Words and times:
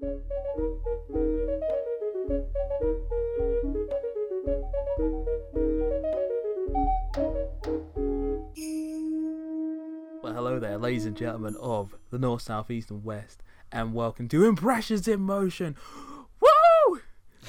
Well, 0.00 0.12
hello 10.22 10.60
there, 10.60 10.78
ladies 10.78 11.04
and 11.04 11.16
gentlemen 11.16 11.56
of 11.60 11.96
the 12.10 12.18
North, 12.18 12.42
South, 12.42 12.70
East, 12.70 12.90
and 12.90 13.02
West, 13.02 13.42
and 13.72 13.92
welcome 13.92 14.28
to 14.28 14.44
Impressions 14.44 15.08
in 15.08 15.20
Motion. 15.20 15.76
Woo! 16.40 17.00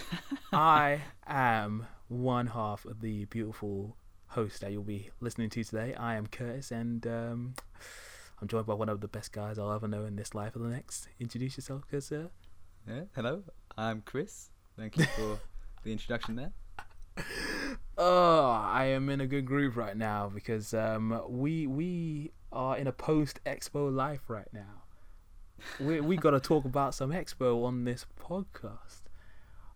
I 0.52 1.02
am 1.28 1.86
one 2.08 2.48
half 2.48 2.84
of 2.86 3.02
the 3.02 3.26
beautiful 3.26 3.96
host 4.30 4.62
that 4.62 4.72
you'll 4.72 4.82
be 4.82 5.12
listening 5.20 5.52
to 5.52 5.64
today. 5.64 5.94
I 5.94 6.16
am 6.16 6.26
Curtis, 6.26 6.72
and 6.72 7.06
um, 7.06 7.54
I'm 8.42 8.48
joined 8.48 8.66
by 8.66 8.74
one 8.74 8.88
of 8.88 9.02
the 9.02 9.08
best 9.08 9.34
guys 9.34 9.60
I'll 9.60 9.72
ever 9.72 9.88
know 9.88 10.06
in 10.06 10.16
this 10.16 10.34
life 10.34 10.56
or 10.56 10.60
the 10.60 10.70
next. 10.70 11.10
Introduce 11.20 11.58
yourself, 11.58 11.84
good 11.92 12.04
sir. 12.04 12.30
Yeah, 12.88 13.02
hello, 13.14 13.44
I'm 13.78 14.02
Chris. 14.02 14.50
Thank 14.78 14.98
you 14.98 15.04
for 15.06 15.40
the 15.84 15.92
introduction 15.92 16.36
there. 16.38 16.54
Oh, 17.98 18.50
I 18.50 18.86
am 18.86 19.10
in 19.10 19.20
a 19.20 19.28
good 19.28 19.46
groove 19.46 19.76
right 19.76 19.98
now 19.98 20.32
because 20.34 20.74
um, 20.74 21.22
we 21.28 21.68
we 21.68 22.32
are 22.50 22.78
in 22.78 22.88
a 22.88 22.94
post 22.94 23.42
Expo 23.46 23.94
life 23.94 24.22
right 24.30 24.48
now. 24.54 24.84
We 25.78 26.00
we 26.00 26.16
got 26.18 26.32
to 26.32 26.40
talk 26.40 26.64
about 26.64 26.96
some 26.96 27.12
Expo 27.12 27.66
on 27.66 27.84
this 27.84 28.06
podcast, 28.18 29.02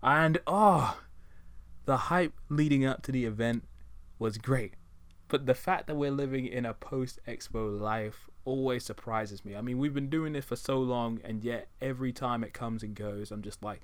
and 0.02 0.38
oh, 0.48 1.02
the 1.84 1.98
hype 1.98 2.34
leading 2.48 2.86
up 2.86 3.02
to 3.04 3.12
the 3.12 3.26
event 3.26 3.66
was 4.20 4.38
great, 4.38 4.76
but 5.34 5.48
the 5.48 5.56
fact 5.56 5.88
that 5.88 5.96
we're 5.96 6.12
living 6.12 6.46
in 6.46 6.64
a 6.64 6.76
post 6.76 7.18
Expo 7.28 7.80
life 7.80 8.30
always 8.46 8.86
surprises 8.86 9.44
me. 9.44 9.56
I 9.56 9.62
mean, 9.62 9.80
we've 9.80 9.96
been 9.96 10.10
doing 10.12 10.34
this 10.34 10.46
for 10.46 10.56
so 10.56 10.78
long, 10.78 11.20
and 11.24 11.44
yet 11.44 11.70
every 11.82 12.14
time 12.14 12.44
it 12.44 12.54
comes 12.54 12.84
and 12.84 12.94
goes, 12.94 13.32
I'm 13.32 13.42
just 13.42 13.64
like, 13.64 13.82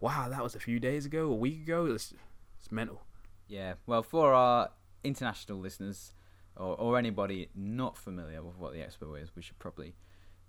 wow, 0.00 0.28
that 0.28 0.42
was 0.42 0.56
a 0.56 0.58
few 0.58 0.80
days 0.80 1.06
ago, 1.06 1.30
a 1.30 1.34
week 1.36 1.62
ago. 1.62 1.86
It's, 1.86 2.12
it's 2.58 2.72
mental. 2.72 3.02
Yeah, 3.46 3.74
well, 3.86 4.02
for 4.02 4.34
our 4.34 4.70
international 5.04 5.60
listeners 5.60 6.12
or, 6.56 6.74
or 6.76 6.98
anybody 6.98 7.48
not 7.54 7.96
familiar 7.96 8.42
with 8.42 8.58
what 8.58 8.72
the 8.72 8.80
expo 8.80 9.22
is, 9.22 9.30
we 9.36 9.42
should 9.42 9.60
probably 9.60 9.94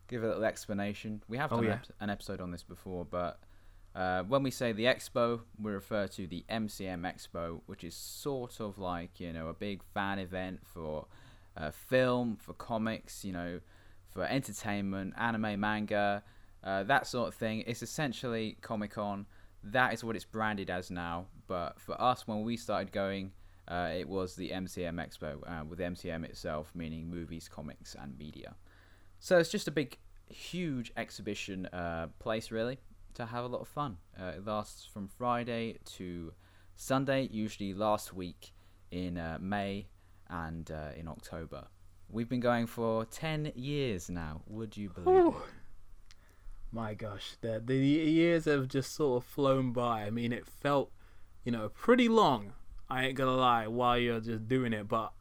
give 0.08 0.24
a 0.24 0.28
little 0.30 0.46
explanation. 0.46 1.22
We 1.28 1.38
have 1.38 1.54
Oh, 1.54 1.58
done 1.58 1.66
yeah. 1.66 1.80
an 2.00 2.10
episode 2.10 2.42
on 2.42 2.50
this 2.50 2.64
before, 2.64 3.06
but 3.06 3.40
uh, 3.96 4.24
when 4.24 4.44
we 4.44 4.52
say 4.52 4.72
the 4.72 4.86
expo, 4.86 5.42
we 5.62 5.72
refer 5.72 6.08
to 6.08 6.28
the 6.28 6.46
MCM 6.50 7.02
Expo, 7.02 7.62
which 7.66 7.84
is 7.84 7.96
sort 7.96 8.60
of 8.60 8.78
like 8.78 9.20
you 9.20 9.34
know 9.34 9.48
a 9.48 9.54
big 9.54 9.82
fan 9.94 10.20
event 10.20 10.60
for 10.64 11.08
uh, 11.58 11.72
film, 11.72 12.38
for 12.38 12.54
comics, 12.54 13.26
you 13.26 13.34
know, 13.34 13.60
for 14.10 14.26
entertainment, 14.26 15.14
anime, 15.18 15.60
manga, 15.60 16.24
uh, 16.64 16.84
that 16.84 17.08
sort 17.08 17.28
of 17.28 17.36
thing. 17.36 17.64
It's 17.66 17.82
essentially 17.82 18.58
Comic 18.62 18.92
Con. 18.92 19.26
That 19.64 19.94
is 19.94 20.04
what 20.04 20.16
it's 20.16 20.26
branded 20.26 20.70
as 20.70 20.90
now. 20.90 21.26
But 21.48 21.80
for 21.80 22.00
us, 22.00 22.28
when 22.28 22.44
we 22.44 22.58
started 22.58 22.92
going, 22.92 23.32
uh, 23.68 23.92
it 23.98 24.08
was 24.08 24.36
the 24.36 24.52
MCM 24.52 24.96
Expo, 24.96 25.38
uh, 25.48 25.66
with 25.66 25.80
MCM 25.80 26.24
itself 26.26 26.72
meaning 26.76 27.10
movies, 27.10 27.50
comics, 27.52 27.96
and 28.00 28.18
media. 28.18 28.56
So 29.20 29.38
it's 29.38 29.50
just 29.50 29.68
a 29.68 29.72
big, 29.72 29.98
huge 30.28 30.92
exhibition 30.96 31.66
uh, 31.68 32.08
place, 32.20 32.52
really, 32.52 32.80
to 33.16 33.26
have 33.26 33.44
a 33.44 33.48
lot 33.48 33.62
of 33.62 33.68
fun. 33.68 33.98
Uh, 34.20 34.34
it 34.38 34.46
lasts 34.46 34.86
from 34.86 35.08
Friday 35.08 35.78
to 35.98 36.34
Sunday, 36.76 37.28
usually 37.32 37.74
last 37.74 38.14
week 38.14 38.54
in 38.92 39.18
uh, 39.18 39.38
May 39.42 39.88
and 40.30 40.70
uh, 40.72 40.90
in 40.96 41.08
October. 41.08 41.68
We've 42.10 42.30
been 42.30 42.40
going 42.40 42.68
for 42.68 43.06
10 43.06 43.52
years 43.56 44.10
now. 44.10 44.42
Would 44.48 44.78
you 44.78 44.90
believe 44.90 45.08
it? 45.28 45.34
My 46.72 46.94
gosh, 46.94 47.36
the 47.42 47.62
the 47.64 47.78
years 47.78 48.46
have 48.46 48.68
just 48.68 48.94
sort 48.94 49.24
of 49.24 49.30
flown 49.30 49.72
by. 49.72 50.04
I 50.04 50.12
mean, 50.12 50.32
it 50.32 50.46
felt, 50.46 50.92
you 51.44 51.52
know, 51.52 51.70
pretty 51.70 52.08
long. 52.08 52.54
I 52.90 53.06
ain't 53.06 53.18
gonna 53.18 53.36
lie, 53.36 53.68
while 53.68 53.98
you're 53.98 54.20
just 54.20 54.48
doing 54.48 54.74
it. 54.74 54.88
But 54.88 55.12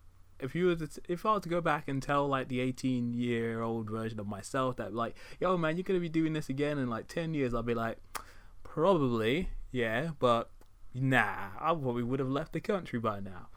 if 0.40 0.54
you 0.54 0.66
were 0.66 0.76
to, 0.76 0.88
if 1.08 1.26
I 1.26 1.34
was 1.34 1.42
to 1.42 1.48
go 1.48 1.60
back 1.60 1.88
and 1.88 2.02
tell 2.02 2.26
like 2.26 2.48
the 2.48 2.60
18 2.60 3.12
year 3.12 3.62
old 3.62 3.90
version 3.90 4.20
of 4.20 4.26
myself 4.26 4.76
that 4.76 4.94
like, 4.94 5.16
yo 5.40 5.56
man, 5.56 5.76
you're 5.76 5.84
gonna 5.84 6.00
be 6.00 6.08
doing 6.08 6.32
this 6.32 6.48
again 6.48 6.78
in 6.78 6.88
like 6.88 7.08
10 7.08 7.34
years, 7.34 7.54
I'll 7.54 7.62
be 7.62 7.74
like, 7.74 7.98
probably, 8.62 9.50
yeah, 9.70 10.10
but 10.18 10.50
nah, 10.94 11.48
I 11.58 11.68
probably 11.68 12.02
would 12.02 12.20
have 12.20 12.28
left 12.28 12.52
the 12.52 12.60
country 12.60 12.98
by 12.98 13.20
now. 13.20 13.48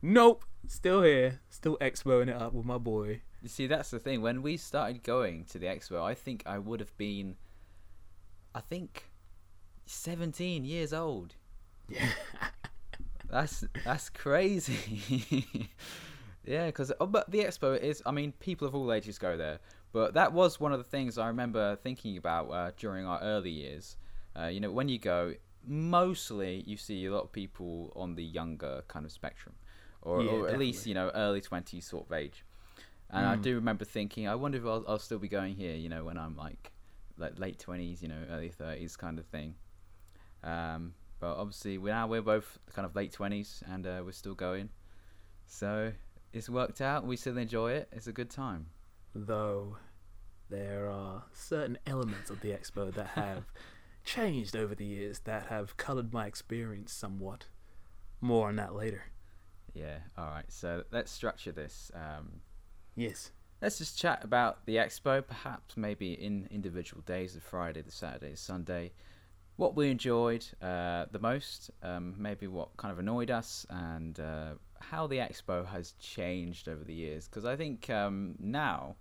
Nope, 0.00 0.44
still 0.66 1.02
here, 1.02 1.40
still 1.48 1.76
expoing 1.80 2.28
it 2.28 2.40
up 2.40 2.52
with 2.52 2.64
my 2.64 2.78
boy. 2.78 3.22
You 3.42 3.48
see, 3.48 3.66
that's 3.66 3.90
the 3.90 3.98
thing. 3.98 4.22
When 4.22 4.42
we 4.42 4.56
started 4.56 5.02
going 5.02 5.44
to 5.46 5.58
the 5.58 5.66
expo, 5.66 6.02
I 6.02 6.14
think 6.14 6.42
I 6.46 6.58
would 6.58 6.80
have 6.80 6.96
been, 6.96 7.36
I 8.54 8.60
think, 8.60 9.10
17 9.86 10.64
years 10.64 10.92
old. 10.92 11.34
Yeah. 11.88 12.08
That's 13.30 13.62
that's 13.84 14.08
crazy. 14.08 15.68
yeah, 16.48 16.66
because 16.66 16.92
oh, 17.00 17.06
but 17.06 17.30
the 17.30 17.40
expo 17.40 17.78
is. 17.78 18.02
I 18.06 18.10
mean, 18.10 18.32
people 18.32 18.66
of 18.66 18.74
all 18.74 18.92
ages 18.92 19.18
go 19.18 19.36
there. 19.36 19.58
But 19.92 20.14
that 20.14 20.32
was 20.32 20.58
one 20.60 20.72
of 20.72 20.78
the 20.78 20.84
things 20.84 21.18
I 21.18 21.28
remember 21.28 21.76
thinking 21.76 22.16
about 22.16 22.50
uh, 22.50 22.70
during 22.76 23.06
our 23.06 23.20
early 23.20 23.50
years. 23.50 23.96
Uh, 24.38 24.46
you 24.46 24.60
know, 24.60 24.70
when 24.70 24.88
you 24.88 24.98
go, 24.98 25.34
mostly 25.66 26.62
you 26.66 26.76
see 26.76 27.04
a 27.06 27.10
lot 27.12 27.24
of 27.24 27.32
people 27.32 27.92
on 27.96 28.14
the 28.14 28.24
younger 28.24 28.82
kind 28.88 29.04
of 29.06 29.12
spectrum, 29.12 29.54
or, 30.02 30.22
Yeah, 30.22 30.30
or 30.32 30.48
at 30.48 30.58
least 30.58 30.86
you 30.86 30.94
know 30.94 31.10
early 31.14 31.40
twenties 31.40 31.86
sort 31.86 32.06
of 32.06 32.12
age. 32.12 32.44
And 33.10 33.26
I 33.26 33.36
Mm. 33.36 33.42
do 33.42 33.54
remember 33.54 33.84
thinking, 33.86 34.28
I 34.28 34.34
wonder 34.34 34.58
if 34.58 34.64
I'll, 34.66 34.84
I'll 34.86 34.98
still 34.98 35.18
be 35.18 35.28
going 35.28 35.54
here. 35.54 35.74
You 35.74 35.88
know, 35.88 36.04
when 36.04 36.18
I'm 36.18 36.36
like 36.36 36.72
like 37.16 37.38
late 37.38 37.58
twenties, 37.58 38.02
you 38.02 38.08
know, 38.08 38.22
early 38.30 38.50
thirties 38.50 38.96
kind 38.96 39.18
of 39.18 39.26
thing. 39.26 39.54
Um, 40.44 40.94
but 41.20 41.36
obviously, 41.36 41.78
we're 41.78 41.92
now 41.94 42.06
we're 42.06 42.22
both 42.22 42.58
kind 42.74 42.86
of 42.86 42.94
late 42.94 43.12
twenties, 43.12 43.62
and 43.70 43.86
uh, 43.86 44.02
we're 44.04 44.12
still 44.12 44.34
going. 44.34 44.68
So 45.46 45.92
it's 46.32 46.48
worked 46.48 46.80
out. 46.80 47.06
We 47.06 47.16
still 47.16 47.38
enjoy 47.38 47.72
it. 47.72 47.88
It's 47.92 48.06
a 48.06 48.12
good 48.12 48.30
time. 48.30 48.66
though 49.14 49.76
there 50.50 50.88
are 50.90 51.24
certain 51.32 51.76
elements 51.86 52.30
of 52.30 52.40
the 52.40 52.50
expo 52.50 52.92
that 52.94 53.06
have 53.14 53.44
changed 54.04 54.56
over 54.56 54.74
the 54.74 54.84
years 54.86 55.18
that 55.20 55.46
have 55.48 55.76
colored 55.76 56.12
my 56.12 56.26
experience 56.26 56.92
somewhat. 56.92 57.46
More 58.20 58.48
on 58.48 58.56
that 58.56 58.74
later. 58.74 59.02
Yeah. 59.74 59.98
All 60.16 60.26
right. 60.30 60.50
So 60.50 60.84
let's 60.90 61.10
structure 61.10 61.52
this. 61.52 61.90
Um, 61.94 62.40
Yes. 62.96 63.30
let's 63.62 63.78
just 63.78 63.98
chat 63.98 64.24
about 64.24 64.64
the 64.66 64.76
expo. 64.76 65.24
Perhaps 65.26 65.76
maybe 65.76 66.14
in 66.14 66.48
individual 66.50 67.02
days, 67.02 67.34
the 67.34 67.40
Friday, 67.40 67.82
the 67.82 67.92
Saturday, 67.92 68.30
the 68.32 68.36
Sunday. 68.36 68.92
What 69.56 69.76
we 69.76 69.90
enjoyed 69.90 70.46
uh, 70.62 71.06
the 71.12 71.18
most, 71.20 71.70
um, 71.82 72.14
maybe 72.16 72.46
what 72.46 72.76
kind 72.76 72.90
of 72.92 72.98
annoyed 72.98 73.30
us, 73.30 73.66
and 73.68 74.18
uh, 74.18 74.52
how 74.80 75.06
the 75.06 75.16
expo 75.16 75.66
has 75.66 75.92
changed 75.92 76.68
over 76.68 76.84
the 76.84 76.94
years. 76.94 77.26
Because 77.26 77.44
I 77.44 77.56
think 77.56 77.88
um, 77.90 78.34
now 78.38 78.96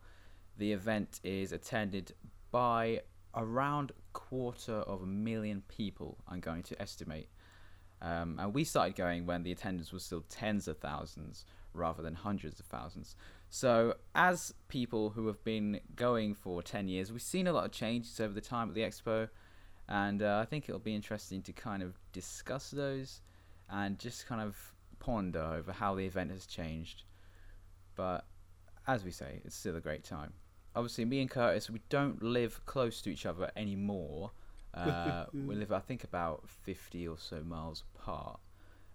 the 0.58 0.72
event 0.72 1.20
is 1.24 1.52
attended 1.52 2.14
by 2.52 3.02
around 3.36 3.92
quarter 4.14 4.76
of 4.76 5.02
a 5.02 5.06
million 5.06 5.64
people. 5.68 6.18
I'm 6.28 6.40
going 6.40 6.64
to 6.64 6.82
estimate. 6.82 7.30
Um, 8.02 8.38
and 8.40 8.54
we 8.54 8.64
started 8.64 8.96
going 8.96 9.26
when 9.26 9.44
the 9.44 9.52
attendance 9.52 9.92
was 9.92 10.04
still 10.04 10.24
tens 10.30 10.68
of 10.68 10.78
thousands 10.78 11.46
rather 11.74 12.02
than 12.02 12.16
hundreds 12.16 12.60
of 12.60 12.66
thousands. 12.66 13.16
So, 13.50 13.96
as 14.14 14.54
people 14.68 15.12
who 15.12 15.28
have 15.28 15.44
been 15.44 15.80
going 15.96 16.36
for 16.36 16.62
10 16.62 16.88
years, 16.88 17.12
we've 17.12 17.22
seen 17.22 17.48
a 17.48 17.54
lot 17.54 17.66
of 17.66 17.72
changes 17.72 18.20
over 18.20 18.34
the 18.34 18.42
time 18.42 18.70
at 18.70 18.76
the 18.76 18.82
expo, 18.82 19.30
and 19.88 20.22
uh, 20.22 20.40
I 20.42 20.46
think 20.46 20.68
it'll 20.68 20.80
be 20.80 20.96
interesting 20.96 21.42
to 21.44 21.54
kind 21.54 21.82
of 21.82 21.98
discuss 22.12 22.72
those 22.72 23.22
and 23.70 23.98
just 24.00 24.28
kind 24.28 24.42
of 24.42 24.74
ponder 25.00 25.42
over 25.42 25.72
how 25.72 25.96
the 25.96 26.06
event 26.06 26.32
has 26.32 26.46
changed. 26.46 27.04
But 27.96 28.26
as 28.88 29.04
we 29.04 29.12
say, 29.12 29.42
it's 29.44 29.56
still 29.56 29.76
a 29.76 29.82
great 29.82 30.04
time. 30.04 30.34
Obviously, 30.76 31.06
me 31.06 31.22
and 31.22 31.30
Curtis, 31.30 31.70
we 31.70 31.82
don't 31.90 32.22
live 32.22 32.66
close 32.66 33.02
to 33.02 33.10
each 33.10 33.26
other 33.26 33.52
anymore. 33.56 34.32
Uh, 34.74 35.26
we 35.34 35.56
live, 35.56 35.72
I 35.72 35.80
think, 35.80 36.04
about 36.04 36.48
50 36.48 37.08
or 37.08 37.18
so 37.18 37.42
miles 37.44 37.84
apart. 37.96 38.40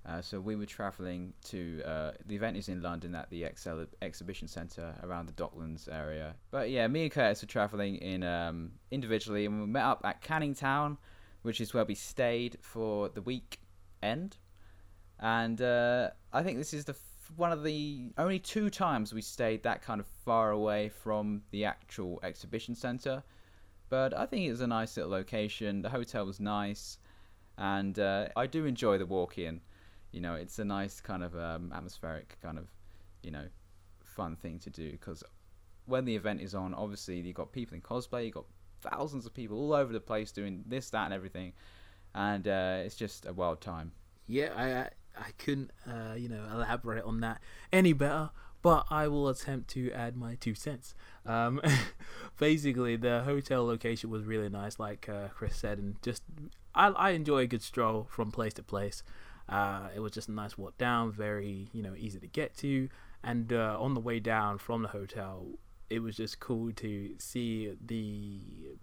Uh, 0.04 0.20
so 0.20 0.40
we 0.40 0.56
were 0.56 0.66
travelling 0.66 1.32
to 1.44 1.80
uh, 1.84 2.12
the 2.26 2.34
event 2.34 2.56
is 2.56 2.68
in 2.68 2.82
London 2.82 3.14
at 3.14 3.30
the 3.30 3.42
ExCeL 3.42 3.86
Exhibition 4.00 4.48
Centre 4.48 4.94
around 5.04 5.26
the 5.26 5.32
Docklands 5.32 5.88
area. 5.92 6.34
But 6.50 6.70
yeah, 6.70 6.88
me 6.88 7.04
and 7.04 7.12
Curtis 7.12 7.42
were 7.42 7.48
travelling 7.48 7.96
in 7.96 8.24
um, 8.24 8.72
individually, 8.90 9.46
and 9.46 9.60
we 9.60 9.66
met 9.66 9.84
up 9.84 10.00
at 10.04 10.20
Canning 10.20 10.54
Town, 10.54 10.98
which 11.42 11.60
is 11.60 11.72
where 11.72 11.84
we 11.84 11.94
stayed 11.94 12.58
for 12.60 13.08
the 13.08 13.22
week 13.22 13.60
end. 14.02 14.38
And 15.22 15.62
uh, 15.62 16.10
I 16.32 16.42
think 16.42 16.58
this 16.58 16.74
is 16.74 16.84
the 16.84 16.94
f- 16.94 17.32
one 17.36 17.52
of 17.52 17.62
the 17.62 18.10
only 18.18 18.40
two 18.40 18.68
times 18.68 19.14
we 19.14 19.22
stayed 19.22 19.62
that 19.62 19.80
kind 19.80 20.00
of 20.00 20.06
far 20.06 20.50
away 20.50 20.88
from 20.88 21.42
the 21.52 21.64
actual 21.64 22.18
exhibition 22.24 22.74
centre. 22.74 23.22
But 23.88 24.18
I 24.18 24.26
think 24.26 24.44
it 24.44 24.50
was 24.50 24.62
a 24.62 24.66
nice 24.66 24.96
little 24.96 25.12
location. 25.12 25.80
The 25.80 25.90
hotel 25.90 26.26
was 26.26 26.40
nice, 26.40 26.98
and 27.56 27.98
uh, 27.98 28.28
I 28.36 28.48
do 28.48 28.66
enjoy 28.66 28.98
the 28.98 29.06
walk 29.06 29.38
in. 29.38 29.60
You 30.10 30.20
know, 30.20 30.34
it's 30.34 30.58
a 30.58 30.64
nice 30.64 31.00
kind 31.00 31.22
of 31.22 31.36
um, 31.36 31.72
atmospheric 31.72 32.36
kind 32.42 32.58
of, 32.58 32.66
you 33.22 33.30
know, 33.30 33.44
fun 34.00 34.34
thing 34.34 34.58
to 34.58 34.70
do 34.70 34.90
because 34.90 35.22
when 35.86 36.04
the 36.04 36.16
event 36.16 36.40
is 36.40 36.54
on, 36.54 36.74
obviously 36.74 37.20
you've 37.20 37.36
got 37.36 37.52
people 37.52 37.76
in 37.76 37.80
cosplay, 37.80 38.24
you've 38.24 38.34
got 38.34 38.46
thousands 38.80 39.24
of 39.24 39.32
people 39.32 39.56
all 39.56 39.72
over 39.72 39.92
the 39.92 40.00
place 40.00 40.32
doing 40.32 40.64
this, 40.66 40.90
that, 40.90 41.04
and 41.04 41.14
everything, 41.14 41.52
and 42.14 42.48
uh, 42.48 42.78
it's 42.84 42.96
just 42.96 43.26
a 43.26 43.32
wild 43.32 43.60
time. 43.60 43.92
Yeah, 44.26 44.50
I 44.56 44.88
I, 45.18 45.30
couldn't 45.38 45.70
uh, 45.86 46.14
you 46.14 46.28
know 46.28 46.44
elaborate 46.52 47.04
on 47.04 47.20
that 47.20 47.40
any 47.72 47.92
better, 47.92 48.30
but 48.62 48.86
I 48.90 49.08
will 49.08 49.28
attempt 49.28 49.70
to 49.70 49.90
add 49.92 50.16
my 50.16 50.36
two 50.36 50.54
cents. 50.54 50.94
Um, 51.26 51.60
basically, 52.38 52.96
the 52.96 53.22
hotel 53.22 53.64
location 53.66 54.10
was 54.10 54.24
really 54.24 54.48
nice, 54.48 54.78
like 54.78 55.08
uh, 55.08 55.28
Chris 55.28 55.56
said, 55.56 55.78
and 55.78 56.00
just 56.02 56.22
I 56.74 56.88
I 56.88 57.10
enjoy 57.10 57.40
a 57.40 57.46
good 57.46 57.62
stroll 57.62 58.06
from 58.10 58.30
place 58.30 58.54
to 58.54 58.62
place. 58.62 59.02
Uh, 59.48 59.88
it 59.94 60.00
was 60.00 60.12
just 60.12 60.28
a 60.28 60.32
nice 60.32 60.56
walk 60.56 60.78
down, 60.78 61.12
very 61.12 61.68
you 61.72 61.82
know 61.82 61.94
easy 61.96 62.18
to 62.20 62.28
get 62.28 62.56
to, 62.58 62.88
and 63.22 63.52
uh, 63.52 63.76
on 63.78 63.94
the 63.94 64.00
way 64.00 64.20
down 64.20 64.58
from 64.58 64.82
the 64.82 64.88
hotel, 64.88 65.46
it 65.92 66.00
was 66.00 66.16
just 66.16 66.40
cool 66.40 66.72
to 66.72 67.10
see 67.18 67.72
the 67.84 68.40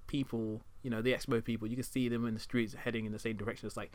people, 0.07 0.61
you 0.83 0.89
know, 0.89 1.01
the 1.01 1.11
expo 1.11 1.43
people. 1.43 1.67
You 1.67 1.75
can 1.75 1.83
see 1.83 2.07
them 2.07 2.25
in 2.27 2.35
the 2.35 2.39
streets 2.39 2.75
heading 2.75 3.05
in 3.05 3.11
the 3.11 3.19
same 3.19 3.35
direction. 3.35 3.65
It's 3.65 3.75
like 3.75 3.91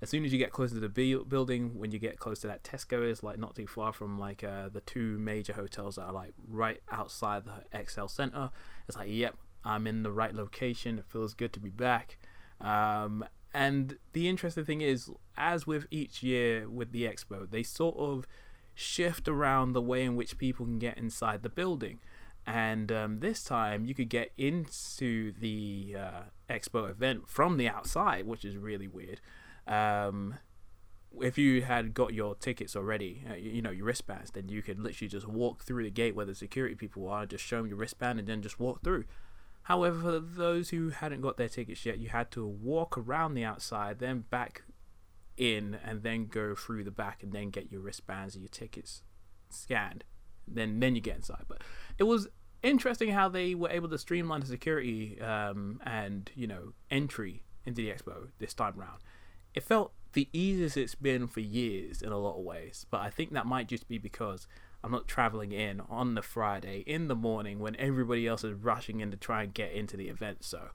as 0.00 0.08
soon 0.08 0.24
as 0.24 0.32
you 0.32 0.38
get 0.38 0.52
closer 0.52 0.74
to 0.74 0.80
the 0.80 1.24
building, 1.28 1.76
when 1.76 1.90
you 1.90 1.98
get 1.98 2.18
close 2.18 2.40
to 2.40 2.46
that 2.46 2.62
Tesco, 2.62 3.08
is 3.08 3.22
like 3.22 3.38
not 3.38 3.56
too 3.56 3.66
far 3.66 3.92
from 3.92 4.18
like 4.18 4.44
uh, 4.44 4.68
the 4.68 4.80
two 4.80 5.18
major 5.18 5.52
hotels 5.52 5.96
that 5.96 6.02
are 6.02 6.12
like 6.12 6.34
right 6.46 6.80
outside 6.90 7.44
the 7.44 7.76
ExCeL 7.76 8.08
Center. 8.08 8.50
It's 8.86 8.96
like, 8.96 9.08
yep, 9.10 9.36
I'm 9.64 9.86
in 9.88 10.04
the 10.04 10.12
right 10.12 10.34
location. 10.34 10.98
It 10.98 11.06
feels 11.08 11.34
good 11.34 11.52
to 11.54 11.60
be 11.60 11.70
back. 11.70 12.18
Um, 12.60 13.24
and 13.52 13.98
the 14.12 14.28
interesting 14.28 14.64
thing 14.64 14.82
is, 14.82 15.10
as 15.36 15.66
with 15.66 15.86
each 15.90 16.22
year 16.22 16.68
with 16.68 16.92
the 16.92 17.04
expo, 17.04 17.50
they 17.50 17.64
sort 17.64 17.96
of 17.96 18.24
shift 18.74 19.26
around 19.26 19.72
the 19.72 19.82
way 19.82 20.04
in 20.04 20.14
which 20.14 20.38
people 20.38 20.64
can 20.64 20.78
get 20.78 20.96
inside 20.96 21.42
the 21.42 21.48
building. 21.48 21.98
And 22.46 22.92
um, 22.92 23.18
this 23.18 23.42
time, 23.42 23.84
you 23.84 23.94
could 23.94 24.08
get 24.08 24.30
into 24.38 25.32
the 25.32 25.96
uh, 25.98 26.20
expo 26.48 26.88
event 26.88 27.28
from 27.28 27.56
the 27.56 27.68
outside, 27.68 28.26
which 28.26 28.44
is 28.44 28.56
really 28.56 28.86
weird 28.86 29.20
um, 29.68 30.34
if 31.20 31.38
you 31.38 31.62
had 31.62 31.94
got 31.94 32.14
your 32.14 32.34
tickets 32.34 32.76
already, 32.76 33.24
uh, 33.30 33.34
you, 33.34 33.50
you, 33.52 33.62
know, 33.62 33.70
your 33.70 33.86
wristbands, 33.86 34.30
then 34.32 34.48
you 34.48 34.62
could 34.62 34.78
literally 34.78 35.08
just 35.08 35.26
walk 35.26 35.62
through 35.62 35.84
the 35.84 35.90
gate 35.90 36.14
where 36.14 36.26
the 36.26 36.34
security 36.34 36.74
people 36.74 37.08
are, 37.08 37.26
just 37.26 37.44
show 37.44 37.58
them 37.58 37.66
your 37.66 37.76
wristband, 37.76 38.18
and 38.18 38.28
then 38.28 38.42
just 38.42 38.60
walk 38.60 38.82
through. 38.82 39.04
However, 39.62 40.00
for 40.00 40.18
those 40.20 40.70
who 40.70 40.90
hadn't 40.90 41.20
got 41.20 41.36
their 41.36 41.48
tickets 41.48 41.84
yet, 41.84 41.98
you 41.98 42.08
had 42.08 42.30
to 42.32 42.46
walk 42.46 42.96
around 42.96 43.34
the 43.34 43.44
outside, 43.44 43.98
then 43.98 44.24
back 44.30 44.62
in, 45.36 45.78
and 45.84 46.02
then 46.02 46.26
go 46.26 46.54
through 46.54 46.84
the 46.84 46.90
back, 46.90 47.22
and 47.22 47.32
then 47.32 47.50
get 47.50 47.70
your 47.70 47.80
wristbands 47.80 48.34
and 48.34 48.42
your 48.42 48.48
tickets 48.48 49.02
scanned. 49.50 50.04
Then, 50.46 50.80
then 50.80 50.94
you 50.94 51.02
get 51.02 51.16
inside. 51.16 51.44
But 51.46 51.62
it 51.98 52.04
was 52.04 52.28
interesting 52.62 53.10
how 53.10 53.28
they 53.28 53.54
were 53.54 53.68
able 53.68 53.88
to 53.88 53.98
streamline 53.98 54.40
the 54.40 54.46
security 54.46 55.20
um, 55.20 55.80
and 55.84 56.30
you 56.34 56.46
know 56.46 56.72
entry 56.90 57.44
into 57.64 57.82
the 57.82 57.88
expo 57.88 58.28
this 58.38 58.54
time 58.54 58.74
around 58.78 58.98
it 59.58 59.64
felt 59.64 59.92
the 60.12 60.28
easiest 60.32 60.76
it's 60.76 60.94
been 60.94 61.26
for 61.26 61.40
years 61.40 62.00
in 62.00 62.12
a 62.12 62.16
lot 62.16 62.38
of 62.38 62.44
ways. 62.44 62.86
But 62.92 63.00
I 63.00 63.10
think 63.10 63.32
that 63.32 63.44
might 63.44 63.66
just 63.66 63.88
be 63.88 63.98
because 63.98 64.46
I'm 64.84 64.92
not 64.92 65.08
traveling 65.08 65.50
in 65.50 65.82
on 65.90 66.14
the 66.14 66.22
Friday 66.22 66.84
in 66.86 67.08
the 67.08 67.16
morning 67.16 67.58
when 67.58 67.74
everybody 67.74 68.28
else 68.28 68.44
is 68.44 68.54
rushing 68.54 69.00
in 69.00 69.10
to 69.10 69.16
try 69.16 69.42
and 69.42 69.52
get 69.52 69.72
into 69.72 69.96
the 69.96 70.08
event. 70.08 70.44
So, 70.44 70.68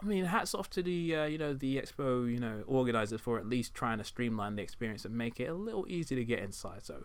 I 0.00 0.04
mean, 0.04 0.24
hats 0.24 0.52
off 0.52 0.68
to 0.70 0.82
the 0.82 1.14
uh, 1.14 1.24
you 1.26 1.38
know 1.38 1.54
the 1.54 1.76
expo 1.76 2.28
you 2.28 2.40
know 2.40 2.64
organizers 2.66 3.20
for 3.20 3.38
at 3.38 3.46
least 3.46 3.72
trying 3.72 3.98
to 3.98 4.04
streamline 4.04 4.56
the 4.56 4.62
experience 4.62 5.04
and 5.04 5.16
make 5.16 5.38
it 5.38 5.48
a 5.48 5.54
little 5.54 5.86
easy 5.88 6.16
to 6.16 6.24
get 6.24 6.40
inside. 6.40 6.84
So, 6.84 7.04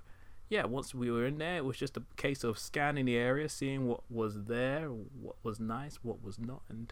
yeah, 0.50 0.66
once 0.66 0.96
we 0.96 1.12
were 1.12 1.28
in 1.28 1.38
there, 1.38 1.58
it 1.58 1.66
was 1.66 1.78
just 1.78 1.96
a 1.96 2.04
case 2.18 2.44
of 2.44 2.58
scanning 2.58 3.06
the 3.06 3.18
area, 3.18 3.48
seeing 3.50 3.88
what 3.88 4.02
was 4.10 4.46
there, 4.46 4.88
what 4.88 5.36
was 5.44 5.60
nice, 5.60 6.00
what 6.02 6.24
was 6.24 6.40
not, 6.40 6.64
and 6.70 6.92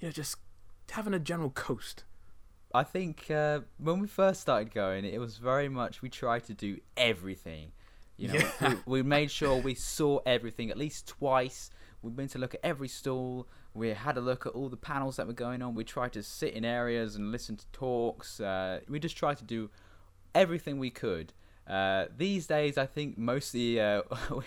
you 0.00 0.08
know 0.08 0.12
just 0.12 0.36
having 0.90 1.12
a 1.12 1.18
general 1.18 1.50
coast 1.50 2.04
I 2.74 2.82
think 2.82 3.30
uh, 3.30 3.60
when 3.78 4.00
we 4.00 4.08
first 4.08 4.40
started 4.40 4.72
going, 4.72 5.04
it 5.04 5.18
was 5.18 5.38
very 5.38 5.68
much 5.68 6.02
we 6.02 6.08
tried 6.08 6.44
to 6.44 6.54
do 6.54 6.78
everything. 6.96 7.72
You 8.16 8.28
know, 8.28 8.34
yeah. 8.34 8.74
we, 8.86 9.00
we, 9.00 9.02
made 9.02 9.30
sure 9.30 9.56
we 9.56 9.74
saw 9.74 10.20
everything 10.26 10.70
at 10.70 10.76
least 10.76 11.06
twice. 11.06 11.70
We 12.02 12.10
went 12.10 12.30
to 12.30 12.38
look 12.38 12.54
at 12.54 12.60
every 12.62 12.88
stall. 12.88 13.46
We 13.74 13.90
had 13.90 14.16
a 14.16 14.20
look 14.20 14.46
at 14.46 14.52
all 14.52 14.68
the 14.68 14.76
panels 14.76 15.16
that 15.16 15.26
were 15.26 15.34
going 15.34 15.62
on. 15.62 15.74
We 15.74 15.84
tried 15.84 16.12
to 16.14 16.22
sit 16.22 16.54
in 16.54 16.64
areas 16.64 17.16
and 17.16 17.30
listen 17.30 17.56
to 17.56 17.66
talks. 17.72 18.40
Uh, 18.40 18.80
we 18.88 18.98
just 18.98 19.16
tried 19.16 19.36
to 19.38 19.44
do 19.44 19.70
everything 20.34 20.78
we 20.78 20.90
could. 20.90 21.32
Uh, 21.66 22.06
these 22.16 22.46
days, 22.46 22.78
I 22.78 22.86
think 22.86 23.18
mostly 23.18 23.80
uh, 23.80 24.02
we, 24.30 24.44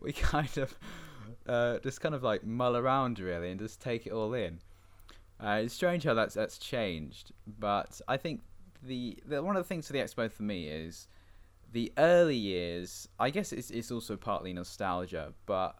we 0.00 0.12
kind 0.12 0.58
of 0.58 0.76
uh, 1.46 1.78
just 1.78 2.00
kind 2.00 2.14
of 2.14 2.22
like 2.22 2.44
mull 2.44 2.76
around 2.76 3.18
really 3.18 3.50
and 3.50 3.60
just 3.60 3.80
take 3.80 4.06
it 4.06 4.12
all 4.12 4.34
in. 4.34 4.58
Uh, 5.42 5.62
it's 5.64 5.74
strange 5.74 6.04
how 6.04 6.14
that's 6.14 6.34
that's 6.34 6.58
changed, 6.58 7.32
but 7.58 8.00
I 8.06 8.16
think 8.16 8.42
the, 8.82 9.18
the 9.26 9.42
one 9.42 9.56
of 9.56 9.62
the 9.62 9.68
things 9.68 9.86
for 9.86 9.92
the 9.92 9.98
expo 9.98 10.30
for 10.30 10.42
me 10.44 10.68
is 10.68 11.08
the 11.72 11.92
early 11.98 12.36
years. 12.36 13.08
I 13.18 13.30
guess 13.30 13.52
it's 13.52 13.70
it's 13.70 13.90
also 13.90 14.16
partly 14.16 14.52
nostalgia, 14.52 15.32
but 15.46 15.76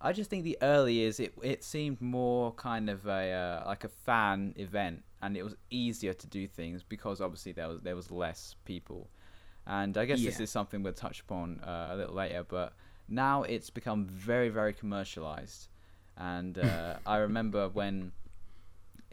I 0.00 0.12
just 0.12 0.28
think 0.28 0.44
the 0.44 0.58
early 0.60 0.94
years 0.94 1.20
it 1.20 1.32
it 1.42 1.64
seemed 1.64 2.02
more 2.02 2.52
kind 2.52 2.90
of 2.90 3.06
a 3.06 3.32
uh, 3.32 3.66
like 3.66 3.84
a 3.84 3.88
fan 3.88 4.52
event, 4.56 5.04
and 5.22 5.36
it 5.38 5.42
was 5.42 5.54
easier 5.70 6.12
to 6.12 6.26
do 6.26 6.46
things 6.46 6.82
because 6.82 7.20
obviously 7.22 7.52
there 7.52 7.68
was 7.68 7.80
there 7.80 7.96
was 7.96 8.10
less 8.10 8.56
people, 8.66 9.08
and 9.66 9.96
I 9.96 10.04
guess 10.04 10.20
yeah. 10.20 10.30
this 10.30 10.40
is 10.40 10.50
something 10.50 10.82
we'll 10.82 10.92
touch 10.92 11.20
upon 11.20 11.60
uh, 11.60 11.88
a 11.92 11.96
little 11.96 12.14
later, 12.14 12.44
but 12.46 12.74
now 13.08 13.44
it's 13.44 13.70
become 13.70 14.04
very 14.04 14.50
very 14.50 14.74
commercialized, 14.74 15.68
and 16.18 16.58
uh, 16.58 16.96
I 17.06 17.18
remember 17.18 17.70
when 17.70 18.12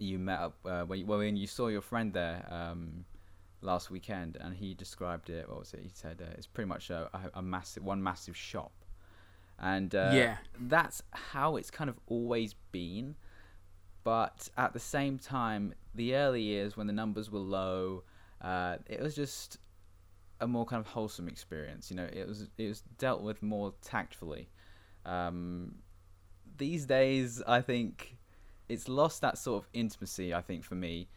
you 0.01 0.19
met 0.19 0.39
up 0.39 0.57
uh, 0.65 0.83
when, 0.83 0.99
you, 0.99 1.05
when 1.05 1.35
you 1.35 1.47
saw 1.47 1.67
your 1.67 1.81
friend 1.81 2.13
there 2.13 2.45
um, 2.49 3.05
last 3.61 3.91
weekend, 3.91 4.37
and 4.39 4.55
he 4.55 4.73
described 4.73 5.29
it. 5.29 5.47
What 5.49 5.59
was 5.59 5.73
it? 5.73 5.81
He 5.81 5.89
said 5.93 6.21
uh, 6.21 6.31
it's 6.37 6.47
pretty 6.47 6.67
much 6.67 6.89
a, 6.89 7.09
a, 7.13 7.39
a, 7.39 7.41
massive, 7.41 7.83
one 7.83 8.01
massive 8.01 8.35
shop, 8.37 8.71
and 9.59 9.93
uh, 9.93 10.11
yeah, 10.13 10.37
that's 10.59 11.01
how 11.11 11.55
it's 11.55 11.71
kind 11.71 11.89
of 11.89 11.99
always 12.07 12.55
been. 12.71 13.15
But 14.03 14.49
at 14.57 14.73
the 14.73 14.79
same 14.79 15.19
time, 15.19 15.73
the 15.93 16.15
early 16.15 16.41
years 16.41 16.77
when 16.77 16.87
the 16.87 16.93
numbers 16.93 17.29
were 17.29 17.39
low, 17.39 18.03
uh, 18.41 18.77
it 18.87 19.01
was 19.01 19.15
just 19.15 19.57
a 20.41 20.47
more 20.47 20.65
kind 20.65 20.79
of 20.79 20.87
wholesome 20.87 21.27
experience. 21.27 21.89
You 21.89 21.97
know, 21.97 22.07
it 22.11 22.27
was 22.27 22.49
it 22.57 22.67
was 22.67 22.81
dealt 22.97 23.21
with 23.21 23.43
more 23.43 23.73
tactfully. 23.81 24.49
Um, 25.05 25.75
these 26.57 26.85
days, 26.85 27.41
I 27.45 27.61
think 27.61 28.17
it's 28.69 28.87
lost 28.87 29.21
that 29.21 29.37
sort 29.37 29.63
of 29.63 29.69
intimacy. 29.73 30.33
I 30.33 30.41
think 30.41 30.63
for 30.63 30.75
me, 30.75 31.09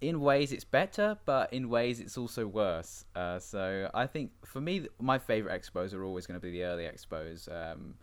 in 0.00 0.20
ways 0.20 0.52
it's 0.52 0.64
better, 0.64 1.18
but 1.24 1.52
in 1.52 1.68
ways 1.68 1.98
it's 1.98 2.16
also 2.16 2.46
worse. 2.46 3.04
Uh, 3.16 3.38
so 3.38 3.90
I 3.94 4.06
think 4.06 4.30
for 4.44 4.60
me, 4.60 4.86
my 5.00 5.18
favorite 5.18 5.60
expos 5.60 5.92
are 5.94 6.04
always 6.04 6.26
going 6.26 6.38
to 6.38 6.44
be 6.44 6.52
the 6.52 6.62
early 6.62 6.84
expos, 6.84 7.48
um, 7.50 7.94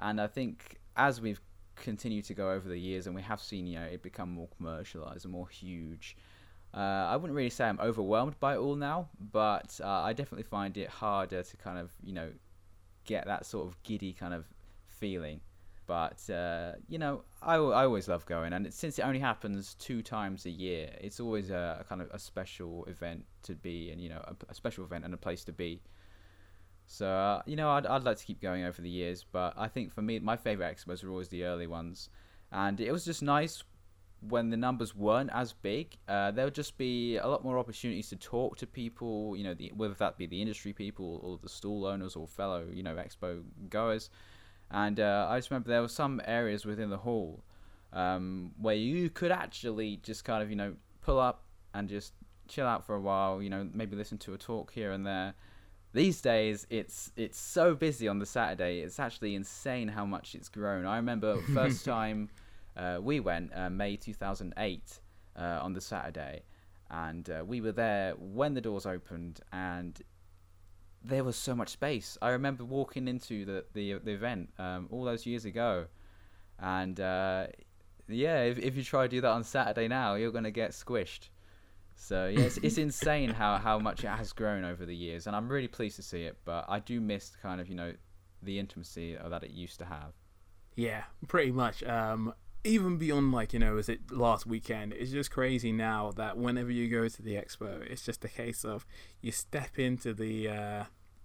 and 0.00 0.20
I 0.20 0.26
think 0.26 0.78
as 0.96 1.20
we've 1.20 1.40
continued 1.76 2.24
to 2.24 2.34
go 2.34 2.52
over 2.52 2.68
the 2.68 2.78
years 2.78 3.08
and 3.08 3.16
we 3.16 3.22
have 3.22 3.42
seen 3.42 3.66
you 3.66 3.76
know 3.80 3.84
it 3.84 4.00
become 4.00 4.30
more 4.30 4.48
commercialized 4.56 5.24
and 5.24 5.32
more 5.32 5.48
huge. 5.48 6.16
Uh, 6.72 7.06
I 7.08 7.16
wouldn't 7.16 7.36
really 7.36 7.50
say 7.50 7.66
I'm 7.66 7.78
overwhelmed 7.80 8.38
by 8.40 8.54
it 8.54 8.58
all 8.58 8.74
now, 8.74 9.08
but 9.32 9.78
uh, 9.82 9.88
I 9.88 10.12
definitely 10.12 10.44
find 10.44 10.76
it 10.76 10.88
harder 10.88 11.42
to 11.42 11.56
kind 11.56 11.78
of 11.78 11.92
you 12.02 12.12
know 12.12 12.30
get 13.04 13.26
that 13.26 13.44
sort 13.46 13.66
of 13.66 13.80
giddy 13.82 14.12
kind 14.12 14.34
of 14.34 14.46
feeling. 14.86 15.40
But 15.86 16.28
uh, 16.30 16.72
you 16.88 16.98
know, 16.98 17.22
I, 17.42 17.56
I 17.56 17.84
always 17.84 18.08
love 18.08 18.24
going, 18.26 18.52
and 18.52 18.66
it, 18.66 18.74
since 18.74 18.98
it 18.98 19.02
only 19.02 19.18
happens 19.18 19.74
two 19.74 20.02
times 20.02 20.46
a 20.46 20.50
year, 20.50 20.90
it's 21.00 21.20
always 21.20 21.50
a, 21.50 21.78
a 21.80 21.84
kind 21.84 22.00
of 22.00 22.10
a 22.10 22.18
special 22.18 22.84
event 22.86 23.24
to 23.42 23.54
be, 23.54 23.90
and 23.90 24.00
you 24.00 24.08
know, 24.08 24.22
a, 24.26 24.34
a 24.48 24.54
special 24.54 24.84
event 24.84 25.04
and 25.04 25.12
a 25.12 25.18
place 25.18 25.44
to 25.44 25.52
be. 25.52 25.82
So 26.86 27.06
uh, 27.06 27.42
you 27.46 27.56
know, 27.56 27.70
I'd 27.70 27.86
I'd 27.86 28.04
like 28.04 28.18
to 28.18 28.24
keep 28.24 28.40
going 28.40 28.64
over 28.64 28.80
the 28.80 28.88
years, 28.90 29.24
but 29.30 29.54
I 29.56 29.68
think 29.68 29.92
for 29.92 30.02
me, 30.02 30.18
my 30.20 30.36
favorite 30.36 30.74
expos 30.76 31.04
are 31.04 31.10
always 31.10 31.28
the 31.28 31.44
early 31.44 31.66
ones, 31.66 32.08
and 32.52 32.80
it 32.80 32.92
was 32.92 33.04
just 33.04 33.22
nice 33.22 33.62
when 34.28 34.50
the 34.50 34.56
numbers 34.56 34.94
weren't 34.94 35.30
as 35.32 35.52
big. 35.52 35.96
Uh, 36.08 36.30
there 36.30 36.44
would 36.46 36.54
just 36.54 36.76
be 36.78 37.16
a 37.18 37.26
lot 37.26 37.44
more 37.44 37.58
opportunities 37.58 38.08
to 38.08 38.16
talk 38.16 38.56
to 38.56 38.66
people, 38.66 39.36
you 39.36 39.44
know, 39.44 39.54
the, 39.54 39.70
whether 39.76 39.94
that 39.94 40.16
be 40.16 40.26
the 40.26 40.40
industry 40.40 40.72
people 40.72 41.20
or 41.22 41.38
the 41.42 41.48
stall 41.48 41.86
owners 41.86 42.16
or 42.16 42.26
fellow, 42.26 42.64
you 42.72 42.82
know, 42.82 42.94
expo 42.94 43.42
goers. 43.68 44.10
And 44.70 44.98
uh, 44.98 45.28
I 45.30 45.38
just 45.38 45.50
remember 45.50 45.70
there 45.70 45.82
were 45.82 45.88
some 45.88 46.20
areas 46.24 46.64
within 46.64 46.90
the 46.90 46.98
hall 46.98 47.44
um, 47.92 48.52
where 48.60 48.74
you 48.74 49.10
could 49.10 49.30
actually 49.30 49.98
just 50.02 50.24
kind 50.24 50.42
of, 50.42 50.50
you 50.50 50.56
know, 50.56 50.74
pull 51.00 51.18
up 51.18 51.44
and 51.74 51.88
just 51.88 52.12
chill 52.48 52.66
out 52.66 52.84
for 52.84 52.94
a 52.94 53.00
while, 53.00 53.42
you 53.42 53.50
know, 53.50 53.68
maybe 53.72 53.96
listen 53.96 54.18
to 54.18 54.34
a 54.34 54.38
talk 54.38 54.72
here 54.72 54.92
and 54.92 55.06
there. 55.06 55.34
These 55.92 56.20
days, 56.20 56.66
it's 56.70 57.12
it's 57.16 57.38
so 57.38 57.74
busy 57.76 58.08
on 58.08 58.18
the 58.18 58.26
Saturday. 58.26 58.80
It's 58.80 58.98
actually 58.98 59.36
insane 59.36 59.86
how 59.86 60.04
much 60.04 60.34
it's 60.34 60.48
grown. 60.48 60.86
I 60.86 60.96
remember 60.96 61.40
first 61.54 61.84
time 61.84 62.30
uh, 62.76 62.98
we 63.00 63.20
went, 63.20 63.52
uh, 63.54 63.70
May 63.70 63.96
2008, 63.96 65.00
uh, 65.36 65.40
on 65.62 65.72
the 65.72 65.80
Saturday, 65.80 66.42
and 66.90 67.30
uh, 67.30 67.44
we 67.46 67.60
were 67.60 67.72
there 67.72 68.14
when 68.18 68.54
the 68.54 68.60
doors 68.60 68.86
opened, 68.86 69.40
and 69.52 70.02
there 71.04 71.22
was 71.22 71.36
so 71.36 71.54
much 71.54 71.68
space. 71.68 72.16
I 72.22 72.30
remember 72.30 72.64
walking 72.64 73.06
into 73.08 73.44
the 73.44 73.64
the, 73.74 73.94
the 74.02 74.12
event 74.12 74.50
um, 74.58 74.88
all 74.90 75.04
those 75.04 75.26
years 75.26 75.44
ago, 75.44 75.86
and 76.58 76.98
uh, 76.98 77.46
yeah, 78.08 78.42
if 78.42 78.58
if 78.58 78.76
you 78.76 78.82
try 78.82 79.02
to 79.02 79.08
do 79.08 79.20
that 79.20 79.30
on 79.30 79.44
Saturday 79.44 79.88
now, 79.88 80.14
you're 80.14 80.32
gonna 80.32 80.50
get 80.50 80.70
squished. 80.70 81.28
So 81.96 82.26
yeah, 82.26 82.40
it's, 82.40 82.56
it's 82.58 82.78
insane 82.88 83.30
how 83.30 83.58
how 83.58 83.78
much 83.78 84.02
it 84.02 84.08
has 84.08 84.32
grown 84.32 84.64
over 84.64 84.86
the 84.86 84.96
years, 84.96 85.26
and 85.26 85.36
I'm 85.36 85.48
really 85.48 85.68
pleased 85.68 85.96
to 85.96 86.02
see 86.02 86.22
it. 86.22 86.38
But 86.44 86.64
I 86.68 86.80
do 86.80 87.00
miss 87.00 87.36
kind 87.42 87.60
of 87.60 87.68
you 87.68 87.74
know 87.74 87.92
the 88.42 88.58
intimacy 88.58 89.16
that 89.22 89.44
it 89.44 89.50
used 89.50 89.78
to 89.80 89.84
have. 89.84 90.12
Yeah, 90.76 91.04
pretty 91.28 91.52
much. 91.52 91.82
Um, 91.84 92.34
even 92.64 92.96
beyond 92.96 93.32
like 93.32 93.52
you 93.52 93.58
know, 93.58 93.76
is 93.76 93.88
it 93.88 94.10
last 94.10 94.46
weekend? 94.46 94.92
It's 94.94 95.12
just 95.12 95.30
crazy 95.30 95.70
now 95.70 96.12
that 96.16 96.36
whenever 96.36 96.70
you 96.70 96.88
go 96.88 97.08
to 97.08 97.22
the 97.22 97.34
expo, 97.34 97.82
it's 97.82 98.04
just 98.04 98.24
a 98.24 98.28
case 98.28 98.64
of 98.64 98.86
you 99.20 99.30
step 99.30 99.78
into 99.78 100.14
the 100.14 100.48
uh, 100.48 100.84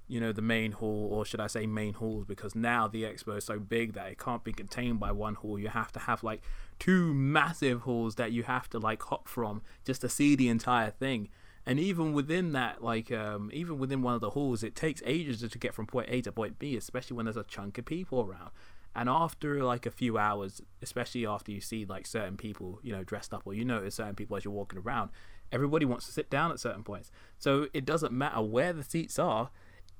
you 0.10 0.20
know 0.20 0.34
the 0.34 0.42
main 0.42 0.74
hall 0.74 1.08
or 1.12 1.24
should 1.24 1.40
i 1.40 1.46
say 1.46 1.68
main 1.68 1.94
halls 1.94 2.26
because 2.26 2.56
now 2.56 2.88
the 2.88 3.04
expo 3.04 3.38
is 3.38 3.46
so 3.46 3.60
big 3.60 3.94
that 3.94 4.08
it 4.08 4.18
can't 4.18 4.44
be 4.44 4.52
contained 4.52 5.00
by 5.00 5.12
one 5.12 5.36
hall. 5.36 5.58
You 5.58 5.70
have 5.70 5.92
to 5.94 6.00
have 6.00 6.24
like 6.24 6.42
two 6.80 7.14
massive 7.14 7.82
halls 7.82 8.16
that 8.16 8.32
you 8.32 8.44
have 8.44 8.70
to 8.72 8.80
like 8.80 9.02
hop 9.04 9.28
from 9.28 9.62
just 9.86 10.02
to 10.02 10.10
see 10.10 10.36
the 10.36 10.50
entire 10.50 10.92
thing. 10.92 11.30
And 11.66 11.80
even 11.80 12.14
within 12.14 12.54
that 12.54 12.84
like 12.84 13.12
um, 13.12 13.52
even 13.54 13.78
within 13.78 14.02
one 14.02 14.16
of 14.16 14.22
the 14.22 14.32
halls 14.32 14.64
it 14.64 14.76
takes 14.76 15.04
ages 15.06 15.48
to 15.48 15.58
get 15.58 15.76
from 15.76 15.86
point 15.86 16.08
a 16.10 16.22
to 16.22 16.32
point 16.32 16.58
b 16.58 16.76
especially 16.76 17.16
when 17.16 17.26
there's 17.26 17.38
a 17.38 17.44
chunk 17.44 17.78
of 17.78 17.86
people 17.86 18.22
around 18.22 18.50
and 18.96 19.08
after 19.08 19.64
like 19.64 19.86
a 19.86 19.92
few 19.92 20.18
hours 20.18 20.62
especially 20.82 21.26
after 21.26 21.52
you 21.52 21.62
see 21.62 21.86
like 21.86 22.06
certain 22.06 22.38
people 22.38 22.80
you 22.82 22.92
know 22.92 23.04
dressed 23.04 23.34
up 23.34 23.44
or 23.46 23.54
you 23.54 23.64
notice 23.64 23.96
certain 23.96 24.16
people 24.16 24.36
as 24.36 24.44
you're 24.44 24.54
walking 24.54 24.80
around 24.80 25.10
everybody 25.52 25.86
wants 25.86 26.06
to 26.06 26.12
sit 26.12 26.30
down 26.30 26.52
at 26.52 26.60
certain 26.60 26.84
points 26.84 27.12
so 27.38 27.68
it 27.74 27.86
doesn't 27.86 28.12
matter 28.12 28.42
where 28.42 28.74
the 28.74 28.84
seats 28.84 29.18
are 29.20 29.50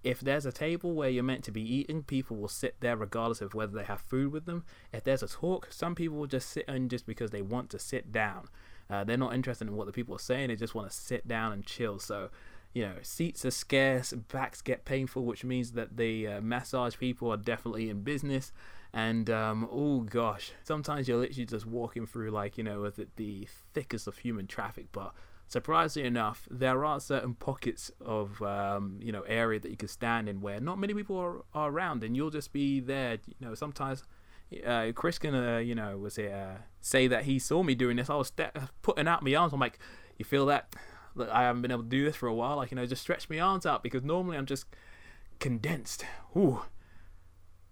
if 0.04 0.22
there's 0.22 0.46
a 0.46 0.52
table 0.52 0.94
where 0.94 1.10
you're 1.10 1.24
meant 1.24 1.44
to 1.46 1.52
be 1.52 1.62
eating, 1.62 2.04
people 2.04 2.38
will 2.38 2.48
sit 2.48 2.76
there 2.80 2.96
regardless 2.96 3.42
of 3.42 3.54
whether 3.54 3.74
they 3.74 3.84
have 3.84 4.02
food 4.02 4.32
with 4.32 4.46
them. 4.46 4.64
If 4.94 5.04
there's 5.04 5.24
a 5.24 5.28
talk, 5.28 5.68
some 5.72 5.94
people 5.94 6.18
will 6.18 6.28
just 6.28 6.50
sit 6.50 6.66
in 6.68 6.88
just 6.88 7.06
because 7.06 7.32
they 7.32 7.42
want 7.42 7.70
to 7.72 7.80
sit 7.80 8.12
down. 8.12 8.48
Uh, 8.90 9.04
they're 9.04 9.18
not 9.18 9.36
interested 9.36 9.68
in 9.68 9.76
what 9.76 9.88
the 9.88 9.94
people 9.94 10.16
are 10.16 10.20
saying, 10.20 10.48
they 10.48 10.56
just 10.56 10.74
want 10.74 10.90
to 10.90 10.96
sit 10.96 11.28
down 11.28 11.52
and 11.52 11.66
chill. 11.66 12.00
So, 12.00 12.30
you 12.74 12.84
know, 12.84 12.96
seats 13.02 13.44
are 13.46 13.52
scarce, 13.52 14.14
backs 14.14 14.62
get 14.62 14.86
painful, 14.86 15.26
which 15.26 15.44
means 15.44 15.74
that 15.74 15.98
the 15.98 16.28
uh, 16.28 16.42
massage 16.42 16.98
people 16.98 17.32
are 17.32 17.38
definitely 17.38 17.90
in 17.90 18.02
business. 18.02 18.52
And, 18.94 19.30
um, 19.30 19.68
oh 19.72 20.02
gosh, 20.02 20.52
sometimes 20.64 21.08
you're 21.08 21.20
literally 21.20 21.46
just 21.46 21.66
walking 21.66 22.08
through, 22.08 22.32
like, 22.32 22.58
you 22.58 22.64
know, 22.64 22.82
with 22.82 23.00
the 23.16 23.48
thickest 23.74 24.08
of 24.08 24.18
human 24.18 24.48
traffic, 24.48 24.88
but 24.92 25.14
surprisingly 25.50 26.08
enough, 26.08 26.48
there 26.50 26.86
are 26.86 27.00
certain 27.00 27.34
pockets 27.34 27.92
of 28.00 28.42
um, 28.42 29.00
you 29.02 29.12
know 29.12 29.24
area 29.24 29.60
that 29.60 29.70
you 29.70 29.76
can 29.76 29.90
stand 29.90 30.30
in 30.30 30.40
where 30.40 30.62
not 30.62 30.80
many 30.80 30.94
people 30.94 31.18
are, 31.18 31.44
are 31.54 31.70
around, 31.70 32.04
and 32.04 32.16
you'll 32.16 32.30
just 32.30 32.54
be 32.54 32.80
there. 32.80 33.18
You 33.26 33.48
know, 33.48 33.56
sometimes 33.56 34.04
uh, 34.66 34.92
Chris 34.96 35.18
can 35.18 35.36
uh, 35.36 35.58
you 35.58 35.76
know 35.76 35.98
was 35.98 36.18
it 36.18 36.32
uh, 36.32 36.60
say 36.80 37.08
that 37.08 37.26
he 37.26 37.40
saw 37.40 37.64
me 37.64 37.76
doing 37.76 37.98
this. 37.98 38.10
I 38.10 38.16
was 38.16 38.32
putting 38.82 39.08
out 39.08 39.24
my 39.24 39.36
arms. 39.36 39.52
I'm 39.52 39.60
like, 39.60 39.80
you 40.18 40.24
feel 40.24 40.46
that? 40.46 40.74
Look, 41.16 41.30
I 41.30 41.44
haven't 41.44 41.64
been 41.64 41.72
able 41.72 41.84
to 41.84 41.90
do 41.90 42.06
this 42.06 42.16
for 42.16 42.28
a 42.28 42.34
while. 42.34 42.58
Like 42.58 42.72
you 42.72 42.76
know, 42.76 42.86
just 42.86 43.02
stretch 43.02 43.30
my 43.30 43.40
arms 43.40 43.66
out 43.66 43.84
because 43.84 44.04
normally 44.04 44.38
I'm 44.38 44.46
just 44.46 44.66
condensed. 45.40 46.06
Ooh. 46.38 46.62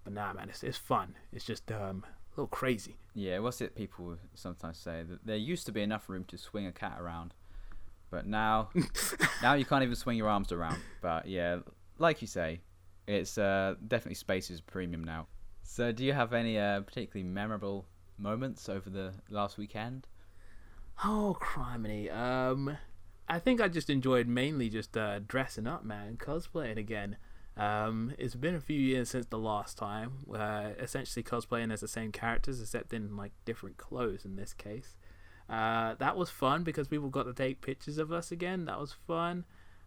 But 0.08 0.14
nah, 0.14 0.32
man, 0.32 0.48
it's, 0.48 0.64
it's 0.64 0.78
fun. 0.78 1.16
It's 1.34 1.44
just 1.44 1.70
um, 1.70 2.06
a 2.06 2.40
little 2.40 2.48
crazy. 2.48 2.96
Yeah, 3.14 3.40
what's 3.40 3.60
it 3.60 3.76
people 3.76 4.16
sometimes 4.36 4.78
say 4.78 5.04
that 5.04 5.26
there 5.26 5.36
used 5.36 5.66
to 5.66 5.74
be 5.74 5.82
enough 5.82 6.08
room 6.08 6.24
to 6.30 6.38
swing 6.38 6.66
a 6.66 6.72
cat 6.72 6.96
around. 6.98 7.34
But 8.10 8.26
now, 8.26 8.70
now 9.42 9.56
you 9.56 9.66
can't 9.66 9.84
even 9.84 9.98
swing 9.98 10.18
your 10.18 10.30
arms 10.30 10.54
around. 10.54 10.78
But 11.02 11.28
yeah, 11.28 11.58
like 11.98 12.22
you 12.22 12.28
say, 12.28 12.62
it's 13.06 13.38
uh, 13.38 13.76
definitely 13.86 14.16
space 14.16 14.50
is 14.50 14.62
premium 14.62 15.04
now. 15.04 15.28
So, 15.64 15.92
do 15.92 16.06
you 16.06 16.14
have 16.14 16.32
any 16.32 16.58
uh, 16.58 16.80
particularly 16.84 17.30
memorable 17.30 17.86
moments 18.18 18.70
over 18.70 18.90
the 18.90 19.12
last 19.30 19.58
weekend? 19.58 20.08
Oh, 21.04 21.36
criminy. 21.38 22.10
Um, 22.16 22.78
I 23.28 23.40
think 23.40 23.60
I 23.60 23.68
just 23.68 23.90
enjoyed 23.90 24.30
mainly 24.30 24.70
just 24.70 24.96
uh, 24.96 25.20
dressing 25.20 25.68
up, 25.68 25.84
man, 25.84 26.16
cosplaying 26.16 26.78
again. 26.78 27.18
Um, 27.58 28.14
it's 28.20 28.36
been 28.36 28.56
a 28.56 28.62
few 28.62 28.80
years 28.80 29.10
since 29.10 29.26
the 29.26 29.40
last 29.40 29.78
time. 29.78 30.26
Uh, 30.34 30.70
essentially 30.80 31.24
cosplaying 31.24 31.74
as 31.74 31.82
the 31.82 31.88
same 31.88 32.12
characters, 32.12 32.62
except 32.62 32.94
in 32.94 33.18
like 33.18 33.32
different 33.46 33.78
clothes 33.78 34.26
in 34.26 34.36
this 34.36 34.54
case. 34.54 34.96
Uh, 35.50 35.96
that 35.96 36.16
was 36.16 36.30
fun 36.30 36.64
because 36.64 36.88
people 36.88 37.10
got 37.10 37.24
to 37.24 37.34
take 37.34 37.62
pictures 37.62 37.98
of 37.98 38.12
us 38.12 38.32
again. 38.32 38.66
That 38.66 38.80
was 38.80 38.94
fun. 39.08 39.46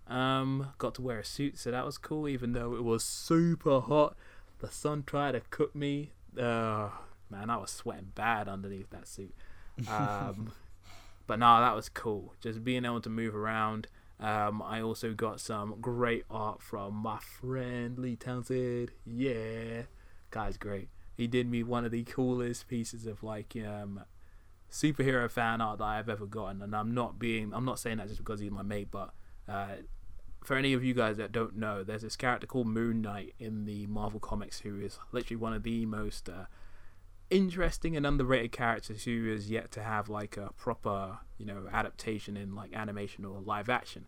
Um, 0.09 0.73
got 0.79 0.95
to 0.97 1.03
wear 1.03 1.21
a 1.21 1.25
suit, 1.25 1.59
so 1.59 1.71
that 1.71 1.85
was 1.85 1.97
cool. 1.97 2.29
Even 2.29 2.53
though 2.53 2.75
it 2.75 2.83
was 2.83 3.05
super 3.05 3.81
hot, 3.81 4.17
the 4.59 4.71
sun 4.71 5.05
tried 5.07 5.33
to 5.33 5.41
cook 5.51 5.75
me. 5.75 6.13
Uh, 6.37 6.89
man, 7.31 7.51
I 7.51 7.57
was 7.57 7.71
sweating 7.71 8.13
bad 8.15 8.49
underneath 8.49 8.91
that 8.91 9.09
suit. 9.09 9.35
Um, 9.89 10.53
but 11.27 11.39
no, 11.39 11.61
that 11.61 11.75
was 11.77 11.89
cool. 11.89 12.35
Just 12.43 12.65
being 12.65 12.85
able 12.85 13.01
to 13.01 13.09
move 13.09 13.35
around. 13.35 13.87
Um, 14.21 14.61
I 14.63 14.83
also 14.83 15.15
got 15.15 15.41
some 15.41 15.77
great 15.81 16.25
art 16.31 16.61
from 16.61 16.95
my 16.95 17.19
friend 17.19 17.99
Lee 17.99 18.17
Townsend. 18.17 18.91
Yeah, 19.07 19.83
guy's 20.31 20.59
great. 20.59 20.91
He 21.17 21.27
did 21.27 21.51
me 21.51 21.63
one 21.63 21.85
of 21.85 21.91
the 21.91 22.05
coolest 22.05 22.69
pieces 22.69 23.07
of 23.07 23.23
like 23.23 23.57
um, 23.57 24.03
superhero 24.71 25.31
fan 25.31 25.61
art 25.63 25.79
that 25.79 25.85
I've 25.85 26.09
ever 26.09 26.27
gotten, 26.27 26.61
and 26.61 26.77
I'm 26.77 26.93
not 26.93 27.19
being 27.19 27.53
I'm 27.55 27.65
not 27.65 27.79
saying 27.79 27.97
that 27.97 28.09
just 28.09 28.19
because 28.19 28.41
he's 28.41 28.51
my 28.51 28.63
mate, 28.63 28.89
but 28.91 29.15
uh, 29.49 29.77
for 30.45 30.57
any 30.57 30.75
of 30.75 30.85
you 30.85 30.93
guys 30.93 31.17
that 31.17 31.33
don't 31.33 31.57
know, 31.57 31.83
there's 31.83 32.03
this 32.03 32.17
character 32.17 32.47
called 32.47 32.67
Moon 32.67 33.01
Knight 33.01 33.35
in 33.39 33.65
the 33.65 33.87
Marvel 33.87 34.21
comics 34.21 34.61
who 34.61 34.81
is 34.81 34.99
literally 35.13 35.37
one 35.37 35.55
of 35.55 35.63
the 35.63 35.87
most 35.87 36.29
uh, 36.29 36.45
interesting 37.31 37.97
and 37.97 38.07
underrated 38.07 38.53
characters 38.53 39.05
who 39.05 39.33
is 39.33 39.51
yet 39.51 39.71
to 39.73 39.83
have 39.83 40.09
like 40.09 40.37
a 40.37 40.51
proper 40.57 41.19
you 41.39 41.47
know 41.47 41.69
adaptation 41.73 42.37
in 42.37 42.55
like 42.55 42.75
animation 42.75 43.25
or 43.25 43.41
live 43.41 43.69
action. 43.69 44.07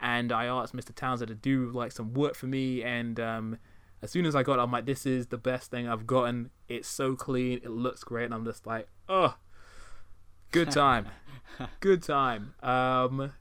And 0.00 0.32
I 0.32 0.46
asked 0.46 0.74
Mr. 0.74 0.94
Townsend 0.94 1.28
to 1.28 1.34
do 1.34 1.70
like 1.70 1.92
some 1.92 2.12
work 2.12 2.34
for 2.34 2.46
me, 2.46 2.82
and 2.82 3.20
um, 3.20 3.58
as 4.00 4.10
soon 4.10 4.26
as 4.26 4.34
I 4.34 4.42
got 4.42 4.58
it, 4.58 4.62
I'm 4.62 4.72
like, 4.72 4.86
this 4.86 5.06
is 5.06 5.28
the 5.28 5.38
best 5.38 5.70
thing 5.70 5.88
I've 5.88 6.06
gotten. 6.08 6.50
It's 6.68 6.88
so 6.88 7.14
clean, 7.14 7.60
it 7.62 7.70
looks 7.70 8.02
great, 8.02 8.24
and 8.24 8.34
I'm 8.34 8.44
just 8.44 8.66
like, 8.66 8.88
oh, 9.08 9.36
Good 10.52 10.70
time. 10.70 11.08
Good 11.80 12.02
time. 12.02 12.54
Um, 12.62 13.32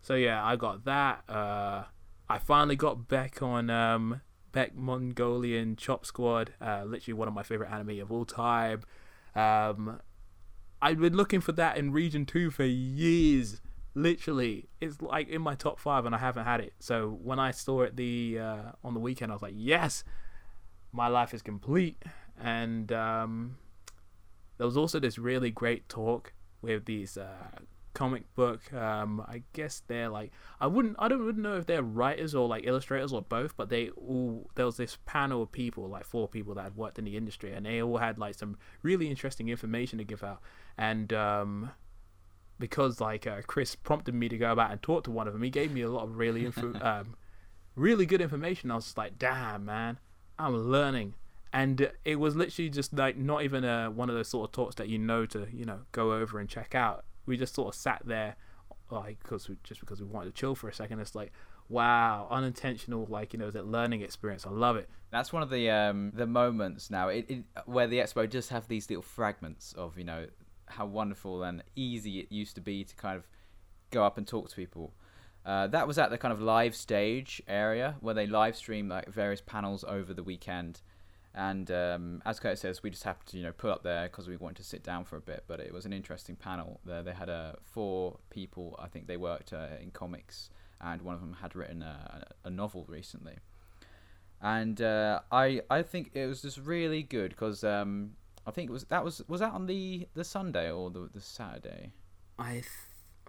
so 0.00 0.14
yeah, 0.14 0.44
I 0.44 0.56
got 0.56 0.84
that. 0.84 1.28
Uh, 1.28 1.84
I 2.28 2.38
finally 2.38 2.76
got 2.76 3.08
back 3.08 3.42
on 3.42 3.68
um, 3.70 4.20
Beck 4.54 4.74
Mongolian 4.74 5.76
Chop 5.76 6.06
Squad. 6.06 6.54
Uh, 6.60 6.84
literally 6.86 7.12
one 7.12 7.28
of 7.28 7.34
my 7.34 7.42
favorite 7.42 7.70
anime 7.70 8.00
of 8.00 8.10
all 8.10 8.24
time. 8.24 8.82
Um, 9.34 10.00
I've 10.80 11.00
been 11.00 11.16
looking 11.16 11.40
for 11.42 11.52
that 11.52 11.76
in 11.76 11.92
Region 11.92 12.24
Two 12.24 12.50
for 12.50 12.64
years. 12.64 13.60
Literally, 13.94 14.68
it's 14.80 15.02
like 15.02 15.28
in 15.28 15.42
my 15.42 15.54
top 15.54 15.78
five, 15.78 16.06
and 16.06 16.14
I 16.14 16.18
haven't 16.18 16.44
had 16.44 16.60
it. 16.60 16.72
So 16.78 17.18
when 17.22 17.38
I 17.38 17.50
saw 17.50 17.82
it 17.82 17.96
the 17.96 18.38
uh, 18.38 18.62
on 18.82 18.94
the 18.94 19.00
weekend, 19.00 19.32
I 19.32 19.34
was 19.34 19.42
like, 19.42 19.54
yes, 19.56 20.04
my 20.92 21.08
life 21.08 21.34
is 21.34 21.42
complete. 21.42 22.02
And 22.40 22.90
um, 22.92 23.56
there 24.56 24.66
was 24.66 24.76
also 24.76 24.98
this 25.00 25.18
really 25.18 25.50
great 25.50 25.88
talk 25.88 26.32
with 26.62 26.86
these 26.86 27.16
uh, 27.16 27.58
comic 27.94 28.22
book. 28.34 28.72
Um, 28.72 29.20
I 29.20 29.42
guess 29.52 29.82
they're 29.86 30.08
like 30.08 30.32
I 30.60 30.66
wouldn't 30.66 30.96
I 30.98 31.08
don't 31.08 31.38
know 31.38 31.56
if 31.56 31.66
they're 31.66 31.82
writers 31.82 32.34
or 32.34 32.46
like 32.46 32.66
illustrators 32.66 33.12
or 33.12 33.22
both, 33.22 33.56
but 33.56 33.68
they 33.70 33.88
all 33.90 34.50
there 34.56 34.66
was 34.66 34.76
this 34.76 34.98
panel 35.06 35.42
of 35.42 35.52
people 35.52 35.88
like 35.88 36.04
four 36.04 36.28
people 36.28 36.54
that 36.54 36.62
had 36.62 36.76
worked 36.76 36.98
in 36.98 37.04
the 37.04 37.16
industry, 37.16 37.52
and 37.52 37.64
they 37.64 37.80
all 37.80 37.98
had 37.98 38.18
like 38.18 38.34
some 38.34 38.58
really 38.82 39.08
interesting 39.08 39.48
information 39.48 39.98
to 39.98 40.04
give 40.04 40.22
out. 40.22 40.40
And 40.76 41.12
um, 41.12 41.70
because 42.58 43.00
like 43.00 43.26
uh, 43.26 43.42
Chris 43.46 43.74
prompted 43.74 44.14
me 44.14 44.28
to 44.28 44.36
go 44.36 44.52
about 44.52 44.70
and 44.70 44.82
talk 44.82 45.04
to 45.04 45.10
one 45.10 45.26
of 45.26 45.32
them, 45.32 45.42
he 45.42 45.50
gave 45.50 45.72
me 45.72 45.82
a 45.82 45.88
lot 45.88 46.04
of 46.04 46.18
really 46.18 46.44
info, 46.44 46.74
um, 46.82 47.14
really 47.76 48.04
good 48.04 48.20
information. 48.20 48.70
I 48.70 48.76
was 48.76 48.84
just 48.84 48.98
like, 48.98 49.18
damn 49.18 49.64
man, 49.64 49.98
I'm 50.38 50.56
learning 50.56 51.14
and 51.54 51.88
it 52.04 52.16
was 52.16 52.34
literally 52.34 52.68
just 52.68 52.92
like 52.92 53.16
not 53.16 53.44
even 53.44 53.62
a, 53.62 53.88
one 53.88 54.10
of 54.10 54.16
those 54.16 54.26
sort 54.26 54.48
of 54.48 54.52
talks 54.52 54.74
that 54.74 54.88
you 54.88 54.98
know 54.98 55.24
to 55.24 55.46
you 55.52 55.64
know 55.64 55.82
go 55.92 56.12
over 56.12 56.40
and 56.40 56.48
check 56.48 56.74
out 56.74 57.04
we 57.26 57.36
just 57.36 57.54
sort 57.54 57.68
of 57.68 57.74
sat 57.74 58.02
there 58.04 58.36
like 58.90 59.18
because 59.22 59.48
just 59.62 59.80
because 59.80 60.00
we 60.00 60.06
wanted 60.06 60.34
to 60.34 60.40
chill 60.40 60.54
for 60.54 60.68
a 60.68 60.74
second. 60.74 61.00
It's 61.00 61.14
like 61.14 61.32
wow 61.70 62.28
unintentional 62.30 63.06
like 63.08 63.32
you 63.32 63.38
know 63.38 63.50
that 63.50 63.66
learning 63.66 64.02
experience. 64.02 64.46
I 64.46 64.50
love 64.50 64.76
it. 64.76 64.88
That's 65.10 65.32
one 65.32 65.42
of 65.42 65.50
the 65.50 65.70
um 65.70 66.12
the 66.14 66.26
moments 66.26 66.90
now. 66.90 67.08
It, 67.08 67.26
it 67.28 67.44
where 67.66 67.86
the 67.86 67.98
expo 67.98 68.28
just 68.28 68.50
have 68.50 68.68
these 68.68 68.88
little 68.88 69.02
fragments 69.02 69.72
of 69.72 69.98
you 69.98 70.04
know 70.04 70.26
how 70.66 70.86
wonderful 70.86 71.42
and 71.42 71.62
easy 71.76 72.20
it 72.20 72.32
used 72.32 72.54
to 72.54 72.60
be 72.60 72.84
to 72.84 72.94
kind 72.96 73.16
of 73.16 73.26
go 73.90 74.04
up 74.04 74.18
and 74.18 74.26
talk 74.26 74.48
to 74.50 74.56
people. 74.56 74.92
Uh, 75.44 75.66
that 75.66 75.86
was 75.86 75.98
at 75.98 76.08
the 76.08 76.16
kind 76.16 76.32
of 76.32 76.40
live 76.40 76.74
stage 76.74 77.42
area 77.46 77.96
where 78.00 78.14
they 78.14 78.26
live 78.26 78.56
stream 78.56 78.88
like 78.88 79.06
various 79.08 79.42
panels 79.42 79.84
over 79.86 80.14
the 80.14 80.22
weekend 80.22 80.80
and 81.34 81.70
um, 81.70 82.22
as 82.24 82.38
Kurt 82.38 82.58
says, 82.58 82.82
we 82.82 82.90
just 82.90 83.02
happened 83.04 83.26
to 83.28 83.36
you 83.36 83.42
know 83.42 83.52
put 83.52 83.70
up 83.70 83.82
there 83.82 84.04
because 84.04 84.28
we 84.28 84.36
wanted 84.36 84.56
to 84.58 84.64
sit 84.64 84.82
down 84.82 85.04
for 85.04 85.16
a 85.16 85.20
bit. 85.20 85.44
But 85.46 85.60
it 85.60 85.72
was 85.72 85.84
an 85.84 85.92
interesting 85.92 86.36
panel. 86.36 86.80
There 86.84 87.02
they 87.02 87.12
had 87.12 87.28
uh, 87.28 87.52
four 87.64 88.18
people. 88.30 88.78
I 88.80 88.86
think 88.86 89.06
they 89.06 89.16
worked 89.16 89.52
uh, 89.52 89.68
in 89.82 89.90
comics, 89.90 90.50
and 90.80 91.02
one 91.02 91.14
of 91.14 91.20
them 91.20 91.38
had 91.40 91.56
written 91.56 91.82
a, 91.82 92.26
a 92.44 92.50
novel 92.50 92.84
recently. 92.88 93.34
And 94.40 94.80
uh, 94.80 95.20
I 95.32 95.62
I 95.70 95.82
think 95.82 96.10
it 96.14 96.26
was 96.26 96.42
just 96.42 96.58
really 96.58 97.02
good 97.02 97.30
because 97.30 97.64
um, 97.64 98.12
I 98.46 98.52
think 98.52 98.70
it 98.70 98.72
was 98.72 98.84
that 98.84 99.04
was 99.04 99.22
was 99.26 99.40
that 99.40 99.52
on 99.52 99.66
the 99.66 100.06
the 100.14 100.24
Sunday 100.24 100.70
or 100.70 100.90
the 100.90 101.08
the 101.12 101.20
Saturday. 101.20 101.92
I 102.38 102.52
th- 102.52 102.66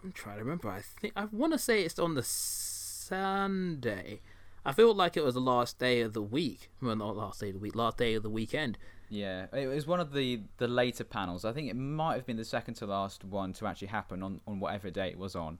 I'm 0.04 0.12
trying 0.12 0.38
to 0.38 0.44
remember. 0.44 0.70
I 0.70 0.82
think 0.82 1.14
I 1.16 1.26
want 1.26 1.54
to 1.54 1.60
say 1.60 1.82
it's 1.84 1.98
on 1.98 2.14
the 2.14 2.24
Sunday. 2.24 4.22
I 4.66 4.72
felt 4.72 4.98
like 4.98 5.16
it 5.16 5.24
was 5.24 5.36
the 5.36 5.42
last 5.42 5.78
day 5.80 6.02
of 6.02 6.14
the 6.14 6.22
week. 6.22 6.70
Well, 6.82 6.96
not 6.96 7.16
last 7.16 7.40
day 7.42 7.48
of 7.50 7.54
the 7.54 7.60
week, 7.60 7.76
last 7.76 7.98
day 7.98 8.16
of 8.16 8.24
the 8.24 8.30
weekend. 8.30 8.78
Yeah, 9.10 9.46
it 9.54 9.68
was 9.68 9.86
one 9.86 10.00
of 10.00 10.14
the 10.14 10.42
the 10.58 10.68
later 10.68 11.04
panels. 11.04 11.46
I 11.46 11.52
think 11.54 11.70
it 11.70 11.76
might 11.76 12.16
have 12.16 12.26
been 12.26 12.38
the 12.38 12.46
second 12.46 12.74
to 12.76 12.86
last 12.88 13.24
one 13.24 13.54
to 13.54 13.68
actually 13.68 13.90
happen 13.90 14.24
on 14.24 14.42
on 14.48 14.60
whatever 14.60 14.90
day 14.90 15.10
it 15.10 15.20
was 15.20 15.36
on. 15.36 15.60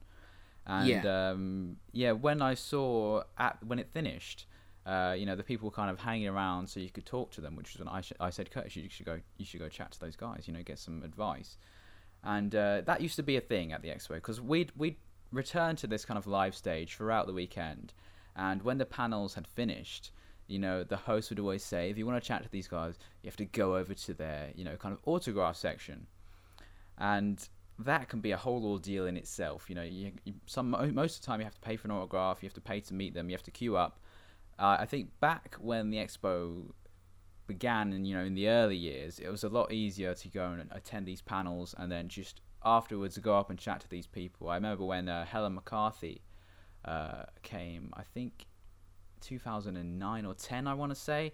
And 0.66 0.88
Yeah. 0.88 1.30
um, 1.30 1.76
yeah, 1.92 2.12
when 2.12 2.42
I 2.42 2.54
saw 2.54 3.22
at 3.38 3.62
when 3.64 3.78
it 3.78 3.88
finished, 3.92 4.46
uh, 4.84 5.14
you 5.16 5.24
know, 5.24 5.36
the 5.36 5.44
people 5.44 5.66
were 5.68 5.74
kind 5.74 5.90
of 5.90 6.00
hanging 6.00 6.26
around 6.26 6.68
so 6.68 6.80
you 6.80 6.90
could 6.90 7.06
talk 7.06 7.30
to 7.32 7.40
them, 7.40 7.54
which 7.54 7.72
was 7.74 7.78
when 7.86 7.88
I, 7.88 8.00
sh- 8.00 8.12
I 8.18 8.30
said, 8.30 8.50
Curtis, 8.50 8.74
you 8.74 8.88
should 8.88 9.06
go, 9.06 9.20
you 9.36 9.44
should 9.44 9.60
go 9.60 9.68
chat 9.68 9.92
to 9.92 10.00
those 10.00 10.16
guys, 10.16 10.44
you 10.48 10.52
know, 10.54 10.62
get 10.64 10.78
some 10.80 11.02
advice. 11.04 11.56
And 12.24 12.52
uh, 12.54 12.80
that 12.82 13.00
used 13.00 13.14
to 13.16 13.22
be 13.22 13.36
a 13.36 13.40
thing 13.40 13.72
at 13.72 13.82
the 13.82 13.88
expo 13.90 14.14
because 14.14 14.40
we'd 14.40 14.72
we'd 14.76 14.96
return 15.30 15.76
to 15.76 15.86
this 15.86 16.04
kind 16.04 16.18
of 16.18 16.26
live 16.26 16.56
stage 16.56 16.96
throughout 16.96 17.28
the 17.28 17.32
weekend, 17.32 17.92
and 18.36 18.62
when 18.62 18.78
the 18.78 18.86
panels 18.86 19.34
had 19.34 19.46
finished, 19.46 20.12
you 20.46 20.58
know, 20.58 20.84
the 20.84 20.96
host 20.96 21.30
would 21.30 21.40
always 21.40 21.64
say, 21.64 21.90
if 21.90 21.98
you 21.98 22.06
want 22.06 22.22
to 22.22 22.26
chat 22.26 22.42
to 22.44 22.50
these 22.50 22.68
guys, 22.68 22.98
you 23.22 23.28
have 23.28 23.36
to 23.36 23.46
go 23.46 23.76
over 23.76 23.94
to 23.94 24.14
their, 24.14 24.50
you 24.54 24.64
know, 24.64 24.76
kind 24.76 24.92
of 24.92 25.00
autograph 25.04 25.56
section, 25.56 26.06
and 26.98 27.48
that 27.78 28.08
can 28.08 28.20
be 28.20 28.30
a 28.30 28.36
whole 28.36 28.64
ordeal 28.64 29.06
in 29.06 29.16
itself. 29.16 29.68
You 29.68 29.74
know, 29.74 29.82
you, 29.82 30.12
you, 30.24 30.34
some 30.46 30.70
most 30.94 31.16
of 31.16 31.20
the 31.22 31.26
time 31.26 31.40
you 31.40 31.44
have 31.44 31.54
to 31.54 31.60
pay 31.60 31.76
for 31.76 31.88
an 31.88 31.92
autograph, 31.92 32.42
you 32.42 32.46
have 32.46 32.54
to 32.54 32.60
pay 32.60 32.80
to 32.80 32.94
meet 32.94 33.14
them, 33.14 33.28
you 33.28 33.34
have 33.34 33.42
to 33.44 33.50
queue 33.50 33.76
up. 33.76 33.98
Uh, 34.58 34.76
I 34.80 34.86
think 34.86 35.10
back 35.20 35.56
when 35.60 35.90
the 35.90 35.98
expo 35.98 36.72
began, 37.46 37.92
and 37.92 38.06
you 38.06 38.14
know, 38.14 38.24
in 38.24 38.34
the 38.34 38.48
early 38.48 38.76
years, 38.76 39.18
it 39.18 39.28
was 39.28 39.44
a 39.44 39.48
lot 39.48 39.72
easier 39.72 40.14
to 40.14 40.28
go 40.28 40.46
and 40.46 40.68
attend 40.70 41.06
these 41.06 41.22
panels, 41.22 41.74
and 41.78 41.90
then 41.90 42.08
just 42.08 42.40
afterwards 42.64 43.18
go 43.18 43.36
up 43.36 43.50
and 43.50 43.58
chat 43.58 43.80
to 43.80 43.88
these 43.88 44.06
people. 44.06 44.48
I 44.48 44.54
remember 44.56 44.84
when 44.84 45.08
uh, 45.08 45.24
Helen 45.24 45.54
McCarthy 45.54 46.22
uh, 46.86 47.24
came, 47.42 47.92
I 47.94 48.02
think 48.02 48.46
2009 49.20 50.26
or 50.26 50.34
10, 50.34 50.66
I 50.66 50.74
want 50.74 50.92
to 50.92 50.96
say. 50.96 51.32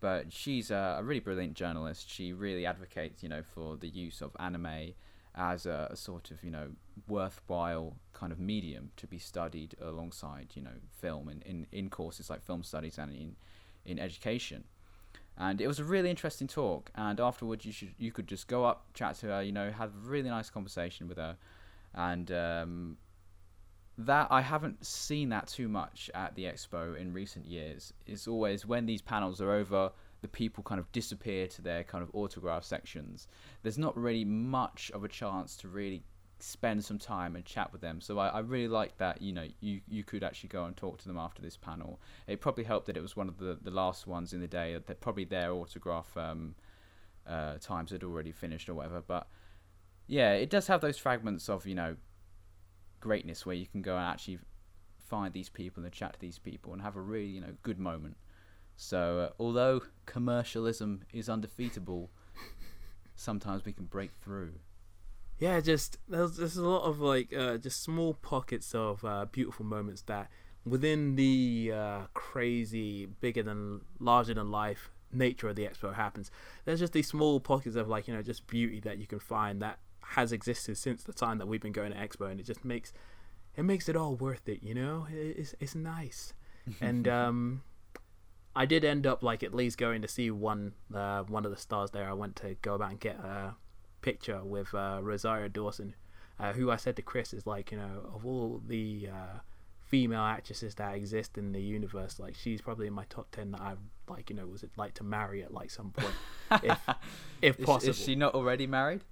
But 0.00 0.32
she's 0.32 0.70
a, 0.70 1.00
really 1.02 1.20
brilliant 1.20 1.54
journalist. 1.54 2.10
She 2.10 2.32
really 2.32 2.66
advocates, 2.66 3.22
you 3.22 3.28
know, 3.28 3.42
for 3.42 3.76
the 3.76 3.88
use 3.88 4.20
of 4.20 4.36
anime 4.38 4.92
as 5.34 5.66
a, 5.66 5.88
a 5.90 5.96
sort 5.96 6.30
of, 6.30 6.44
you 6.44 6.50
know, 6.50 6.68
worthwhile 7.08 7.96
kind 8.12 8.30
of 8.30 8.38
medium 8.38 8.90
to 8.96 9.06
be 9.06 9.18
studied 9.18 9.74
alongside, 9.80 10.48
you 10.54 10.62
know, 10.62 10.76
film 11.00 11.28
in, 11.28 11.42
in, 11.42 11.66
in 11.72 11.88
courses 11.88 12.28
like 12.28 12.42
film 12.42 12.62
studies 12.62 12.98
and 12.98 13.12
in, 13.12 13.36
in 13.86 13.98
education. 13.98 14.64
And 15.36 15.60
it 15.60 15.66
was 15.66 15.80
a 15.80 15.84
really 15.84 16.10
interesting 16.10 16.46
talk. 16.46 16.90
And 16.94 17.18
afterwards, 17.18 17.64
you 17.64 17.72
should 17.72 17.94
you 17.98 18.12
could 18.12 18.28
just 18.28 18.46
go 18.46 18.64
up, 18.64 18.86
chat 18.94 19.16
to 19.16 19.26
her, 19.26 19.42
you 19.42 19.52
know, 19.52 19.70
have 19.70 19.90
a 19.90 20.08
really 20.08 20.28
nice 20.28 20.48
conversation 20.48 21.08
with 21.08 21.18
her, 21.18 21.36
and 21.94 22.30
um, 22.30 22.96
that 23.96 24.28
I 24.30 24.40
haven't 24.40 24.84
seen 24.84 25.28
that 25.28 25.46
too 25.46 25.68
much 25.68 26.10
at 26.14 26.34
the 26.34 26.44
expo 26.44 26.96
in 26.96 27.12
recent 27.12 27.46
years. 27.46 27.92
It's 28.06 28.26
always 28.26 28.66
when 28.66 28.86
these 28.86 29.02
panels 29.02 29.40
are 29.40 29.52
over, 29.52 29.92
the 30.20 30.28
people 30.28 30.64
kind 30.64 30.80
of 30.80 30.90
disappear 30.90 31.46
to 31.48 31.62
their 31.62 31.84
kind 31.84 32.02
of 32.02 32.10
autograph 32.14 32.64
sections. 32.64 33.28
There's 33.62 33.78
not 33.78 33.96
really 33.96 34.24
much 34.24 34.90
of 34.94 35.04
a 35.04 35.08
chance 35.08 35.56
to 35.58 35.68
really 35.68 36.02
spend 36.40 36.84
some 36.84 36.98
time 36.98 37.36
and 37.36 37.44
chat 37.44 37.72
with 37.72 37.80
them. 37.80 38.00
So 38.00 38.18
I, 38.18 38.28
I 38.28 38.38
really 38.40 38.68
like 38.68 38.96
that. 38.98 39.22
You 39.22 39.32
know, 39.32 39.46
you 39.60 39.80
you 39.88 40.02
could 40.02 40.24
actually 40.24 40.48
go 40.48 40.64
and 40.64 40.76
talk 40.76 40.98
to 40.98 41.08
them 41.08 41.18
after 41.18 41.40
this 41.40 41.56
panel. 41.56 42.00
It 42.26 42.40
probably 42.40 42.64
helped 42.64 42.86
that 42.86 42.96
it 42.96 43.02
was 43.02 43.16
one 43.16 43.28
of 43.28 43.38
the 43.38 43.58
the 43.62 43.70
last 43.70 44.06
ones 44.06 44.32
in 44.32 44.40
the 44.40 44.48
day. 44.48 44.78
That 44.84 45.00
probably 45.00 45.24
their 45.24 45.52
autograph 45.52 46.16
um, 46.16 46.54
uh, 47.26 47.58
times 47.58 47.90
had 47.92 48.02
already 48.02 48.32
finished 48.32 48.68
or 48.68 48.74
whatever. 48.74 49.02
But 49.06 49.28
yeah, 50.06 50.32
it 50.32 50.50
does 50.50 50.66
have 50.66 50.80
those 50.80 50.98
fragments 50.98 51.48
of 51.48 51.66
you 51.66 51.74
know 51.74 51.96
greatness 53.04 53.44
where 53.44 53.54
you 53.54 53.66
can 53.66 53.82
go 53.82 53.96
and 53.98 54.06
actually 54.06 54.38
find 54.98 55.34
these 55.34 55.50
people 55.50 55.84
and 55.84 55.92
chat 55.92 56.14
to 56.14 56.18
these 56.18 56.38
people 56.38 56.72
and 56.72 56.80
have 56.80 56.96
a 56.96 57.00
really 57.00 57.26
you 57.26 57.40
know 57.40 57.54
good 57.62 57.78
moment. 57.78 58.16
So 58.76 59.18
uh, 59.18 59.30
although 59.38 59.82
commercialism 60.06 61.02
is 61.12 61.28
undefeatable, 61.28 62.10
sometimes 63.14 63.66
we 63.66 63.72
can 63.72 63.84
break 63.84 64.10
through. 64.22 64.54
Yeah, 65.38 65.60
just 65.60 65.98
there's 66.08 66.38
there's 66.38 66.56
a 66.56 66.66
lot 66.66 66.84
of 66.84 67.00
like 67.00 67.34
uh, 67.36 67.58
just 67.58 67.82
small 67.82 68.14
pockets 68.14 68.74
of 68.74 69.04
uh, 69.04 69.26
beautiful 69.30 69.66
moments 69.66 70.02
that 70.02 70.30
within 70.64 71.16
the 71.16 71.72
uh, 71.74 72.00
crazy, 72.14 73.06
bigger 73.06 73.42
than 73.42 73.82
larger 74.00 74.34
than 74.34 74.50
life 74.50 74.90
nature 75.12 75.48
of 75.48 75.56
the 75.56 75.66
expo 75.66 75.94
happens. 75.94 76.30
There's 76.64 76.80
just 76.80 76.94
these 76.94 77.08
small 77.08 77.38
pockets 77.38 77.76
of 77.76 77.88
like 77.88 78.08
you 78.08 78.14
know 78.14 78.22
just 78.22 78.46
beauty 78.46 78.80
that 78.80 78.98
you 78.98 79.06
can 79.06 79.18
find 79.18 79.60
that 79.60 79.78
has 80.10 80.32
existed 80.32 80.76
since 80.76 81.02
the 81.02 81.12
time 81.12 81.38
that 81.38 81.46
we've 81.46 81.60
been 81.60 81.72
going 81.72 81.92
to 81.92 81.98
expo, 81.98 82.30
and 82.30 82.40
it 82.40 82.46
just 82.46 82.64
makes 82.64 82.92
it 83.56 83.62
makes 83.62 83.88
it 83.88 83.96
all 83.96 84.14
worth 84.14 84.48
it. 84.48 84.62
You 84.62 84.74
know, 84.74 85.06
it's 85.10 85.54
it's 85.60 85.74
nice, 85.74 86.32
and 86.80 87.08
um. 87.08 87.62
I 88.56 88.66
did 88.66 88.84
end 88.84 89.04
up 89.04 89.24
like 89.24 89.42
at 89.42 89.52
least 89.52 89.78
going 89.78 90.00
to 90.02 90.06
see 90.06 90.30
one 90.30 90.74
uh, 90.94 91.24
one 91.24 91.44
of 91.44 91.50
the 91.50 91.56
stars 91.56 91.90
there. 91.90 92.08
I 92.08 92.12
went 92.12 92.36
to 92.36 92.54
go 92.62 92.74
about 92.74 92.90
and 92.90 93.00
get 93.00 93.16
a 93.16 93.56
picture 94.00 94.44
with 94.44 94.72
uh, 94.72 95.00
Rosario 95.02 95.48
Dawson, 95.48 95.96
uh, 96.38 96.52
who 96.52 96.70
I 96.70 96.76
said 96.76 96.94
to 96.94 97.02
Chris 97.02 97.32
is 97.34 97.48
like 97.48 97.72
you 97.72 97.78
know 97.78 98.08
of 98.14 98.24
all 98.24 98.62
the 98.64 99.08
uh, 99.12 99.38
female 99.80 100.20
actresses 100.22 100.76
that 100.76 100.94
exist 100.94 101.36
in 101.36 101.50
the 101.50 101.60
universe, 101.60 102.20
like 102.20 102.36
she's 102.36 102.60
probably 102.60 102.86
in 102.86 102.92
my 102.92 103.06
top 103.10 103.26
ten 103.32 103.50
that 103.50 103.60
I'd 103.60 103.78
like 104.08 104.30
you 104.30 104.36
know 104.36 104.46
was 104.46 104.62
it 104.62 104.70
like 104.76 104.94
to 104.94 105.04
marry 105.04 105.42
at 105.42 105.52
like 105.52 105.70
some 105.70 105.90
point, 105.90 106.14
if 106.62 106.78
if 107.42 107.58
Is, 107.58 107.66
possible. 107.66 107.90
is 107.90 107.98
she 107.98 108.14
not 108.14 108.34
already 108.34 108.68
married? 108.68 109.02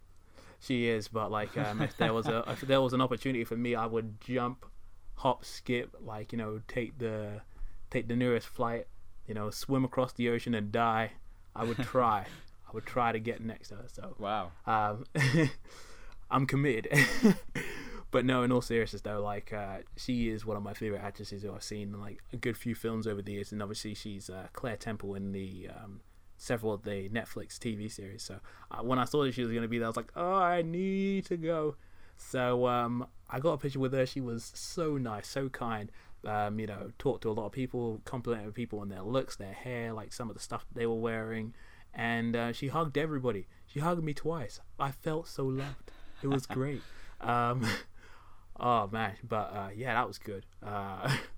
She 0.62 0.87
is, 0.87 1.09
but 1.09 1.31
like 1.33 1.59
um, 1.59 1.83
if 1.83 1.96
there 1.96 2.12
was 2.14 2.27
a 2.29 2.44
if 2.46 2.61
there 2.62 2.81
was 2.81 2.92
an 2.92 3.01
opportunity 3.01 3.42
for 3.44 3.57
me, 3.57 3.75
I 3.75 3.85
would 3.87 4.20
jump, 4.20 4.64
hop, 5.16 5.44
skip, 5.44 5.96
like 6.01 6.31
you 6.33 6.38
know, 6.38 6.61
take 6.68 6.98
the 6.98 7.40
take 7.90 8.07
the 8.07 8.14
nearest 8.14 8.46
flight, 8.46 8.87
you 9.27 9.35
know, 9.35 9.51
swim 9.51 9.85
across 9.85 10.12
the 10.12 10.29
ocean 10.29 10.55
and 10.55 10.70
die. 10.70 11.12
I 11.57 11.64
would 11.64 11.79
try. 11.79 12.27
I 12.66 12.70
would 12.72 12.87
try 12.87 13.11
to 13.12 13.18
get 13.18 13.40
next 13.42 13.68
to 13.70 13.75
her. 13.75 13.85
So 13.88 14.14
Wow. 14.18 14.53
um, 14.66 15.05
I'm 16.31 16.46
committed. 16.46 16.88
but 18.12 18.25
no, 18.25 18.42
in 18.44 18.53
all 18.53 18.62
seriousness 18.62 19.03
though, 19.03 19.20
like 19.20 19.53
uh, 19.53 19.79
she 19.96 20.29
is 20.29 20.46
one 20.46 20.57
of 20.57 20.62
my 20.62 20.75
favorite 20.75 21.03
actresses 21.03 21.42
who 21.42 21.53
I've 21.53 21.62
seen 21.64 21.92
in 21.94 22.01
like 22.01 22.22
a 22.33 22.37
good 22.37 22.57
few 22.57 22.75
films 22.75 23.07
over 23.07 23.20
the 23.20 23.33
years, 23.33 23.51
and 23.53 23.61
obviously 23.61 23.94
she's 23.94 24.31
uh, 24.31 24.46
Claire 24.53 24.77
Temple 24.77 25.14
in 25.16 25.33
the 25.33 25.68
um, 25.77 26.01
several 26.42 26.72
of 26.72 26.83
the 26.83 27.09
Netflix 27.09 27.57
TV 27.57 27.90
series. 27.90 28.22
So 28.22 28.40
uh, 28.70 28.83
when 28.83 28.98
I 28.98 29.05
saw 29.05 29.22
that 29.22 29.33
she 29.33 29.42
was 29.42 29.50
going 29.50 29.62
to 29.62 29.68
be 29.68 29.78
there, 29.78 29.87
I 29.87 29.90
was 29.90 29.96
like, 29.96 30.12
oh, 30.16 30.35
I 30.35 30.62
need 30.62 31.24
to 31.26 31.37
go. 31.37 31.76
So 32.16 32.66
um, 32.66 33.07
I 33.31 33.38
got 33.38 33.52
a 33.52 33.59
picture 33.59 33.78
with 33.78 33.92
her. 33.92 34.05
She 34.07 34.20
was 34.20 34.50
so 34.55 34.96
nice, 34.96 35.28
so 35.28 35.48
kind. 35.48 35.90
Um, 36.26 36.59
you 36.61 36.66
know, 36.66 36.90
talked 36.98 37.22
to 37.22 37.31
a 37.31 37.33
lot 37.33 37.46
of 37.46 37.52
people, 37.52 38.00
complimented 38.05 38.55
people 38.55 38.81
on 38.81 38.88
their 38.88 39.02
looks, 39.02 39.37
their 39.37 39.52
hair, 39.52 39.92
like 39.92 40.12
some 40.12 40.28
of 40.28 40.35
the 40.35 40.42
stuff 40.42 40.64
they 40.72 40.87
were 40.87 40.94
wearing, 40.94 41.55
and 41.94 42.37
uh, 42.37 42.52
she 42.52 42.68
hugged 42.68 42.96
everybody. 42.96 43.48
She 43.66 43.81
hugged 43.81 44.05
me 44.05 44.14
twice. 44.14 44.61
I 44.78 44.92
felt 44.92 45.26
so 45.26 45.44
loved. 45.44 45.90
It 46.22 46.28
was 46.28 46.46
great. 46.46 46.81
um, 47.20 47.66
oh 48.61 48.88
man, 48.92 49.14
but 49.28 49.52
uh, 49.52 49.68
yeah, 49.74 49.94
that 49.94 50.07
was 50.07 50.18
good. 50.18 50.46
Uh, 50.64 51.16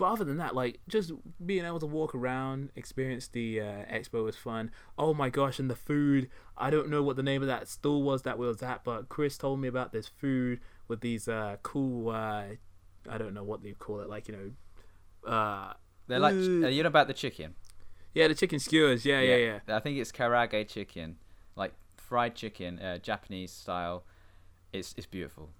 but 0.00 0.06
other 0.06 0.24
than 0.24 0.38
that, 0.38 0.54
like 0.54 0.80
just 0.88 1.12
being 1.44 1.64
able 1.64 1.78
to 1.78 1.86
walk 1.86 2.14
around, 2.14 2.70
experience 2.74 3.28
the 3.28 3.60
uh, 3.60 3.64
expo 3.92 4.24
was 4.24 4.34
fun. 4.34 4.70
Oh 4.98 5.12
my 5.12 5.28
gosh, 5.28 5.58
and 5.58 5.70
the 5.70 5.76
food. 5.76 6.30
I 6.56 6.70
don't 6.70 6.88
know 6.88 7.02
what 7.02 7.16
the 7.16 7.22
name 7.22 7.42
of 7.42 7.48
that 7.48 7.68
stall 7.68 8.02
was 8.02 8.22
that 8.22 8.38
we 8.38 8.46
was 8.46 8.62
at, 8.62 8.82
but 8.82 9.10
Chris 9.10 9.36
told 9.36 9.60
me 9.60 9.68
about 9.68 9.92
this 9.92 10.08
food 10.08 10.60
with 10.88 11.02
these 11.02 11.28
uh, 11.28 11.58
cool. 11.62 12.08
Uh, 12.08 12.44
I 13.08 13.18
don't 13.18 13.34
know 13.34 13.44
what 13.44 13.62
they 13.62 13.72
call 13.72 14.00
it, 14.00 14.08
like 14.08 14.26
you 14.26 14.34
know. 14.36 15.30
Uh, 15.30 15.74
They're 16.08 16.18
like 16.18 16.32
uh, 16.34 16.68
you 16.68 16.82
know 16.82 16.88
about 16.88 17.06
the 17.06 17.14
chicken. 17.14 17.54
yeah, 18.14 18.26
the 18.26 18.34
chicken 18.34 18.58
skewers. 18.58 19.04
Yeah, 19.04 19.20
yeah, 19.20 19.36
yeah. 19.36 19.76
I 19.76 19.80
think 19.80 19.98
it's 19.98 20.10
karaage 20.10 20.66
chicken, 20.66 21.16
like 21.56 21.74
fried 21.98 22.34
chicken, 22.34 22.78
uh, 22.78 22.96
Japanese 22.98 23.52
style. 23.52 24.04
It's 24.72 24.94
it's 24.96 25.06
beautiful. 25.06 25.50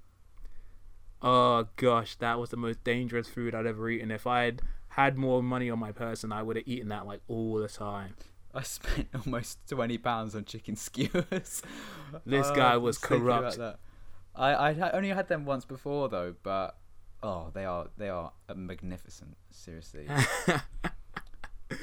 Oh 1.23 1.67
gosh, 1.77 2.17
that 2.17 2.39
was 2.39 2.51
the 2.51 2.57
most 2.57 2.83
dangerous 2.85 3.29
food 3.29 3.55
I'd 3.55 3.67
ever 3.67 3.89
eaten. 3.91 4.11
If 4.11 4.27
I 4.27 4.45
had 4.45 4.63
had 4.89 5.17
more 5.19 5.43
money 5.43 5.69
on 5.71 5.79
my 5.79 5.93
person, 5.93 6.33
I 6.33 6.43
would 6.43 6.57
have 6.57 6.67
eaten 6.67 6.89
that 6.89 7.07
like 7.07 7.21
all 7.29 7.59
the 7.59 7.69
time. 7.69 8.15
I 8.55 8.63
spent 8.63 9.09
almost 9.27 9.59
twenty 9.69 9.99
pounds 9.99 10.35
on 10.35 10.45
chicken 10.45 10.77
skewers. 10.87 11.63
This 12.25 12.47
Oh, 12.49 12.55
guy 12.55 12.77
was 12.77 12.99
corrupt. 12.99 13.59
I 14.35 14.53
I 14.53 14.91
only 14.93 15.11
had 15.11 15.29
them 15.29 15.45
once 15.45 15.65
before 15.65 16.09
though, 16.09 16.35
but 16.43 16.77
oh, 17.23 17.51
they 17.53 17.65
are 17.65 17.89
they 17.97 18.09
are 18.09 18.33
uh, 18.49 18.55
magnificent. 18.55 19.37
Seriously, 19.51 20.09
you 21.71 21.77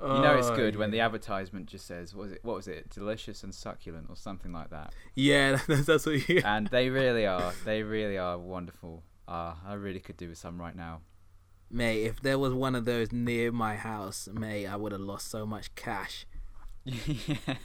know 0.00 0.36
it's 0.36 0.48
Oh, 0.48 0.56
good 0.56 0.76
when 0.76 0.90
the 0.90 1.00
advertisement 1.00 1.66
just 1.66 1.86
says 1.86 2.14
what 2.14 2.24
was 2.24 2.32
it 2.32 2.40
what 2.42 2.56
was 2.56 2.68
it 2.68 2.90
delicious 2.90 3.42
and 3.42 3.54
succulent 3.54 4.06
or 4.08 4.16
something 4.16 4.52
like 4.52 4.70
that. 4.70 4.92
Yeah, 5.14 5.58
that's, 5.66 5.86
that's 5.86 6.06
what 6.06 6.28
you. 6.28 6.42
and 6.44 6.66
they 6.68 6.88
really 7.00 7.26
are. 7.26 7.52
They 7.64 7.82
really 7.82 8.18
are 8.18 8.38
wonderful. 8.38 9.02
Uh, 9.26 9.54
I 9.66 9.74
really 9.74 10.00
could 10.00 10.16
do 10.16 10.28
with 10.28 10.38
some 10.38 10.60
right 10.60 10.76
now. 10.76 11.00
Mate, 11.70 12.04
if 12.04 12.20
there 12.22 12.38
was 12.38 12.52
one 12.52 12.74
of 12.74 12.84
those 12.84 13.10
near 13.10 13.50
my 13.50 13.74
house, 13.74 14.28
mate, 14.32 14.66
I 14.66 14.76
would 14.76 14.92
have 14.92 15.00
lost 15.00 15.30
so 15.30 15.44
much 15.46 15.74
cash. 15.74 16.26
yeah. 16.84 17.36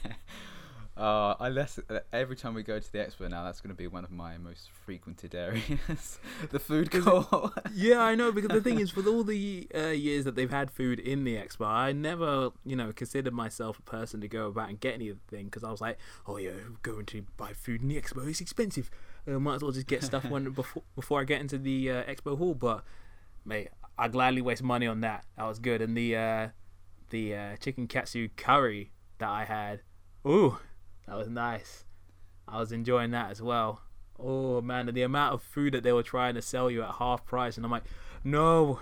Uh, 1.00 1.34
unless 1.40 1.80
uh, 1.88 2.00
every 2.12 2.36
time 2.36 2.52
we 2.52 2.62
go 2.62 2.78
to 2.78 2.92
the 2.92 2.98
expo 2.98 3.26
now, 3.26 3.42
that's 3.42 3.62
going 3.62 3.74
to 3.74 3.76
be 3.76 3.86
one 3.86 4.04
of 4.04 4.10
my 4.10 4.36
most 4.36 4.68
frequented 4.84 5.34
areas, 5.34 6.18
the 6.50 6.58
food 6.58 6.90
court. 6.90 7.54
yeah, 7.72 8.02
I 8.02 8.14
know 8.14 8.30
because 8.30 8.50
the 8.50 8.60
thing 8.60 8.78
is, 8.80 8.90
for 8.90 9.02
all 9.08 9.24
the 9.24 9.66
uh, 9.74 9.86
years 9.88 10.26
that 10.26 10.34
they've 10.34 10.50
had 10.50 10.70
food 10.70 11.00
in 11.00 11.24
the 11.24 11.36
expo, 11.36 11.66
I 11.66 11.92
never, 11.92 12.50
you 12.66 12.76
know, 12.76 12.92
considered 12.92 13.32
myself 13.32 13.78
a 13.78 13.82
person 13.82 14.20
to 14.20 14.28
go 14.28 14.48
about 14.48 14.68
and 14.68 14.78
get 14.78 14.92
anything 14.92 15.46
because 15.46 15.64
I 15.64 15.70
was 15.70 15.80
like, 15.80 15.96
oh 16.26 16.36
yeah, 16.36 16.50
going 16.82 17.06
to 17.06 17.24
buy 17.38 17.54
food 17.54 17.80
in 17.80 17.88
the 17.88 17.98
expo 17.98 18.28
is 18.28 18.42
expensive. 18.42 18.90
Uh, 19.26 19.38
might 19.38 19.54
as 19.54 19.62
well 19.62 19.72
just 19.72 19.86
get 19.86 20.02
stuff 20.02 20.26
when 20.26 20.50
before 20.52 20.82
before 20.94 21.22
I 21.22 21.24
get 21.24 21.40
into 21.40 21.56
the 21.56 21.90
uh, 21.90 22.02
expo 22.02 22.36
hall. 22.36 22.52
But 22.52 22.84
mate, 23.46 23.68
I 23.96 24.08
gladly 24.08 24.42
waste 24.42 24.62
money 24.62 24.86
on 24.86 25.00
that. 25.00 25.24
That 25.38 25.44
was 25.44 25.60
good, 25.60 25.80
and 25.80 25.96
the 25.96 26.14
uh, 26.14 26.48
the 27.08 27.34
uh, 27.34 27.56
chicken 27.56 27.86
katsu 27.86 28.28
curry 28.36 28.92
that 29.16 29.30
I 29.30 29.44
had, 29.44 29.80
ooh 30.26 30.58
that 31.06 31.16
was 31.16 31.28
nice. 31.28 31.84
I 32.46 32.58
was 32.58 32.72
enjoying 32.72 33.10
that 33.12 33.30
as 33.30 33.40
well. 33.40 33.82
Oh 34.18 34.60
man, 34.60 34.86
the 34.86 35.02
amount 35.02 35.34
of 35.34 35.42
food 35.42 35.74
that 35.74 35.82
they 35.82 35.92
were 35.92 36.02
trying 36.02 36.34
to 36.34 36.42
sell 36.42 36.70
you 36.70 36.82
at 36.82 36.96
half 36.98 37.24
price, 37.24 37.56
and 37.56 37.64
I'm 37.64 37.72
like, 37.72 37.84
no, 38.22 38.80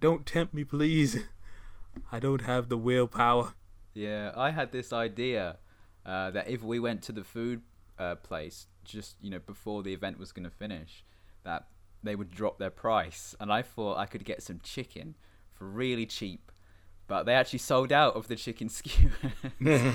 don't 0.00 0.26
tempt 0.26 0.54
me, 0.54 0.64
please. 0.64 1.18
I 2.12 2.20
don't 2.20 2.42
have 2.42 2.68
the 2.68 2.76
willpower. 2.76 3.54
Yeah, 3.94 4.32
I 4.36 4.50
had 4.50 4.70
this 4.70 4.92
idea 4.92 5.56
uh, 6.04 6.30
that 6.32 6.48
if 6.48 6.62
we 6.62 6.78
went 6.78 7.02
to 7.04 7.12
the 7.12 7.24
food 7.24 7.62
uh, 7.98 8.16
place 8.16 8.66
just 8.84 9.16
you 9.20 9.30
know 9.30 9.40
before 9.40 9.82
the 9.82 9.92
event 9.92 10.18
was 10.18 10.32
going 10.32 10.44
to 10.44 10.50
finish, 10.50 11.04
that 11.44 11.66
they 12.02 12.14
would 12.14 12.30
drop 12.30 12.58
their 12.58 12.70
price, 12.70 13.34
and 13.40 13.52
I 13.52 13.62
thought 13.62 13.96
I 13.96 14.06
could 14.06 14.24
get 14.24 14.42
some 14.42 14.60
chicken 14.62 15.16
for 15.52 15.64
really 15.66 16.06
cheap 16.06 16.52
but 17.06 17.24
they 17.24 17.34
actually 17.34 17.60
sold 17.60 17.92
out 17.92 18.16
of 18.16 18.28
the 18.28 18.36
chicken 18.36 18.68
skewer. 18.70 19.10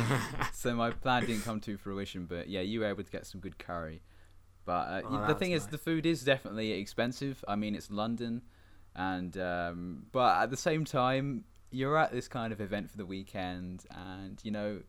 so 0.53 0.73
my 0.73 0.91
plan 0.91 1.25
didn't 1.25 1.43
come 1.43 1.59
to 1.61 1.77
fruition. 1.77 2.25
But 2.25 2.49
yeah, 2.49 2.61
you 2.61 2.79
were 2.79 2.87
able 2.87 3.03
to 3.03 3.11
get 3.11 3.25
some 3.25 3.41
good 3.41 3.57
curry. 3.57 4.01
But 4.65 4.71
uh, 4.71 5.01
oh, 5.05 5.27
the 5.27 5.35
thing 5.35 5.51
nice. 5.51 5.61
is, 5.61 5.67
the 5.67 5.77
food 5.77 6.05
is 6.05 6.23
definitely 6.23 6.71
expensive. 6.71 7.43
I 7.47 7.55
mean, 7.55 7.75
it's 7.75 7.89
London, 7.89 8.43
and 8.95 9.35
um, 9.37 10.03
but 10.11 10.43
at 10.43 10.51
the 10.51 10.57
same 10.57 10.85
time, 10.85 11.45
you're 11.71 11.97
at 11.97 12.11
this 12.11 12.27
kind 12.27 12.53
of 12.53 12.61
event 12.61 12.91
for 12.91 12.97
the 12.97 13.05
weekend, 13.05 13.83
and 13.89 14.39
you 14.43 14.51
know, 14.51 14.81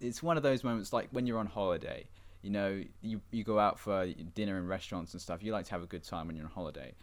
it's 0.00 0.22
one 0.22 0.36
of 0.36 0.42
those 0.42 0.62
moments 0.62 0.92
like 0.92 1.08
when 1.10 1.26
you're 1.26 1.38
on 1.38 1.46
holiday. 1.46 2.06
You 2.42 2.50
know, 2.50 2.82
you 3.00 3.20
you 3.30 3.44
go 3.44 3.58
out 3.58 3.78
for 3.78 4.06
dinner 4.34 4.58
in 4.58 4.66
restaurants 4.66 5.14
and 5.14 5.22
stuff. 5.22 5.42
You 5.42 5.52
like 5.52 5.64
to 5.66 5.70
have 5.70 5.82
a 5.82 5.86
good 5.86 6.04
time 6.04 6.26
when 6.26 6.36
you're 6.36 6.46
on 6.46 6.52
holiday. 6.52 6.94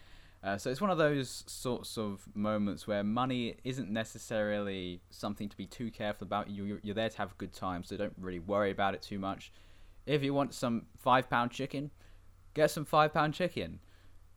Uh, 0.41 0.58
so 0.58 0.69
it's 0.69 0.80
one 0.80 0.89
of 0.89 0.97
those 0.97 1.43
sorts 1.47 1.97
of 1.97 2.23
moments 2.34 2.88
where 2.88 3.04
money 3.04 3.56
isn't 3.65 3.89
necessarily 3.89 5.02
something 5.10 5.49
to 5.49 5.58
be 5.58 5.65
too 5.65 5.91
careful 5.91 6.25
about. 6.25 6.49
You, 6.49 6.80
you're 6.82 6.95
there 6.95 7.10
to 7.10 7.17
have 7.17 7.32
a 7.32 7.36
good 7.36 7.52
time, 7.52 7.84
so 7.84 7.97
don't 7.97 8.13
really 8.17 8.39
worry 8.39 8.71
about 8.71 8.93
it 8.93 9.02
too 9.02 9.19
much. 9.19 9.52
If 10.06 10.23
you 10.23 10.34
want 10.34 10.54
some 10.54 10.86
five 10.97 11.30
pound 11.30 11.52
chicken, 11.52 11.91
get 12.54 12.71
some 12.71 12.86
five 12.86 13.13
pound 13.13 13.34
chicken. 13.34 13.80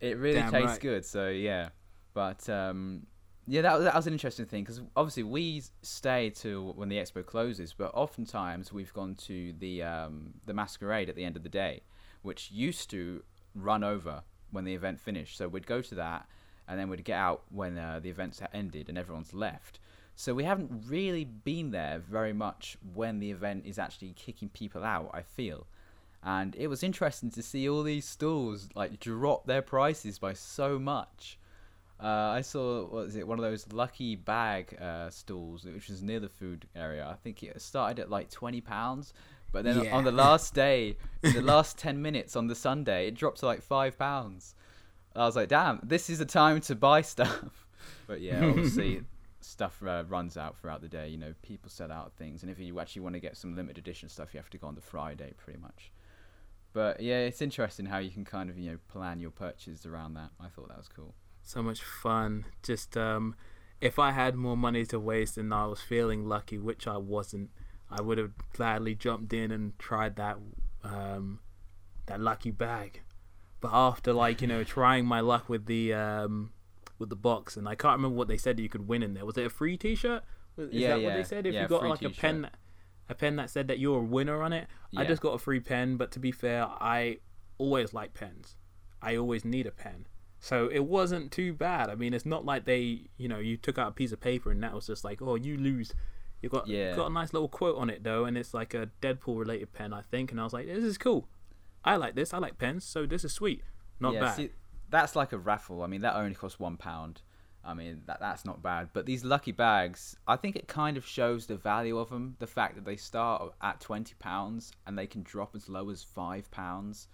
It 0.00 0.18
really 0.18 0.40
Damn 0.40 0.50
tastes 0.50 0.66
right. 0.70 0.80
good. 0.80 1.04
So 1.04 1.28
yeah, 1.28 1.68
but 2.14 2.48
um, 2.48 3.06
yeah, 3.46 3.62
that, 3.62 3.78
that 3.78 3.94
was 3.94 4.08
an 4.08 4.12
interesting 4.12 4.46
thing 4.46 4.64
because 4.64 4.80
obviously 4.96 5.22
we 5.22 5.62
stay 5.82 6.30
till 6.30 6.72
when 6.74 6.88
the 6.88 6.96
expo 6.96 7.24
closes, 7.24 7.72
but 7.72 7.92
oftentimes 7.94 8.72
we've 8.72 8.92
gone 8.92 9.14
to 9.26 9.52
the 9.60 9.84
um, 9.84 10.34
the 10.46 10.52
masquerade 10.52 11.08
at 11.08 11.14
the 11.14 11.24
end 11.24 11.36
of 11.36 11.44
the 11.44 11.48
day, 11.48 11.82
which 12.22 12.50
used 12.50 12.90
to 12.90 13.22
run 13.54 13.84
over 13.84 14.22
when 14.52 14.64
the 14.64 14.74
event 14.74 15.00
finished. 15.00 15.36
So 15.36 15.48
we'd 15.48 15.66
go 15.66 15.82
to 15.82 15.94
that, 15.96 16.28
and 16.68 16.78
then 16.78 16.88
we'd 16.88 17.04
get 17.04 17.18
out 17.18 17.42
when 17.50 17.76
uh, 17.76 17.98
the 18.00 18.10
events 18.10 18.40
ended 18.54 18.88
and 18.88 18.96
everyone's 18.96 19.34
left. 19.34 19.80
So 20.14 20.34
we 20.34 20.44
haven't 20.44 20.84
really 20.86 21.24
been 21.24 21.70
there 21.70 21.98
very 21.98 22.34
much 22.34 22.76
when 22.94 23.18
the 23.18 23.30
event 23.30 23.64
is 23.66 23.78
actually 23.78 24.12
kicking 24.14 24.50
people 24.50 24.84
out. 24.84 25.10
I 25.14 25.22
feel, 25.22 25.66
and 26.22 26.54
it 26.54 26.68
was 26.68 26.82
interesting 26.82 27.30
to 27.30 27.42
see 27.42 27.68
all 27.68 27.82
these 27.82 28.04
stalls 28.04 28.68
like 28.74 29.00
drop 29.00 29.46
their 29.46 29.62
prices 29.62 30.18
by 30.18 30.34
so 30.34 30.78
much. 30.78 31.38
Uh, 31.98 32.34
I 32.38 32.42
saw 32.42 32.84
what 32.86 33.06
is 33.06 33.16
it 33.16 33.26
one 33.26 33.38
of 33.38 33.44
those 33.44 33.72
lucky 33.72 34.16
bag 34.16 34.76
uh, 34.80 35.08
stalls, 35.08 35.64
which 35.64 35.88
was 35.88 36.02
near 36.02 36.20
the 36.20 36.28
food 36.28 36.66
area. 36.76 37.08
I 37.08 37.14
think 37.14 37.42
it 37.42 37.60
started 37.62 37.98
at 37.98 38.10
like 38.10 38.28
twenty 38.28 38.60
pounds, 38.60 39.14
but 39.52 39.64
then 39.64 39.84
yeah. 39.84 39.94
on 39.94 40.04
the 40.04 40.12
last 40.12 40.54
day, 40.54 40.96
in 41.22 41.34
the 41.34 41.42
last 41.52 41.78
10 41.78 42.00
minutes 42.00 42.34
on 42.34 42.46
the 42.46 42.54
Sunday, 42.54 43.06
it 43.06 43.14
dropped 43.14 43.40
to 43.40 43.46
like 43.46 43.62
five 43.62 43.98
pounds. 43.98 44.54
I 45.14 45.26
was 45.26 45.36
like, 45.36 45.48
damn, 45.48 45.78
this 45.82 46.08
is 46.08 46.20
a 46.20 46.24
time 46.24 46.60
to 46.62 46.74
buy 46.74 47.02
stuff. 47.02 47.66
But 48.06 48.22
yeah, 48.22 48.44
obviously, 48.44 49.02
stuff 49.40 49.82
uh, 49.86 50.04
runs 50.08 50.36
out 50.36 50.58
throughout 50.58 50.80
the 50.80 50.88
day. 50.88 51.08
You 51.08 51.18
know, 51.18 51.34
people 51.42 51.70
sell 51.70 51.92
out 51.92 52.12
things. 52.14 52.42
And 52.42 52.50
if 52.50 52.58
you 52.58 52.80
actually 52.80 53.02
want 53.02 53.14
to 53.14 53.20
get 53.20 53.36
some 53.36 53.54
limited 53.54 53.78
edition 53.78 54.08
stuff, 54.08 54.32
you 54.32 54.38
have 54.38 54.50
to 54.50 54.58
go 54.58 54.66
on 54.66 54.74
the 54.74 54.80
Friday 54.80 55.34
pretty 55.36 55.58
much. 55.58 55.92
But 56.72 57.00
yeah, 57.00 57.18
it's 57.18 57.42
interesting 57.42 57.86
how 57.86 57.98
you 57.98 58.10
can 58.10 58.24
kind 58.24 58.48
of, 58.48 58.58
you 58.58 58.70
know, 58.70 58.78
plan 58.88 59.20
your 59.20 59.30
purchases 59.30 59.84
around 59.84 60.14
that. 60.14 60.30
I 60.40 60.48
thought 60.48 60.68
that 60.68 60.78
was 60.78 60.88
cool. 60.88 61.14
So 61.42 61.62
much 61.62 61.82
fun. 61.82 62.46
Just, 62.62 62.96
um, 62.96 63.34
if 63.82 63.98
I 63.98 64.12
had 64.12 64.36
more 64.36 64.56
money 64.56 64.86
to 64.86 64.98
waste 64.98 65.36
and 65.36 65.52
I 65.52 65.66
was 65.66 65.82
feeling 65.82 66.26
lucky, 66.26 66.56
which 66.56 66.86
I 66.86 66.96
wasn't, 66.96 67.50
I 67.92 68.00
would 68.00 68.18
have 68.18 68.32
gladly 68.52 68.94
jumped 68.94 69.32
in 69.32 69.50
and 69.50 69.78
tried 69.78 70.16
that 70.16 70.38
um, 70.82 71.40
that 72.06 72.20
lucky 72.20 72.50
bag. 72.50 73.02
But 73.60 73.70
after 73.72 74.12
like 74.12 74.40
you 74.40 74.48
know 74.48 74.64
trying 74.78 75.06
my 75.06 75.20
luck 75.20 75.48
with 75.48 75.66
the 75.66 75.92
um, 75.94 76.52
with 76.98 77.10
the 77.10 77.16
box, 77.16 77.56
and 77.56 77.68
I 77.68 77.74
can't 77.74 77.96
remember 77.96 78.16
what 78.16 78.28
they 78.28 78.36
said 78.36 78.58
you 78.58 78.68
could 78.68 78.88
win 78.88 79.02
in 79.02 79.14
there. 79.14 79.24
Was 79.24 79.36
it 79.36 79.46
a 79.46 79.50
free 79.50 79.76
T-shirt? 79.76 80.22
Is 80.56 80.68
yeah, 80.72 80.90
that 80.90 81.00
yeah. 81.00 81.08
what 81.08 81.16
they 81.16 81.24
said? 81.24 81.46
If 81.46 81.54
yeah, 81.54 81.62
you 81.62 81.68
got 81.68 81.84
like 81.84 82.00
t-shirt. 82.00 82.16
a 82.16 82.20
pen, 82.20 82.50
a 83.08 83.14
pen 83.14 83.36
that 83.36 83.50
said 83.50 83.68
that 83.68 83.78
you're 83.78 84.00
a 84.00 84.04
winner 84.04 84.42
on 84.42 84.52
it. 84.52 84.66
I 84.96 85.04
just 85.04 85.22
got 85.22 85.30
a 85.30 85.38
free 85.38 85.60
pen, 85.60 85.96
but 85.96 86.10
to 86.12 86.18
be 86.18 86.30
fair, 86.30 86.66
I 86.66 87.18
always 87.58 87.94
like 87.94 88.12
pens. 88.12 88.56
I 89.00 89.16
always 89.16 89.44
need 89.44 89.66
a 89.66 89.70
pen. 89.70 90.06
So 90.38 90.68
it 90.68 90.84
wasn't 90.84 91.30
too 91.30 91.52
bad. 91.52 91.88
I 91.88 91.94
mean, 91.94 92.12
it's 92.12 92.26
not 92.26 92.44
like 92.44 92.64
they, 92.64 93.02
you 93.16 93.28
know, 93.28 93.38
you 93.38 93.56
took 93.56 93.78
out 93.78 93.88
a 93.88 93.92
piece 93.92 94.12
of 94.12 94.20
paper 94.20 94.50
and 94.50 94.62
that 94.62 94.74
was 94.74 94.88
just 94.88 95.04
like, 95.04 95.22
oh, 95.22 95.36
you 95.36 95.56
lose 95.56 95.94
you 96.42 96.48
got 96.48 96.66
yeah. 96.66 96.94
got 96.94 97.06
a 97.06 97.12
nice 97.12 97.32
little 97.32 97.48
quote 97.48 97.76
on 97.78 97.88
it 97.88 98.02
though, 98.02 98.24
and 98.24 98.36
it's 98.36 98.52
like 98.52 98.74
a 98.74 98.90
Deadpool 99.00 99.38
related 99.38 99.72
pen, 99.72 99.92
I 99.92 100.02
think. 100.02 100.32
And 100.32 100.40
I 100.40 100.44
was 100.44 100.52
like, 100.52 100.66
this 100.66 100.84
is 100.84 100.98
cool. 100.98 101.28
I 101.84 101.96
like 101.96 102.14
this. 102.14 102.34
I 102.34 102.38
like 102.38 102.58
pens, 102.58 102.84
so 102.84 103.06
this 103.06 103.24
is 103.24 103.32
sweet. 103.32 103.62
Not 104.00 104.14
yeah, 104.14 104.20
bad. 104.20 104.36
See, 104.36 104.50
that's 104.90 105.16
like 105.16 105.32
a 105.32 105.38
raffle. 105.38 105.82
I 105.82 105.86
mean, 105.86 106.02
that 106.02 106.16
only 106.16 106.34
costs 106.34 106.58
one 106.58 106.76
pound. 106.76 107.22
I 107.64 107.74
mean, 107.74 108.02
that 108.06 108.18
that's 108.18 108.44
not 108.44 108.60
bad. 108.60 108.88
But 108.92 109.06
these 109.06 109.24
lucky 109.24 109.52
bags, 109.52 110.16
I 110.26 110.34
think 110.34 110.56
it 110.56 110.66
kind 110.66 110.96
of 110.96 111.06
shows 111.06 111.46
the 111.46 111.56
value 111.56 111.96
of 111.96 112.10
them. 112.10 112.34
The 112.40 112.46
fact 112.46 112.74
that 112.74 112.84
they 112.84 112.96
start 112.96 113.54
at 113.62 113.80
twenty 113.80 114.14
pounds 114.18 114.72
and 114.86 114.98
they 114.98 115.06
can 115.06 115.22
drop 115.22 115.54
as 115.54 115.68
low 115.68 115.90
as 115.90 116.02
five 116.02 116.50
pounds. 116.50 117.06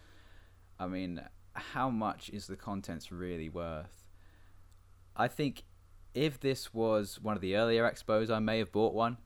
I 0.81 0.87
mean, 0.87 1.21
how 1.53 1.91
much 1.91 2.31
is 2.31 2.47
the 2.47 2.57
contents 2.57 3.13
really 3.13 3.51
worth? 3.51 4.07
I 5.17 5.29
think 5.29 5.65
if 6.19 6.41
this 6.41 6.75
was 6.75 7.21
one 7.23 7.37
of 7.37 7.41
the 7.41 7.55
earlier 7.57 7.89
expos, 7.89 8.29
I 8.29 8.41
may 8.41 8.59
have 8.59 8.73
bought 8.73 8.93
one. 8.93 9.19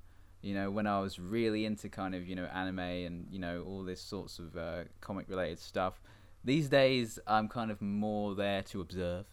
You 0.42 0.54
know, 0.54 0.70
when 0.70 0.86
I 0.86 1.00
was 1.00 1.18
really 1.18 1.64
into 1.64 1.88
kind 1.88 2.14
of 2.14 2.26
you 2.28 2.34
know 2.34 2.44
anime 2.52 2.78
and 2.80 3.26
you 3.30 3.38
know 3.38 3.64
all 3.66 3.82
this 3.82 4.00
sorts 4.00 4.38
of 4.38 4.56
uh, 4.56 4.84
comic 5.00 5.28
related 5.28 5.58
stuff. 5.58 6.02
These 6.44 6.68
days, 6.68 7.18
I'm 7.26 7.48
kind 7.48 7.70
of 7.70 7.80
more 7.80 8.34
there 8.34 8.62
to 8.64 8.80
observe. 8.80 9.26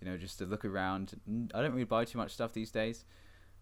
You 0.00 0.10
know, 0.10 0.16
just 0.16 0.38
to 0.38 0.46
look 0.46 0.64
around. 0.64 1.14
I 1.54 1.62
don't 1.62 1.72
really 1.72 1.84
buy 1.84 2.04
too 2.04 2.18
much 2.18 2.32
stuff 2.32 2.52
these 2.52 2.70
days. 2.70 3.04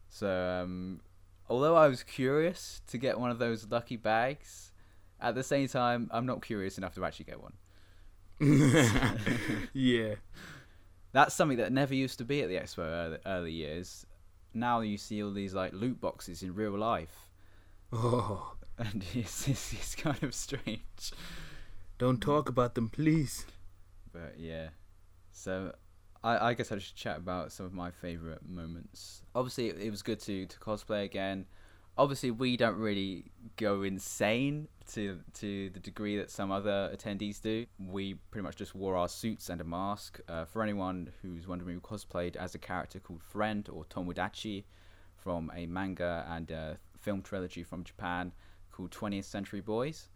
So, 0.08 0.28
um, 0.28 1.00
although 1.48 1.76
I 1.76 1.88
was 1.88 2.02
curious 2.02 2.80
to 2.88 2.98
get 2.98 3.18
one 3.18 3.30
of 3.30 3.38
those 3.38 3.66
lucky 3.70 3.96
bags, 3.96 4.72
at 5.20 5.34
the 5.34 5.42
same 5.42 5.68
time, 5.68 6.08
I'm 6.12 6.26
not 6.26 6.42
curious 6.42 6.78
enough 6.78 6.94
to 6.94 7.04
actually 7.04 7.26
get 7.26 7.40
one. 7.40 7.52
yeah 9.72 10.14
that's 11.12 11.34
something 11.34 11.58
that 11.58 11.72
never 11.72 11.94
used 11.94 12.18
to 12.18 12.24
be 12.24 12.42
at 12.42 12.48
the 12.48 12.56
expo 12.56 12.78
early, 12.80 13.18
early 13.26 13.52
years. 13.52 14.06
Now 14.54 14.80
you 14.80 14.98
see 14.98 15.22
all 15.22 15.32
these 15.32 15.54
like 15.54 15.72
loot 15.72 16.00
boxes 16.00 16.42
in 16.42 16.54
real 16.54 16.76
life. 16.76 17.30
Oh, 17.92 18.54
and 18.78 19.04
it's, 19.14 19.48
it's, 19.48 19.72
it's 19.72 19.94
kind 19.94 20.22
of 20.22 20.34
strange. 20.34 21.12
Don't 21.98 22.20
talk 22.20 22.48
about 22.48 22.74
them, 22.74 22.88
please. 22.88 23.46
But 24.12 24.34
yeah, 24.38 24.68
so 25.30 25.74
I, 26.24 26.48
I 26.48 26.54
guess 26.54 26.72
I 26.72 26.78
should 26.78 26.96
chat 26.96 27.18
about 27.18 27.52
some 27.52 27.66
of 27.66 27.72
my 27.72 27.90
favorite 27.90 28.48
moments. 28.48 29.22
Obviously, 29.34 29.68
it, 29.68 29.78
it 29.78 29.90
was 29.90 30.02
good 30.02 30.20
to 30.20 30.46
to 30.46 30.58
cosplay 30.58 31.04
again 31.04 31.46
obviously 31.96 32.30
we 32.30 32.56
don't 32.56 32.76
really 32.76 33.24
go 33.56 33.82
insane 33.82 34.68
to 34.92 35.20
to 35.34 35.70
the 35.70 35.80
degree 35.80 36.16
that 36.16 36.30
some 36.30 36.50
other 36.50 36.90
attendees 36.94 37.40
do. 37.40 37.66
We 37.78 38.14
pretty 38.30 38.44
much 38.44 38.56
just 38.56 38.74
wore 38.74 38.96
our 38.96 39.08
suits 39.08 39.48
and 39.48 39.60
a 39.60 39.64
mask. 39.64 40.20
Uh, 40.28 40.44
for 40.44 40.62
anyone 40.62 41.10
who's 41.22 41.46
wondering, 41.46 41.76
we 41.76 41.80
cosplayed 41.80 42.36
as 42.36 42.54
a 42.54 42.58
character 42.58 42.98
called 43.00 43.22
Friend 43.22 43.68
or 43.70 43.84
Tomodachi 43.84 44.64
from 45.16 45.50
a 45.54 45.66
manga 45.66 46.26
and 46.28 46.50
a 46.50 46.78
film 47.00 47.22
trilogy 47.22 47.62
from 47.62 47.84
Japan 47.84 48.32
called 48.70 48.90
20th 48.90 49.24
Century 49.24 49.60
Boys. 49.60 50.08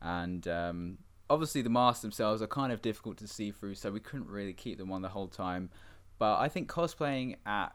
And 0.00 0.46
um, 0.48 0.98
obviously, 1.28 1.62
the 1.62 1.70
masks 1.70 2.02
themselves 2.02 2.40
are 2.40 2.46
kind 2.46 2.72
of 2.72 2.80
difficult 2.80 3.18
to 3.18 3.26
see 3.26 3.50
through, 3.50 3.74
so 3.74 3.90
we 3.90 4.00
couldn't 4.00 4.28
really 4.28 4.52
keep 4.52 4.78
them 4.78 4.92
on 4.92 5.02
the 5.02 5.08
whole 5.08 5.28
time. 5.28 5.70
But 6.18 6.38
I 6.38 6.48
think 6.48 6.70
cosplaying 6.70 7.36
at 7.44 7.74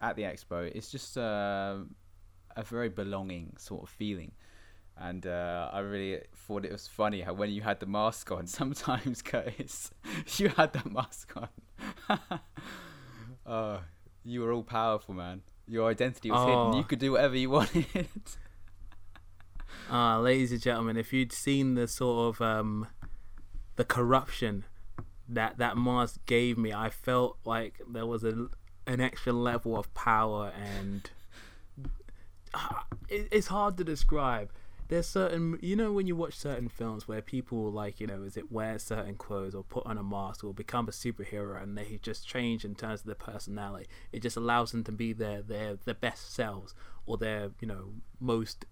at 0.00 0.14
the 0.16 0.22
expo 0.22 0.70
is 0.70 0.90
just 0.90 1.18
uh, 1.18 1.78
a 2.58 2.62
very 2.64 2.88
belonging 2.88 3.54
sort 3.58 3.82
of 3.84 3.88
feeling. 3.88 4.32
And 5.00 5.26
uh, 5.26 5.70
I 5.72 5.78
really 5.78 6.20
thought 6.34 6.64
it 6.64 6.72
was 6.72 6.88
funny 6.88 7.20
how 7.20 7.32
when 7.32 7.50
you 7.50 7.62
had 7.62 7.78
the 7.80 7.86
mask 7.86 8.32
on, 8.32 8.46
sometimes 8.60 9.22
Curtis, 9.22 9.90
you 10.38 10.48
had 10.50 10.72
that 10.72 10.90
mask 10.90 11.32
on. 11.36 11.48
uh, 13.46 13.78
you 14.24 14.40
were 14.42 14.52
all 14.52 14.64
powerful, 14.64 15.14
man. 15.14 15.42
Your 15.66 15.88
identity 15.90 16.30
was 16.30 16.40
hidden. 16.40 16.72
You 16.72 16.80
Oh. 16.80 16.84
could 16.88 16.98
do 16.98 17.12
whatever 17.12 17.36
you 17.36 17.50
wanted. 17.50 17.86
Uh, 19.90 20.20
ladies 20.20 20.52
and 20.52 20.60
gentlemen, 20.60 20.96
if 20.96 21.12
you'd 21.12 21.32
seen 21.32 21.74
the 21.74 21.86
sort 21.88 22.34
of 22.36 22.42
um, 22.42 22.86
the 23.76 23.84
corruption 23.84 24.64
that 25.28 25.58
that 25.58 25.76
mask 25.76 26.20
gave 26.26 26.58
me, 26.58 26.72
I 26.72 26.90
felt 26.90 27.38
like 27.44 27.80
there 27.88 28.06
was 28.06 28.24
a, 28.24 28.48
an 28.86 29.00
extra 29.00 29.32
level 29.32 29.78
of 29.78 29.92
power, 29.94 30.52
and 30.58 31.08
Ah, 31.10 31.17
it's 33.08 33.48
hard 33.48 33.76
to 33.78 33.84
describe. 33.84 34.50
There's 34.88 35.06
certain, 35.06 35.58
you 35.60 35.76
know, 35.76 35.92
when 35.92 36.06
you 36.06 36.16
watch 36.16 36.34
certain 36.34 36.70
films 36.70 37.06
where 37.06 37.20
people 37.20 37.70
like, 37.70 38.00
you 38.00 38.06
know, 38.06 38.22
is 38.22 38.38
it 38.38 38.50
wear 38.50 38.78
certain 38.78 39.16
clothes 39.16 39.54
or 39.54 39.62
put 39.62 39.84
on 39.84 39.98
a 39.98 40.02
mask 40.02 40.42
or 40.42 40.54
become 40.54 40.88
a 40.88 40.92
superhero, 40.92 41.62
and 41.62 41.76
they 41.76 41.98
just 42.02 42.26
change 42.26 42.64
in 42.64 42.74
terms 42.74 43.00
of 43.00 43.06
their 43.06 43.14
personality. 43.14 43.86
It 44.12 44.22
just 44.22 44.38
allows 44.38 44.72
them 44.72 44.84
to 44.84 44.92
be 44.92 45.12
their 45.12 45.42
their 45.42 45.76
their 45.76 45.94
best 45.94 46.32
selves 46.34 46.74
or 47.04 47.18
their, 47.18 47.50
you 47.60 47.68
know, 47.68 47.92
most 48.18 48.64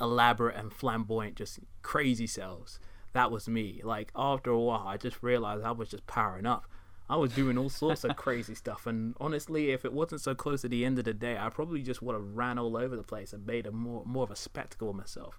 elaborate 0.00 0.56
and 0.56 0.72
flamboyant, 0.72 1.34
just 1.34 1.58
crazy 1.82 2.28
selves. 2.28 2.78
That 3.12 3.32
was 3.32 3.48
me. 3.48 3.80
Like 3.82 4.12
after 4.14 4.50
a 4.50 4.60
while, 4.60 4.86
I 4.86 4.96
just 4.96 5.22
realized 5.22 5.64
I 5.64 5.72
was 5.72 5.88
just 5.88 6.06
powering 6.06 6.46
up. 6.46 6.66
I 7.08 7.16
was 7.16 7.32
doing 7.32 7.58
all 7.58 7.68
sorts 7.68 8.04
of 8.04 8.16
crazy 8.16 8.54
stuff, 8.54 8.86
and 8.86 9.14
honestly, 9.20 9.70
if 9.70 9.84
it 9.84 9.92
wasn't 9.92 10.22
so 10.22 10.34
close 10.34 10.62
to 10.62 10.68
the 10.68 10.84
end 10.84 10.98
of 10.98 11.04
the 11.04 11.12
day, 11.12 11.36
I 11.38 11.50
probably 11.50 11.82
just 11.82 12.00
would 12.02 12.14
have 12.14 12.34
ran 12.34 12.58
all 12.58 12.76
over 12.76 12.96
the 12.96 13.02
place 13.02 13.32
and 13.32 13.46
made 13.46 13.66
a 13.66 13.72
more 13.72 14.02
more 14.06 14.24
of 14.24 14.30
a 14.30 14.36
spectacle 14.36 14.90
of 14.90 14.96
myself. 14.96 15.38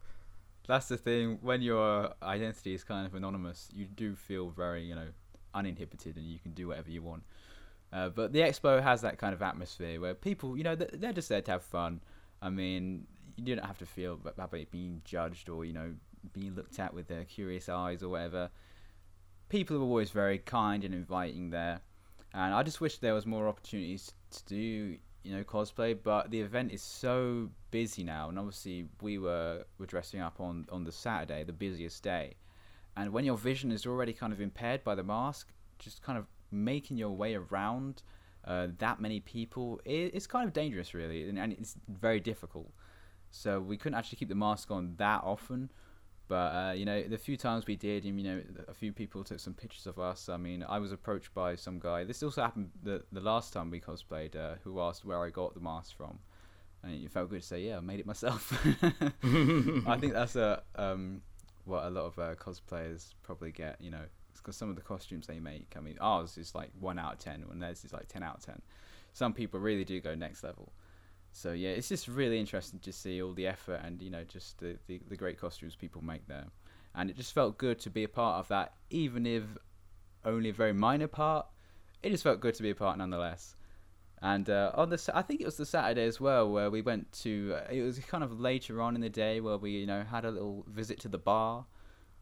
That's 0.67 0.87
the 0.87 0.97
thing. 0.97 1.39
When 1.41 1.61
your 1.61 2.13
identity 2.21 2.73
is 2.73 2.83
kind 2.83 3.05
of 3.07 3.15
anonymous, 3.15 3.69
you 3.73 3.85
do 3.85 4.15
feel 4.15 4.49
very, 4.49 4.83
you 4.83 4.95
know, 4.95 5.07
uninhibited, 5.53 6.17
and 6.17 6.25
you 6.27 6.39
can 6.39 6.51
do 6.51 6.67
whatever 6.67 6.89
you 6.89 7.01
want. 7.01 7.23
Uh, 7.91 8.09
but 8.09 8.33
the 8.33 8.39
expo 8.39 8.81
has 8.81 9.01
that 9.01 9.17
kind 9.17 9.33
of 9.33 9.41
atmosphere 9.41 9.99
where 10.01 10.13
people, 10.13 10.57
you 10.57 10.63
know, 10.63 10.75
they're 10.75 11.13
just 11.13 11.29
there 11.29 11.41
to 11.41 11.51
have 11.51 11.63
fun. 11.63 12.01
I 12.41 12.49
mean, 12.49 13.07
you 13.37 13.55
don't 13.55 13.65
have 13.65 13.77
to 13.79 13.85
feel 13.85 14.19
ab- 14.25 14.33
about 14.37 14.51
being 14.71 15.01
judged 15.03 15.49
or 15.49 15.65
you 15.65 15.73
know 15.73 15.93
being 16.33 16.55
looked 16.55 16.79
at 16.79 16.93
with 16.93 17.07
their 17.07 17.23
curious 17.23 17.69
eyes 17.69 18.03
or 18.03 18.09
whatever. 18.09 18.49
People 19.49 19.77
are 19.77 19.81
always 19.81 20.11
very 20.11 20.39
kind 20.39 20.83
and 20.83 20.93
inviting 20.93 21.49
there, 21.49 21.81
and 22.33 22.53
I 22.53 22.63
just 22.63 22.81
wish 22.81 22.97
there 22.97 23.13
was 23.13 23.25
more 23.25 23.47
opportunities 23.47 24.11
to 24.31 24.45
do 24.45 24.97
you 25.23 25.35
know 25.35 25.43
cosplay. 25.43 25.97
But 26.01 26.31
the 26.31 26.41
event 26.41 26.71
is 26.71 26.81
so 26.81 27.49
busy 27.71 28.03
now, 28.03 28.29
and 28.29 28.39
obviously 28.39 28.87
we 29.01 29.17
were 29.17 29.65
were 29.77 29.85
dressing 29.85 30.21
up 30.21 30.39
on 30.39 30.65
on 30.71 30.83
the 30.83 30.91
Saturday, 30.91 31.43
the 31.43 31.53
busiest 31.53 32.03
day, 32.03 32.35
and 32.95 33.11
when 33.11 33.25
your 33.25 33.37
vision 33.37 33.71
is 33.71 33.85
already 33.85 34.13
kind 34.13 34.33
of 34.33 34.41
impaired 34.41 34.83
by 34.83 34.95
the 34.95 35.03
mask, 35.03 35.49
just 35.79 36.01
kind 36.01 36.17
of 36.17 36.25
making 36.51 36.97
your 36.97 37.11
way 37.11 37.35
around 37.35 38.01
uh, 38.45 38.67
that 38.77 39.01
many 39.01 39.19
people, 39.19 39.81
it, 39.85 40.11
it's 40.13 40.27
kind 40.27 40.47
of 40.47 40.53
dangerous, 40.53 40.93
really, 40.93 41.27
and, 41.27 41.37
and 41.37 41.53
it's 41.53 41.75
very 41.87 42.19
difficult. 42.19 42.71
So 43.31 43.59
we 43.59 43.77
couldn't 43.77 43.97
actually 43.97 44.17
keep 44.17 44.29
the 44.29 44.35
mask 44.35 44.71
on 44.71 44.93
that 44.97 45.21
often. 45.23 45.71
But 46.27 46.35
uh, 46.35 46.73
you 46.75 46.85
know, 46.85 47.03
the 47.03 47.17
few 47.17 47.37
times 47.37 47.67
we 47.67 47.75
did, 47.75 48.03
and 48.05 48.19
you 48.19 48.25
know, 48.25 48.41
a 48.67 48.73
few 48.73 48.91
people 48.91 49.23
took 49.23 49.39
some 49.39 49.53
pictures 49.53 49.85
of 49.85 49.99
us. 49.99 50.27
I 50.27 50.37
mean, 50.37 50.65
I 50.67 50.79
was 50.79 50.91
approached 50.91 51.33
by 51.33 51.55
some 51.55 51.79
guy. 51.79 52.03
This 52.03 52.23
also 52.23 52.41
happened 52.41 52.71
the 52.81 53.03
the 53.11 53.21
last 53.21 53.53
time 53.53 53.69
we 53.69 53.79
cosplayed, 53.79 54.35
uh, 54.35 54.55
who 54.63 54.79
asked 54.79 55.05
where 55.05 55.23
I 55.23 55.29
got 55.29 55.53
the 55.53 55.59
mask 55.59 55.95
from, 55.95 56.17
and 56.83 57.03
it 57.03 57.11
felt 57.11 57.29
good 57.29 57.41
to 57.41 57.47
say, 57.47 57.61
yeah, 57.61 57.77
I 57.77 57.79
made 57.81 57.99
it 57.99 58.07
myself. 58.07 58.53
I 59.23 59.97
think 59.99 60.13
that's 60.13 60.35
a 60.35 60.63
um, 60.75 61.21
what 61.65 61.85
a 61.85 61.89
lot 61.91 62.05
of 62.05 62.17
uh, 62.17 62.35
cosplayers 62.35 63.13
probably 63.21 63.51
get. 63.51 63.79
You 63.79 63.91
know, 63.91 64.05
because 64.35 64.57
some 64.57 64.69
of 64.69 64.75
the 64.75 64.81
costumes 64.81 65.27
they 65.27 65.39
make, 65.39 65.75
I 65.77 65.79
mean, 65.79 65.97
ours 66.01 66.39
is 66.39 66.55
like 66.55 66.71
one 66.79 66.97
out 66.97 67.13
of 67.13 67.19
ten, 67.19 67.45
and 67.51 67.61
theirs 67.61 67.85
is 67.85 67.93
like 67.93 68.07
ten 68.07 68.23
out 68.23 68.37
of 68.37 68.45
ten. 68.45 68.63
Some 69.13 69.31
people 69.31 69.59
really 69.59 69.85
do 69.85 70.01
go 70.01 70.15
next 70.15 70.43
level. 70.43 70.71
So 71.35 71.51
yeah, 71.51 71.71
it's 71.71 71.89
just 71.89 72.07
really 72.07 72.39
interesting 72.39 72.79
to 72.79 72.93
see 72.93 73.21
all 73.21 73.33
the 73.33 73.45
effort 73.45 73.81
and 73.83 74.01
you 74.01 74.09
know 74.09 74.23
just 74.23 74.57
the, 74.59 74.77
the, 74.87 75.01
the 75.09 75.17
great 75.17 75.37
costumes 75.37 75.75
people 75.75 76.01
make 76.01 76.25
there, 76.29 76.45
and 76.95 77.09
it 77.09 77.17
just 77.17 77.33
felt 77.33 77.57
good 77.57 77.77
to 77.79 77.89
be 77.89 78.05
a 78.05 78.07
part 78.07 78.39
of 78.39 78.47
that, 78.47 78.71
even 78.89 79.25
if 79.25 79.43
only 80.23 80.49
a 80.49 80.53
very 80.53 80.71
minor 80.71 81.09
part. 81.09 81.45
It 82.01 82.11
just 82.11 82.23
felt 82.23 82.39
good 82.39 82.55
to 82.55 82.63
be 82.63 82.69
a 82.69 82.75
part 82.75 82.97
nonetheless. 82.97 83.57
And 84.21 84.49
uh, 84.49 84.71
on 84.75 84.89
the, 84.89 85.11
I 85.13 85.21
think 85.23 85.41
it 85.41 85.45
was 85.45 85.57
the 85.57 85.65
Saturday 85.65 86.05
as 86.05 86.21
well, 86.21 86.49
where 86.49 86.71
we 86.71 86.81
went 86.81 87.11
to. 87.23 87.57
Uh, 87.57 87.69
it 87.69 87.81
was 87.81 87.99
kind 87.99 88.23
of 88.23 88.39
later 88.39 88.81
on 88.81 88.95
in 88.95 89.01
the 89.01 89.09
day 89.09 89.41
where 89.41 89.57
we, 89.57 89.71
you 89.71 89.85
know, 89.85 90.03
had 90.03 90.23
a 90.23 90.31
little 90.31 90.65
visit 90.69 91.01
to 91.01 91.09
the 91.09 91.17
bar, 91.17 91.65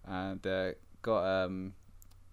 and 0.06 0.46
uh, 0.48 0.72
got 1.04 1.24
um, 1.24 1.74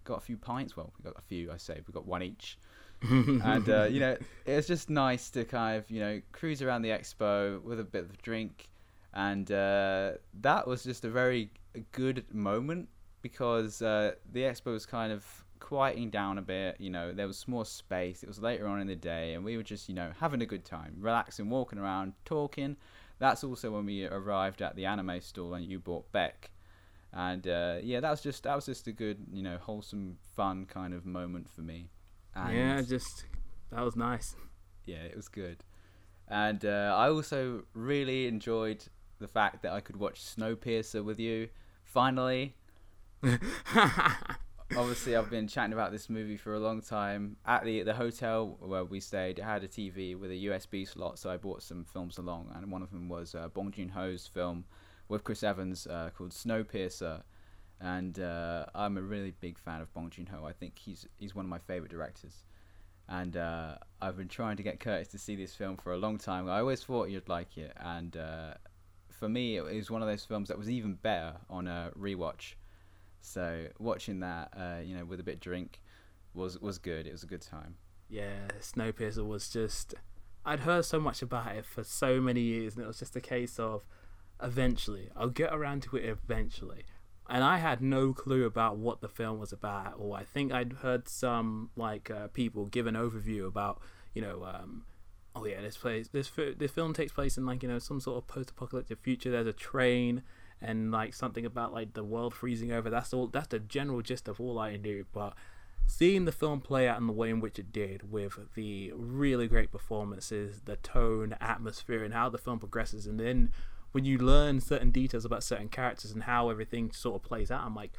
got 0.04 0.16
a 0.16 0.20
few 0.22 0.38
pints. 0.38 0.78
Well, 0.78 0.94
we 0.96 1.04
got 1.04 1.18
a 1.18 1.22
few. 1.22 1.52
I 1.52 1.58
say 1.58 1.82
we 1.86 1.92
got 1.92 2.06
one 2.06 2.22
each 2.22 2.56
and 3.10 3.68
uh, 3.68 3.84
you 3.84 4.00
know 4.00 4.16
it 4.46 4.56
was 4.56 4.66
just 4.66 4.90
nice 4.90 5.30
to 5.30 5.44
kind 5.44 5.78
of 5.78 5.90
you 5.90 6.00
know 6.00 6.20
cruise 6.32 6.60
around 6.60 6.82
the 6.82 6.90
expo 6.90 7.62
with 7.62 7.80
a 7.80 7.84
bit 7.84 8.04
of 8.04 8.10
a 8.10 8.16
drink. 8.22 8.68
And 9.12 9.50
uh, 9.50 10.12
that 10.40 10.68
was 10.68 10.84
just 10.84 11.04
a 11.04 11.10
very 11.10 11.50
good 11.92 12.24
moment 12.32 12.88
because 13.22 13.82
uh, 13.82 14.12
the 14.32 14.42
expo 14.42 14.66
was 14.66 14.86
kind 14.86 15.12
of 15.12 15.24
quieting 15.58 16.10
down 16.10 16.38
a 16.38 16.42
bit 16.42 16.74
you 16.80 16.88
know 16.88 17.12
there 17.12 17.26
was 17.26 17.46
more 17.46 17.66
space 17.66 18.22
it 18.22 18.26
was 18.26 18.38
later 18.38 18.66
on 18.66 18.80
in 18.80 18.86
the 18.86 18.96
day 18.96 19.34
and 19.34 19.44
we 19.44 19.58
were 19.58 19.62
just 19.62 19.90
you 19.90 19.94
know 19.94 20.10
having 20.18 20.40
a 20.40 20.46
good 20.46 20.64
time 20.64 20.96
relaxing 20.98 21.48
walking 21.48 21.78
around 21.78 22.12
talking. 22.24 22.76
That's 23.18 23.44
also 23.44 23.70
when 23.70 23.84
we 23.84 24.06
arrived 24.06 24.62
at 24.62 24.76
the 24.76 24.86
anime 24.86 25.20
stall 25.20 25.52
and 25.52 25.66
you 25.66 25.78
bought 25.78 26.10
Beck. 26.12 26.50
And 27.12 27.46
uh, 27.46 27.78
yeah 27.82 28.00
that 28.00 28.10
was 28.10 28.20
just 28.20 28.44
that 28.44 28.54
was 28.54 28.66
just 28.66 28.86
a 28.86 28.92
good 28.92 29.18
you 29.32 29.42
know 29.42 29.58
wholesome 29.58 30.18
fun 30.36 30.66
kind 30.66 30.94
of 30.94 31.04
moment 31.06 31.48
for 31.48 31.62
me 31.62 31.88
and 32.34 32.56
yeah, 32.56 32.82
just 32.82 33.24
that 33.72 33.84
was 33.84 33.96
nice. 33.96 34.36
yeah, 34.84 35.02
it 35.02 35.16
was 35.16 35.28
good. 35.28 35.64
And 36.28 36.64
uh, 36.64 36.94
I 36.96 37.08
also 37.08 37.64
really 37.74 38.26
enjoyed 38.26 38.84
the 39.18 39.28
fact 39.28 39.62
that 39.62 39.72
I 39.72 39.80
could 39.80 39.96
watch 39.96 40.20
Snowpiercer 40.20 41.04
with 41.04 41.18
you. 41.18 41.48
Finally, 41.84 42.54
obviously, 44.76 45.16
I've 45.16 45.30
been 45.30 45.48
chatting 45.48 45.72
about 45.72 45.92
this 45.92 46.08
movie 46.08 46.36
for 46.36 46.54
a 46.54 46.60
long 46.60 46.80
time. 46.80 47.36
At 47.44 47.64
the 47.64 47.82
the 47.82 47.94
hotel 47.94 48.56
where 48.60 48.84
we 48.84 49.00
stayed, 49.00 49.38
it 49.38 49.44
had 49.44 49.64
a 49.64 49.68
TV 49.68 50.18
with 50.18 50.30
a 50.30 50.34
USB 50.34 50.86
slot, 50.88 51.18
so 51.18 51.30
I 51.30 51.36
brought 51.36 51.62
some 51.62 51.84
films 51.84 52.18
along, 52.18 52.52
and 52.54 52.70
one 52.70 52.82
of 52.82 52.90
them 52.90 53.08
was 53.08 53.34
uh, 53.34 53.48
Bong 53.48 53.72
Joon 53.72 53.88
Ho's 53.90 54.26
film 54.26 54.64
with 55.08 55.24
Chris 55.24 55.42
Evans 55.42 55.86
uh, 55.86 56.10
called 56.16 56.30
Snowpiercer. 56.30 57.22
And 57.80 58.18
uh, 58.18 58.66
I'm 58.74 58.98
a 58.98 59.02
really 59.02 59.32
big 59.40 59.58
fan 59.58 59.80
of 59.80 59.92
Bong 59.94 60.10
Joon 60.10 60.26
Ho. 60.26 60.44
I 60.44 60.52
think 60.52 60.78
he's 60.78 61.06
he's 61.16 61.34
one 61.34 61.46
of 61.46 61.48
my 61.48 61.58
favorite 61.58 61.90
directors 61.90 62.44
and 63.10 63.36
uh, 63.36 63.74
I've 64.00 64.16
been 64.16 64.28
trying 64.28 64.56
to 64.56 64.62
get 64.62 64.78
Curtis 64.78 65.08
to 65.08 65.18
see 65.18 65.34
this 65.34 65.54
film 65.54 65.76
for 65.76 65.92
a 65.92 65.96
long 65.96 66.16
time. 66.16 66.48
I 66.48 66.60
always 66.60 66.82
thought 66.82 67.10
you'd 67.10 67.28
like 67.28 67.58
it, 67.58 67.72
and 67.76 68.16
uh, 68.16 68.54
for 69.10 69.28
me, 69.28 69.56
it 69.56 69.62
was 69.62 69.90
one 69.90 70.00
of 70.00 70.08
those 70.08 70.24
films 70.24 70.48
that 70.48 70.56
was 70.56 70.70
even 70.70 70.94
better 70.94 71.34
on 71.50 71.66
a 71.66 71.90
rewatch. 71.98 72.54
So 73.20 73.66
watching 73.78 74.20
that, 74.20 74.52
uh, 74.56 74.80
you 74.82 74.96
know, 74.96 75.04
with 75.04 75.20
a 75.20 75.24
bit 75.24 75.34
of 75.34 75.40
drink, 75.40 75.82
was 76.34 76.58
was 76.60 76.78
good. 76.78 77.06
It 77.06 77.12
was 77.12 77.24
a 77.24 77.26
good 77.26 77.42
time. 77.42 77.74
yeah, 78.08 78.48
Snowpiercer 78.60 79.26
was 79.26 79.48
just. 79.50 79.94
I'd 80.42 80.60
heard 80.60 80.86
so 80.86 80.98
much 80.98 81.20
about 81.20 81.54
it 81.54 81.66
for 81.66 81.84
so 81.84 82.20
many 82.20 82.40
years, 82.40 82.76
and 82.76 82.84
it 82.84 82.86
was 82.86 83.00
just 83.00 83.14
a 83.16 83.20
case 83.20 83.58
of 83.58 83.84
eventually, 84.42 85.10
I'll 85.14 85.28
get 85.28 85.52
around 85.52 85.82
to 85.82 85.96
it 85.96 86.08
eventually. 86.08 86.84
And 87.30 87.44
I 87.44 87.58
had 87.58 87.80
no 87.80 88.12
clue 88.12 88.44
about 88.44 88.76
what 88.76 89.00
the 89.00 89.08
film 89.08 89.38
was 89.38 89.52
about, 89.52 89.94
or 89.98 90.16
I 90.16 90.24
think 90.24 90.52
I'd 90.52 90.72
heard 90.74 91.08
some 91.08 91.70
like 91.76 92.10
uh, 92.10 92.26
people 92.28 92.66
give 92.66 92.88
an 92.88 92.96
overview 92.96 93.46
about, 93.46 93.80
you 94.14 94.20
know, 94.20 94.44
um, 94.44 94.82
oh 95.36 95.44
yeah, 95.44 95.60
this 95.60 95.76
place, 95.76 96.08
this 96.08 96.30
this 96.58 96.72
film 96.72 96.92
takes 96.92 97.12
place 97.12 97.38
in 97.38 97.46
like 97.46 97.62
you 97.62 97.68
know 97.68 97.78
some 97.78 98.00
sort 98.00 98.18
of 98.18 98.26
post-apocalyptic 98.26 98.98
future. 98.98 99.30
There's 99.30 99.46
a 99.46 99.52
train 99.52 100.22
and 100.60 100.90
like 100.90 101.14
something 101.14 101.46
about 101.46 101.72
like 101.72 101.94
the 101.94 102.04
world 102.04 102.34
freezing 102.34 102.72
over. 102.72 102.90
That's 102.90 103.14
all. 103.14 103.28
That's 103.28 103.46
the 103.46 103.60
general 103.60 104.02
gist 104.02 104.26
of 104.26 104.40
all 104.40 104.58
I 104.58 104.76
knew, 104.76 105.06
but 105.12 105.34
seeing 105.86 106.24
the 106.24 106.32
film 106.32 106.60
play 106.60 106.88
out 106.88 107.00
in 107.00 107.06
the 107.06 107.12
way 107.12 107.30
in 107.30 107.40
which 107.40 107.58
it 107.58 107.72
did 107.72 108.10
with 108.10 108.38
the 108.54 108.92
really 108.94 109.48
great 109.48 109.72
performances 109.72 110.62
the 110.64 110.76
tone 110.76 111.36
atmosphere 111.40 112.04
and 112.04 112.14
how 112.14 112.28
the 112.28 112.38
film 112.38 112.58
progresses 112.58 113.06
and 113.06 113.18
then 113.18 113.50
when 113.92 114.04
you 114.04 114.18
learn 114.18 114.60
certain 114.60 114.90
details 114.90 115.24
about 115.24 115.42
certain 115.42 115.68
characters 115.68 116.10
and 116.12 116.24
how 116.24 116.50
everything 116.50 116.90
sort 116.92 117.16
of 117.16 117.22
plays 117.22 117.50
out 117.50 117.64
i'm 117.64 117.74
like 117.74 117.92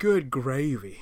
good 0.00 0.30
gravy. 0.30 0.98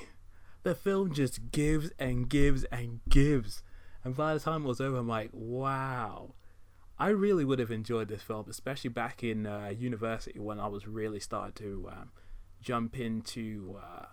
The 0.63 0.75
film 0.75 1.13
just 1.13 1.51
gives 1.51 1.89
and 1.97 2.29
gives 2.29 2.65
and 2.65 2.99
gives. 3.07 3.63
And 4.03 4.15
by 4.15 4.33
the 4.33 4.41
time 4.41 4.65
it 4.65 4.67
was 4.67 4.81
over 4.81 4.97
i'm 4.97 5.07
like 5.07 5.31
wow. 5.33 6.35
I 7.01 7.07
really 7.07 7.45
would 7.45 7.59
have 7.59 7.71
enjoyed 7.71 8.09
this 8.09 8.21
film 8.21 8.45
especially 8.49 8.89
back 8.89 9.23
in 9.23 9.47
uh, 9.47 9.73
university 9.75 10.37
when 10.37 10.59
i 10.59 10.67
was 10.67 10.85
really 10.85 11.21
starting 11.21 11.53
to 11.65 11.89
um, 11.89 12.11
jump 12.61 12.99
into 12.99 13.79
uh, 13.81 14.07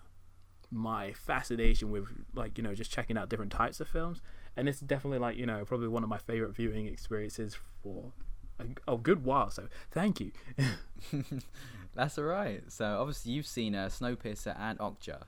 my 0.70 1.12
fascination 1.12 1.90
with 1.90 2.04
like 2.32 2.56
you 2.56 2.62
know 2.62 2.74
just 2.74 2.92
checking 2.92 3.18
out 3.18 3.28
different 3.28 3.52
types 3.52 3.80
of 3.80 3.88
films. 3.88 4.22
And 4.56 4.68
it's 4.68 4.80
definitely 4.80 5.18
like 5.18 5.36
you 5.36 5.46
know 5.46 5.64
probably 5.64 5.88
one 5.88 6.04
of 6.04 6.08
my 6.08 6.18
favorite 6.18 6.54
viewing 6.54 6.86
experiences 6.86 7.56
for 7.82 8.12
a, 8.58 8.92
a 8.94 8.96
good 8.96 9.24
while. 9.24 9.50
So 9.50 9.68
thank 9.90 10.20
you. 10.20 10.32
That's 11.94 12.18
all 12.18 12.24
right. 12.24 12.62
So 12.68 12.84
obviously 13.00 13.32
you've 13.32 13.46
seen 13.46 13.74
uh, 13.74 13.86
Snowpiercer 13.86 14.58
and 14.58 14.78
Okja 14.78 15.22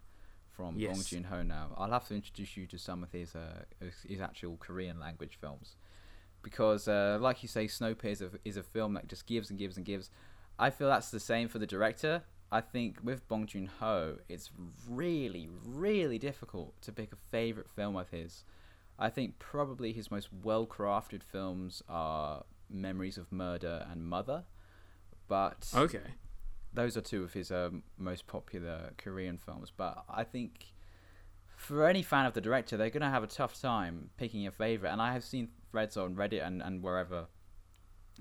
from 0.51 0.77
Yes. 0.77 0.97
Bong 0.97 1.05
Joon 1.05 1.25
Ho. 1.25 1.43
Now 1.43 1.69
I'll 1.77 1.91
have 1.91 2.07
to 2.09 2.15
introduce 2.15 2.57
you 2.57 2.67
to 2.67 2.79
some 2.79 3.03
of 3.03 3.13
his 3.13 3.35
uh, 3.35 3.63
his, 4.07 4.21
actual 4.21 4.57
Korean 4.59 4.99
language 4.99 5.39
films, 5.41 5.77
because 6.43 6.89
uh, 6.89 7.19
like 7.21 7.43
you 7.43 7.49
say, 7.49 7.67
Snowpiercer 7.67 8.39
is 8.45 8.57
a 8.57 8.63
film 8.63 8.95
that 8.95 9.09
just 9.09 9.27
gives 9.27 9.51
and 9.51 9.59
gives 9.59 9.77
and 9.77 9.87
gives. 9.87 10.11
I 10.59 10.71
feel 10.71 10.89
that's 10.89 11.11
the 11.11 11.21
same 11.21 11.49
for 11.49 11.59
the 11.59 11.67
director. 11.67 12.23
I 12.51 12.61
think 12.61 12.99
with 13.05 13.29
Bong 13.29 13.47
Joon 13.47 13.71
Ho, 13.79 14.17
it's 14.29 14.51
really, 14.89 15.49
really 15.65 16.19
difficult 16.19 16.81
to 16.83 16.93
pick 16.93 17.13
a 17.13 17.17
favorite 17.17 17.69
film 17.71 17.95
of 17.95 18.09
his. 18.09 18.45
I 18.99 19.11
think 19.11 19.39
probably 19.39 19.93
his 19.93 20.11
most 20.11 20.29
well-crafted 20.43 21.23
films 21.23 21.83
are 21.89 22.45
Memories 22.71 23.19
of 23.19 23.31
Murder 23.33 23.87
and 23.91 24.05
Mother, 24.05 24.45
but 25.27 25.71
Okay. 25.75 26.15
those 26.73 26.97
are 26.97 27.01
two 27.01 27.23
of 27.25 27.33
his 27.33 27.51
um, 27.51 27.83
most 27.97 28.27
popular 28.27 28.93
Korean 28.99 29.39
films. 29.39 29.73
But 29.77 30.05
I 30.09 30.25
think 30.25 30.73
for 31.57 31.87
any 31.87 32.03
fan 32.03 32.27
of 32.27 32.35
the 32.35 32.41
director, 32.41 32.77
they're 32.77 32.91
going 32.91 33.03
to 33.03 33.09
have 33.11 33.23
a 33.23 33.27
tough 33.29 33.61
time 33.61 34.11
picking 34.17 34.47
a 34.47 34.51
favorite. 34.51 34.91
And 34.91 35.03
I 35.03 35.13
have 35.13 35.25
seen 35.25 35.49
threads 35.71 35.97
on 35.97 36.15
Reddit 36.15 36.47
and, 36.47 36.63
and 36.63 36.83
wherever, 36.83 37.27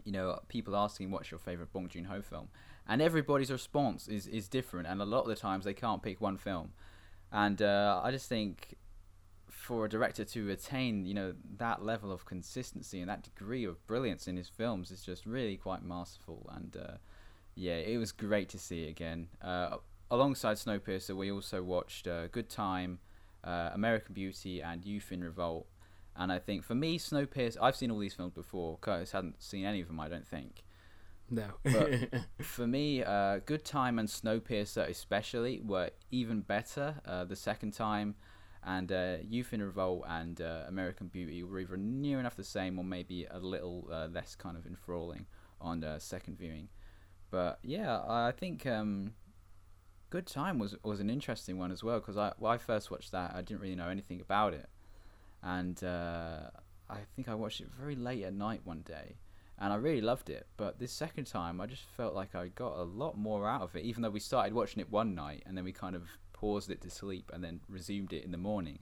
you 0.04 0.12
know, 0.12 0.40
people 0.48 0.76
asking 0.76 1.12
what's 1.12 1.32
your 1.32 1.40
favorite 1.40 1.72
Bong 1.72 1.88
Joon 1.88 2.06
Ho 2.06 2.22
film, 2.22 2.50
and 2.88 3.02
everybody's 3.02 3.52
response 3.52 4.08
is 4.08 4.28
is 4.28 4.48
different. 4.48 4.88
And 4.88 5.02
a 5.02 5.06
lot 5.06 5.22
of 5.22 5.28
the 5.28 5.36
times 5.36 5.66
they 5.66 5.74
can't 5.74 6.02
pick 6.02 6.20
one 6.22 6.38
film. 6.38 6.74
And 7.32 7.62
uh, 7.62 8.02
I 8.04 8.12
just 8.12 8.30
think 8.30 8.78
for 9.68 9.84
a 9.84 9.90
director 9.90 10.24
to 10.24 10.50
attain, 10.50 11.06
you 11.06 11.14
know, 11.14 11.34
that 11.58 11.84
level 11.84 12.10
of 12.10 12.24
consistency 12.26 13.02
and 13.02 13.10
that 13.10 13.22
degree 13.22 13.66
of 13.66 13.86
brilliance 13.86 14.26
in 14.26 14.38
his 14.38 14.48
films 14.48 14.92
is 14.92 15.02
just 15.04 15.26
really 15.26 15.58
quite 15.58 15.84
masterful. 15.84 16.50
And 16.56 16.78
uh, 16.78 16.94
yeah, 17.54 17.74
it 17.76 17.98
was 17.98 18.14
great 18.14 18.48
to 18.50 18.58
see 18.58 18.86
it 18.86 18.92
again. 18.92 19.28
Uh, 19.42 19.76
alongside 20.10 20.56
Snowpiercer, 20.56 21.18
we 21.18 21.30
also 21.30 21.62
watched 21.62 22.08
uh, 22.08 22.28
Good 22.28 22.50
Time, 22.50 23.00
uh, 23.44 23.72
American 23.74 24.14
Beauty, 24.14 24.62
and 24.62 24.86
Youth 24.86 25.12
in 25.12 25.22
Revolt. 25.22 25.68
And 26.16 26.32
I 26.32 26.40
think 26.40 26.64
for 26.64 26.74
me, 26.74 26.98
Snowpiercer, 26.98 27.58
I've 27.62 27.76
seen 27.76 27.92
all 27.92 28.00
these 28.00 28.14
films 28.14 28.34
before. 28.34 28.78
Curtis 28.80 29.12
hadn't 29.12 29.44
seen 29.44 29.66
any 29.66 29.82
of 29.82 29.88
them, 29.88 30.00
I 30.00 30.08
don't 30.08 30.26
think. 30.26 30.64
No. 31.30 31.48
But- 31.66 32.22
For 32.42 32.66
me, 32.66 33.04
uh, 33.04 33.40
Good 33.46 33.66
Time 33.66 34.00
and 34.00 34.08
Snowpiercer 34.08 34.88
especially 34.88 35.60
were 35.60 35.90
even 36.10 36.40
better 36.40 37.02
uh, 37.06 37.26
the 37.26 37.36
second 37.36 37.72
time, 37.74 38.16
and 38.68 38.92
uh, 38.92 39.16
Youth 39.26 39.54
in 39.54 39.64
Revolt 39.64 40.04
and 40.10 40.42
uh, 40.42 40.64
American 40.68 41.08
Beauty 41.08 41.42
were 41.42 41.60
either 41.60 41.78
near 41.78 42.20
enough 42.20 42.36
the 42.36 42.44
same 42.44 42.78
or 42.78 42.84
maybe 42.84 43.26
a 43.32 43.40
little 43.40 43.88
uh, 43.90 44.08
less 44.08 44.36
kind 44.36 44.58
of 44.58 44.68
enthralling 44.68 45.26
on 45.62 45.86
uh, 45.86 45.98
second 46.00 46.38
viewing. 46.38 46.68
But 47.32 47.60
yeah, 47.64 48.02
I 48.06 48.34
think 48.38 48.68
um, 48.68 49.14
Good 50.10 50.28
Time 50.28 50.60
was 50.60 50.76
was 50.84 51.00
an 51.00 51.10
interesting 51.10 51.58
one 51.58 51.72
as 51.72 51.82
well 51.82 52.00
because 52.00 52.18
I 52.18 52.34
when 52.38 52.52
I 52.52 52.58
first 52.58 52.92
watched 52.92 53.14
that 53.14 53.34
I 53.34 53.42
didn't 53.42 53.62
really 53.62 53.76
know 53.76 53.88
anything 53.88 54.20
about 54.20 54.54
it, 54.54 54.68
and 55.42 55.82
uh, 55.82 56.50
I 56.90 56.98
think 57.16 57.30
I 57.30 57.36
watched 57.36 57.62
it 57.62 57.70
very 57.80 57.96
late 57.96 58.24
at 58.24 58.34
night 58.34 58.62
one 58.66 58.82
day 58.82 59.16
and 59.60 59.74
I 59.74 59.78
really 59.78 60.02
loved 60.02 60.30
it. 60.30 60.46
But 60.56 60.78
this 60.78 60.92
second 60.92 61.26
time, 61.26 61.60
I 61.60 61.66
just 61.66 61.84
felt 61.96 62.14
like 62.14 62.36
I 62.36 62.50
got 62.50 62.78
a 62.78 62.84
lot 62.84 63.18
more 63.18 63.50
out 63.50 63.62
of 63.62 63.76
it, 63.76 63.84
even 63.84 64.04
though 64.04 64.12
we 64.12 64.20
started 64.20 64.54
watching 64.54 64.82
it 64.82 64.92
one 64.92 65.16
night 65.16 65.44
and 65.48 65.58
then 65.58 65.64
we 65.64 65.72
kind 65.72 65.96
of 65.96 66.04
paused 66.40 66.70
it 66.70 66.82
to 66.82 66.90
sleep 66.90 67.32
and 67.34 67.44
then 67.44 67.60
resumed 67.68 68.14
it 68.14 68.24
in 68.24 68.32
the 68.32 68.38
morning. 68.38 68.80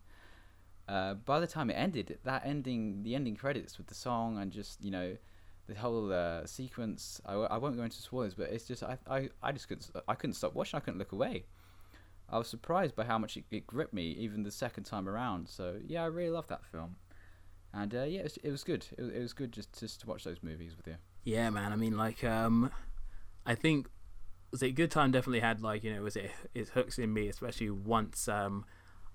Uh, 0.88 1.16
by 1.16 1.40
the 1.40 1.48
time 1.48 1.70
it 1.70 1.74
ended, 1.74 2.20
that 2.24 2.44
ending, 2.46 3.02
the 3.04 3.16
ending 3.16 3.36
credits 3.36 3.78
with 3.78 3.88
the 3.88 3.96
song 3.96 4.38
and 4.38 4.52
just 4.52 4.84
you 4.84 4.92
know 4.92 5.18
the 5.68 5.76
whole 5.76 6.14
uh, 6.14 6.46
sequence. 6.46 7.20
I, 7.26 7.32
w- 7.32 7.48
I 7.50 7.58
won't 7.58 7.76
go 7.76 7.84
into 7.84 8.02
spoilers, 8.02 8.36
but 8.36 8.50
it's 8.52 8.66
just 8.68 8.84
I, 8.84 8.98
I, 9.10 9.30
I 9.42 9.52
just 9.52 9.68
couldn't 9.68 9.90
I 10.08 10.16
couldn't 10.16 10.36
stop 10.36 10.54
watching. 10.54 10.78
I 10.78 10.82
couldn't 10.82 11.00
look 11.00 11.12
away. 11.12 11.46
I 12.30 12.38
was 12.38 12.48
surprised 12.48 12.96
by 12.96 13.06
how 13.06 13.18
much 13.18 13.38
it, 13.38 13.46
it 13.52 13.68
gripped 13.68 13.94
me 13.94 14.12
even 14.12 14.44
the 14.44 14.52
second 14.52 14.84
time 14.84 15.08
around. 15.08 15.48
So 15.48 15.78
yeah, 15.86 16.04
I 16.04 16.08
really 16.08 16.32
love 16.32 16.48
that 16.48 16.66
film. 16.66 16.98
And 17.74 17.94
uh, 17.94 18.04
yeah, 18.04 18.20
it 18.22 18.24
was, 18.24 18.38
it 18.38 18.52
was 18.52 18.64
good. 18.64 18.86
It 18.98 19.02
was, 19.02 19.12
it 19.12 19.20
was 19.20 19.34
good 19.34 19.52
just 19.52 19.80
just 19.80 20.02
to 20.02 20.08
watch 20.08 20.24
those 20.24 20.42
movies 20.44 20.76
with 20.78 20.88
you. 20.88 20.96
Yeah, 21.24 21.50
man. 21.50 21.74
I 21.74 21.76
mean, 21.76 21.98
like, 21.98 22.24
um, 22.24 22.72
I 23.46 23.56
think 23.56 23.88
was 24.52 24.62
it 24.64 24.72
Good 24.72 24.92
Time 24.92 25.12
definitely 25.12 25.40
had 25.42 25.62
like 25.62 25.84
you 25.84 25.94
know 25.94 26.02
was 26.02 26.16
it 26.16 26.32
it 26.54 26.70
hooks 26.70 26.98
in 26.98 27.14
me, 27.14 27.28
especially 27.28 27.70
once 27.70 28.28
um 28.28 28.66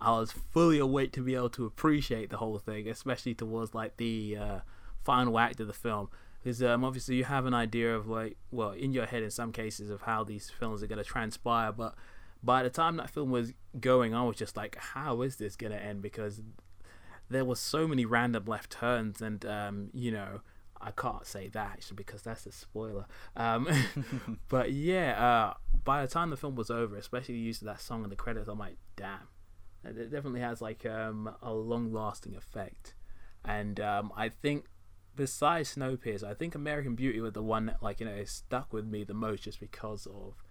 I 0.00 0.12
was 0.12 0.32
fully 0.32 0.78
awake 0.78 1.12
to 1.12 1.22
be 1.22 1.34
able 1.34 1.50
to 1.50 1.66
appreciate 1.66 2.30
the 2.30 2.38
whole 2.38 2.58
thing, 2.58 2.88
especially 2.88 3.34
towards 3.34 3.74
like 3.74 3.98
the 3.98 4.36
uh, 4.40 4.58
final 5.04 5.38
act 5.38 5.60
of 5.60 5.66
the 5.66 5.74
film. 5.74 6.08
Because 6.42 6.62
um, 6.62 6.84
obviously 6.84 7.16
you 7.16 7.24
have 7.24 7.44
an 7.44 7.52
idea 7.52 7.94
of 7.94 8.08
like, 8.08 8.38
well, 8.50 8.70
in 8.70 8.92
your 8.92 9.04
head 9.04 9.22
in 9.22 9.30
some 9.30 9.52
cases 9.52 9.90
of 9.90 10.02
how 10.02 10.24
these 10.24 10.48
films 10.48 10.82
are 10.82 10.86
going 10.86 11.02
to 11.02 11.04
transpire, 11.04 11.70
but 11.70 11.94
by 12.42 12.62
the 12.62 12.70
time 12.70 12.96
that 12.96 13.10
film 13.10 13.30
was 13.30 13.52
going, 13.78 14.14
I 14.14 14.22
was 14.22 14.36
just 14.36 14.56
like, 14.56 14.76
how 14.76 15.20
is 15.20 15.36
this 15.36 15.56
going 15.56 15.72
to 15.72 15.82
end? 15.82 16.00
Because 16.00 16.40
there 17.28 17.44
was 17.44 17.60
so 17.60 17.86
many 17.86 18.06
random 18.06 18.46
left 18.46 18.70
turns, 18.70 19.20
and 19.20 19.44
um, 19.44 19.90
you 19.92 20.10
know, 20.10 20.40
I 20.80 20.92
can't 20.92 21.26
say 21.26 21.48
that 21.48 21.72
actually 21.72 21.96
because 21.96 22.22
that's 22.22 22.46
a 22.46 22.52
spoiler. 22.52 23.06
Um, 23.36 23.68
but 24.48 24.72
yeah, 24.72 25.22
uh, 25.22 25.54
by 25.84 26.02
the 26.02 26.08
time 26.08 26.30
the 26.30 26.36
film 26.36 26.54
was 26.54 26.70
over, 26.70 26.96
especially 26.96 27.34
the 27.34 27.40
use 27.40 27.60
of 27.60 27.66
that 27.66 27.80
song 27.80 28.04
in 28.04 28.10
the 28.10 28.16
credits, 28.16 28.48
I'm 28.48 28.58
like, 28.58 28.76
damn, 28.96 29.28
it 29.84 30.10
definitely 30.10 30.40
has 30.40 30.60
like 30.60 30.86
um, 30.86 31.34
a 31.42 31.52
long-lasting 31.52 32.34
effect. 32.34 32.94
And 33.44 33.80
um, 33.80 34.12
I 34.16 34.28
think 34.28 34.66
besides 35.16 35.74
Snowpiercer, 35.74 36.24
I 36.24 36.34
think 36.34 36.54
American 36.54 36.94
Beauty 36.94 37.20
was 37.20 37.32
the 37.32 37.42
one 37.42 37.66
that 37.66 37.82
like 37.82 38.00
you 38.00 38.06
know 38.06 38.24
stuck 38.24 38.72
with 38.72 38.86
me 38.86 39.04
the 39.04 39.14
most, 39.14 39.42
just 39.42 39.60
because 39.60 40.06
of 40.06 40.42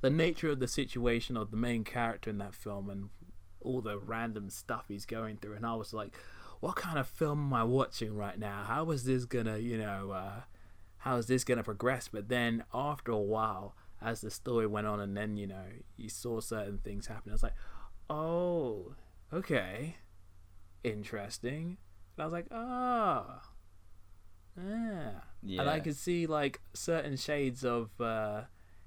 the 0.00 0.10
nature 0.10 0.50
of 0.50 0.60
the 0.60 0.68
situation 0.68 1.36
of 1.36 1.50
the 1.50 1.56
main 1.56 1.84
character 1.84 2.28
in 2.28 2.38
that 2.38 2.54
film 2.54 2.90
and 2.90 3.10
all 3.60 3.80
the 3.80 3.98
random 3.98 4.50
stuff 4.50 4.86
he's 4.88 5.06
going 5.06 5.36
through. 5.36 5.54
And 5.54 5.64
I 5.64 5.74
was 5.74 5.92
like, 5.92 6.18
what 6.62 6.76
kind 6.76 6.96
of 6.96 7.08
film 7.08 7.40
am 7.40 7.54
I 7.54 7.64
watching 7.64 8.14
right 8.14 8.38
now? 8.38 8.62
How 8.64 8.88
is 8.92 9.02
this 9.02 9.24
gonna, 9.24 9.58
you 9.58 9.76
know, 9.76 10.12
uh, 10.12 10.42
how 10.98 11.16
is 11.16 11.26
this 11.26 11.42
gonna 11.42 11.64
progress? 11.64 12.06
But 12.06 12.28
then 12.28 12.62
after 12.72 13.10
a 13.10 13.18
while, 13.18 13.74
as 14.00 14.20
the 14.20 14.30
story 14.30 14.68
went 14.68 14.86
on, 14.86 15.00
and 15.00 15.16
then 15.16 15.36
you 15.36 15.48
know 15.48 15.64
you 15.96 16.08
saw 16.08 16.38
certain 16.38 16.78
things 16.78 17.08
happen, 17.08 17.32
I 17.32 17.34
was 17.34 17.42
like, 17.42 17.56
oh, 18.08 18.94
okay, 19.32 19.96
interesting. 20.84 21.78
And 22.16 22.22
I 22.22 22.24
was 22.24 22.32
like, 22.32 22.46
ah, 22.52 23.42
yeah. 24.56 25.10
Yeah. 25.42 25.62
And 25.62 25.68
I 25.68 25.80
could 25.80 25.96
see 25.96 26.28
like 26.28 26.60
certain 26.74 27.16
shades 27.16 27.64
of 27.64 27.90
uh, 28.00 28.42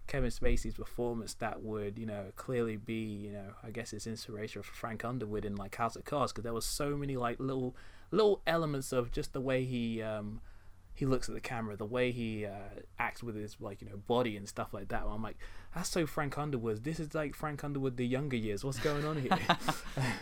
Kevin 0.08 0.30
Spacey's 0.30 0.76
performance 0.76 1.34
that 1.36 1.64
would, 1.64 1.98
you 1.98 2.06
know, 2.06 2.26
clearly 2.36 2.78
be, 2.78 3.04
you 3.04 3.32
know, 3.32 3.54
I 3.64 3.72
guess 3.72 3.94
it's 3.94 4.08
inspiration 4.08 4.62
for 4.62 4.74
Frank 4.74 5.04
Underwood 5.04 5.46
in 5.46 5.56
like 5.56 5.76
House 5.76 5.96
of 5.96 6.06
Cards 6.06 6.32
because 6.32 6.44
there 6.44 6.54
was 6.54 6.66
so 6.66 6.96
many 6.96 7.18
like 7.18 7.40
little 7.40 7.76
little 8.12 8.42
elements 8.46 8.94
of 8.94 9.12
just 9.12 9.34
the 9.34 9.42
way 9.42 9.66
he 9.66 10.02
um 10.02 10.42
he 10.94 11.06
looks 11.06 11.28
at 11.28 11.36
the 11.36 11.42
camera, 11.42 11.76
the 11.76 11.86
way 11.86 12.12
he 12.12 12.46
uh, 12.46 12.80
acts 12.98 13.22
with 13.22 13.36
his 13.36 13.58
like 13.60 13.82
you 13.82 13.90
know 13.90 13.98
body 14.08 14.38
and 14.38 14.48
stuff 14.48 14.74
like 14.74 14.88
that. 14.90 15.04
I'm 15.06 15.22
like, 15.22 15.38
that's 15.74 15.90
so 15.90 16.06
Frank 16.06 16.38
Underwood. 16.38 16.84
This 16.84 17.00
is 17.00 17.14
like 17.14 17.36
Frank 17.36 17.64
Underwood 17.64 17.98
the 17.98 18.08
younger 18.08 18.38
years. 18.38 18.64
What's 18.64 18.80
going 18.80 19.06
on 19.06 19.22
here? 19.22 19.38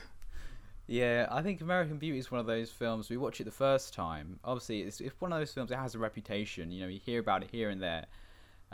Yeah, 0.88 1.28
I 1.32 1.42
think 1.42 1.62
American 1.62 1.98
Beauty 1.98 2.20
is 2.20 2.30
one 2.30 2.42
of 2.42 2.46
those 2.46 2.70
films. 2.70 3.10
We 3.10 3.18
watch 3.18 3.40
it 3.40 3.46
the 3.46 3.52
first 3.52 3.94
time. 3.94 4.40
Obviously, 4.44 4.82
it's, 4.82 5.00
it's 5.00 5.20
one 5.20 5.32
of 5.32 5.40
those 5.40 5.54
films 5.54 5.70
that 5.70 5.78
has 5.78 5.96
a 5.96 6.00
reputation. 6.00 6.72
You 6.72 6.82
know, 6.82 6.88
you 6.90 7.00
hear 7.00 7.20
about 7.20 7.44
it 7.44 7.50
here 7.52 7.70
and 7.70 7.82
there. 7.82 8.06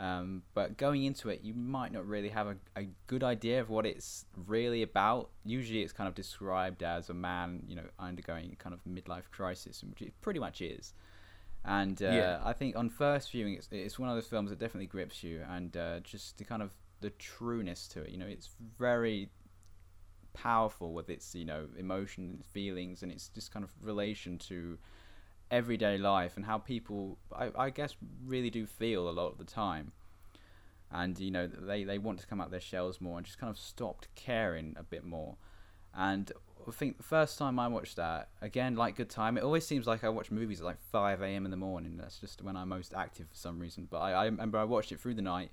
Um, 0.00 0.44
but 0.54 0.78
going 0.78 1.04
into 1.04 1.28
it, 1.28 1.42
you 1.42 1.52
might 1.52 1.92
not 1.92 2.06
really 2.06 2.30
have 2.30 2.46
a, 2.46 2.56
a 2.74 2.88
good 3.06 3.22
idea 3.22 3.60
of 3.60 3.68
what 3.68 3.84
it's 3.84 4.24
really 4.46 4.82
about. 4.82 5.28
Usually, 5.44 5.82
it's 5.82 5.92
kind 5.92 6.08
of 6.08 6.14
described 6.14 6.82
as 6.82 7.10
a 7.10 7.14
man, 7.14 7.64
you 7.68 7.76
know, 7.76 7.84
undergoing 7.98 8.56
kind 8.58 8.74
of 8.74 8.82
midlife 8.84 9.30
crisis, 9.30 9.84
which 9.84 10.00
it 10.00 10.14
pretty 10.22 10.40
much 10.40 10.62
is. 10.62 10.94
And 11.66 12.02
uh, 12.02 12.10
Yeah. 12.10 12.40
I 12.42 12.54
think 12.54 12.76
on 12.76 12.88
first 12.88 13.30
viewing, 13.30 13.54
it's, 13.54 13.68
it's 13.70 13.98
one 13.98 14.08
of 14.08 14.16
those 14.16 14.26
films 14.26 14.48
that 14.48 14.58
definitely 14.58 14.86
grips 14.86 15.22
you, 15.22 15.42
and 15.50 15.76
uh, 15.76 16.00
just 16.00 16.38
the 16.38 16.44
kind 16.44 16.62
of 16.62 16.72
the 17.02 17.10
trueness 17.10 17.86
to 17.88 18.02
it. 18.02 18.10
You 18.10 18.18
know, 18.18 18.26
it's 18.26 18.48
very 18.78 19.28
powerful 20.32 20.94
with 20.94 21.10
its 21.10 21.34
you 21.34 21.44
know 21.44 21.66
emotion 21.76 22.30
and 22.30 22.44
feelings 22.44 23.02
and 23.02 23.10
its 23.12 23.28
just 23.28 23.52
kind 23.52 23.64
of 23.64 23.70
relation 23.82 24.38
to 24.38 24.78
everyday 25.50 25.98
life 25.98 26.36
and 26.36 26.44
how 26.44 26.58
people 26.58 27.18
I, 27.34 27.50
I 27.56 27.70
guess 27.70 27.96
really 28.24 28.50
do 28.50 28.66
feel 28.66 29.08
a 29.08 29.10
lot 29.10 29.32
of 29.32 29.38
the 29.38 29.44
time 29.44 29.92
and 30.92 31.18
you 31.18 31.30
know 31.30 31.46
they, 31.46 31.84
they 31.84 31.98
want 31.98 32.20
to 32.20 32.26
come 32.26 32.40
out 32.40 32.50
their 32.50 32.60
shells 32.60 33.00
more 33.00 33.18
and 33.18 33.26
just 33.26 33.38
kind 33.38 33.50
of 33.50 33.58
stopped 33.58 34.08
caring 34.14 34.76
a 34.78 34.82
bit 34.82 35.04
more 35.04 35.36
and 35.94 36.32
I 36.68 36.72
think 36.72 36.98
the 36.98 37.02
first 37.02 37.38
time 37.38 37.58
I 37.58 37.68
watched 37.68 37.96
that 37.96 38.28
again 38.40 38.76
like 38.76 38.96
good 38.96 39.10
time 39.10 39.36
it 39.36 39.44
always 39.44 39.66
seems 39.66 39.86
like 39.86 40.04
I 40.04 40.08
watch 40.08 40.30
movies 40.30 40.60
at 40.60 40.66
like 40.66 40.80
5 40.92 41.22
a.m. 41.22 41.44
in 41.44 41.50
the 41.50 41.56
morning 41.56 41.96
that's 41.96 42.18
just 42.18 42.42
when 42.42 42.56
I'm 42.56 42.68
most 42.68 42.94
active 42.94 43.28
for 43.28 43.36
some 43.36 43.58
reason 43.58 43.88
but 43.90 43.98
I, 43.98 44.12
I 44.12 44.24
remember 44.26 44.58
I 44.58 44.64
watched 44.64 44.92
it 44.92 45.00
through 45.00 45.14
the 45.14 45.22
night 45.22 45.50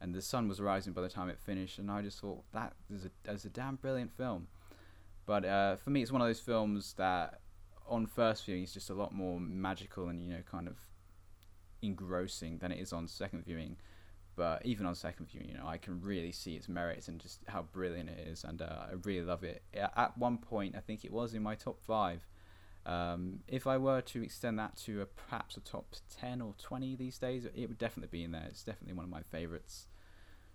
and 0.00 0.14
the 0.14 0.22
sun 0.22 0.48
was 0.48 0.60
rising 0.60 0.92
by 0.92 1.02
the 1.02 1.08
time 1.08 1.28
it 1.28 1.38
finished, 1.38 1.78
and 1.78 1.90
I 1.90 2.02
just 2.02 2.20
thought 2.20 2.42
that 2.52 2.74
is 2.92 3.04
a 3.04 3.10
that's 3.24 3.44
a 3.44 3.48
damn 3.48 3.76
brilliant 3.76 4.12
film. 4.16 4.46
But 5.26 5.44
uh, 5.44 5.76
for 5.76 5.90
me, 5.90 6.02
it's 6.02 6.12
one 6.12 6.22
of 6.22 6.28
those 6.28 6.40
films 6.40 6.94
that, 6.94 7.40
on 7.88 8.06
first 8.06 8.44
viewing, 8.44 8.62
is 8.62 8.72
just 8.72 8.90
a 8.90 8.94
lot 8.94 9.12
more 9.12 9.40
magical 9.40 10.08
and 10.08 10.20
you 10.20 10.28
know, 10.28 10.42
kind 10.50 10.68
of 10.68 10.76
engrossing 11.82 12.58
than 12.58 12.72
it 12.72 12.78
is 12.80 12.92
on 12.92 13.08
second 13.08 13.44
viewing. 13.44 13.76
But 14.36 14.64
even 14.64 14.86
on 14.86 14.94
second 14.94 15.26
viewing, 15.28 15.48
you 15.48 15.54
know, 15.54 15.66
I 15.66 15.78
can 15.78 16.00
really 16.00 16.30
see 16.30 16.54
its 16.54 16.68
merits 16.68 17.08
and 17.08 17.20
just 17.20 17.40
how 17.48 17.62
brilliant 17.62 18.08
it 18.08 18.28
is, 18.28 18.44
and 18.44 18.62
uh, 18.62 18.86
I 18.90 18.94
really 19.02 19.24
love 19.24 19.42
it. 19.42 19.62
At 19.74 20.16
one 20.16 20.38
point, 20.38 20.76
I 20.76 20.80
think 20.80 21.04
it 21.04 21.12
was 21.12 21.34
in 21.34 21.42
my 21.42 21.56
top 21.56 21.80
five. 21.80 22.24
Um, 22.86 23.40
if 23.48 23.66
I 23.66 23.76
were 23.78 24.00
to 24.00 24.22
extend 24.22 24.58
that 24.60 24.76
to 24.84 25.02
a, 25.02 25.06
perhaps 25.06 25.56
a 25.56 25.60
top 25.60 25.96
ten 26.08 26.40
or 26.40 26.54
twenty 26.56 26.94
these 26.94 27.18
days, 27.18 27.46
it 27.46 27.66
would 27.68 27.78
definitely 27.78 28.16
be 28.16 28.22
in 28.22 28.30
there. 28.30 28.46
It's 28.48 28.62
definitely 28.62 28.94
one 28.94 29.04
of 29.04 29.10
my 29.10 29.22
favorites. 29.22 29.88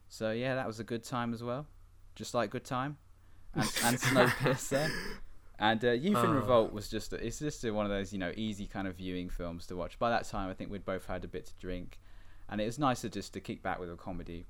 So 0.08 0.32
yeah, 0.32 0.56
that 0.56 0.68
was 0.68 0.80
a 0.80 0.84
good 0.84 1.04
time 1.04 1.34
as 1.34 1.44
well, 1.44 1.68
just 2.16 2.34
like 2.34 2.52
Good 2.52 2.66
Time, 2.66 2.98
and, 3.54 3.64
and 3.84 3.98
Snowpiercer. 4.00 4.90
And 5.60 5.84
uh, 5.86 5.92
Youth 5.92 6.24
in 6.24 6.32
oh. 6.32 6.34
Revolt 6.34 6.74
was 6.74 6.90
just 6.90 7.14
it's 7.14 7.40
just 7.40 7.64
one 7.70 7.86
of 7.86 7.92
those 7.92 8.12
you 8.12 8.20
know 8.20 8.32
easy 8.36 8.66
kind 8.66 8.88
of 8.88 8.96
viewing 8.96 9.30
films 9.30 9.68
to 9.68 9.76
watch. 9.76 10.00
By 10.00 10.10
that 10.10 10.26
time, 10.26 10.50
I 10.50 10.54
think 10.54 10.72
we'd 10.72 10.86
both 10.86 11.06
had 11.06 11.24
a 11.24 11.28
bit 11.28 11.46
to 11.46 11.54
drink, 11.60 12.00
and 12.50 12.60
it 12.60 12.66
was 12.66 12.80
nicer 12.80 13.10
just 13.10 13.34
to 13.34 13.40
kick 13.40 13.62
back 13.62 13.80
with 13.80 13.92
a 13.92 13.96
comedy. 13.96 14.48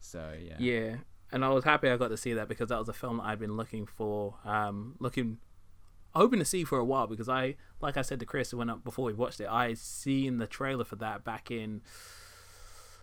So 0.00 0.32
yeah. 0.42 0.56
Yeah, 0.58 0.96
and 1.32 1.44
I 1.44 1.48
was 1.48 1.64
happy 1.64 1.88
I 1.88 1.96
got 1.96 2.08
to 2.08 2.16
see 2.16 2.34
that 2.34 2.48
because 2.48 2.68
that 2.68 2.78
was 2.78 2.88
a 2.88 2.92
film 2.92 3.16
that 3.18 3.24
I'd 3.24 3.38
been 3.38 3.56
looking 3.56 3.86
for, 3.86 4.34
um, 4.44 4.96
looking, 4.98 5.38
hoping 6.14 6.38
to 6.40 6.44
see 6.44 6.64
for 6.64 6.78
a 6.78 6.84
while. 6.84 7.06
Because 7.06 7.28
I, 7.28 7.56
like 7.80 7.96
I 7.96 8.02
said 8.02 8.20
to 8.20 8.26
Chris 8.26 8.52
when 8.52 8.70
before 8.84 9.06
we 9.06 9.14
watched 9.14 9.40
it, 9.40 9.48
I 9.48 9.74
seen 9.74 10.38
the 10.38 10.46
trailer 10.46 10.84
for 10.84 10.96
that 10.96 11.24
back 11.24 11.50
in 11.50 11.80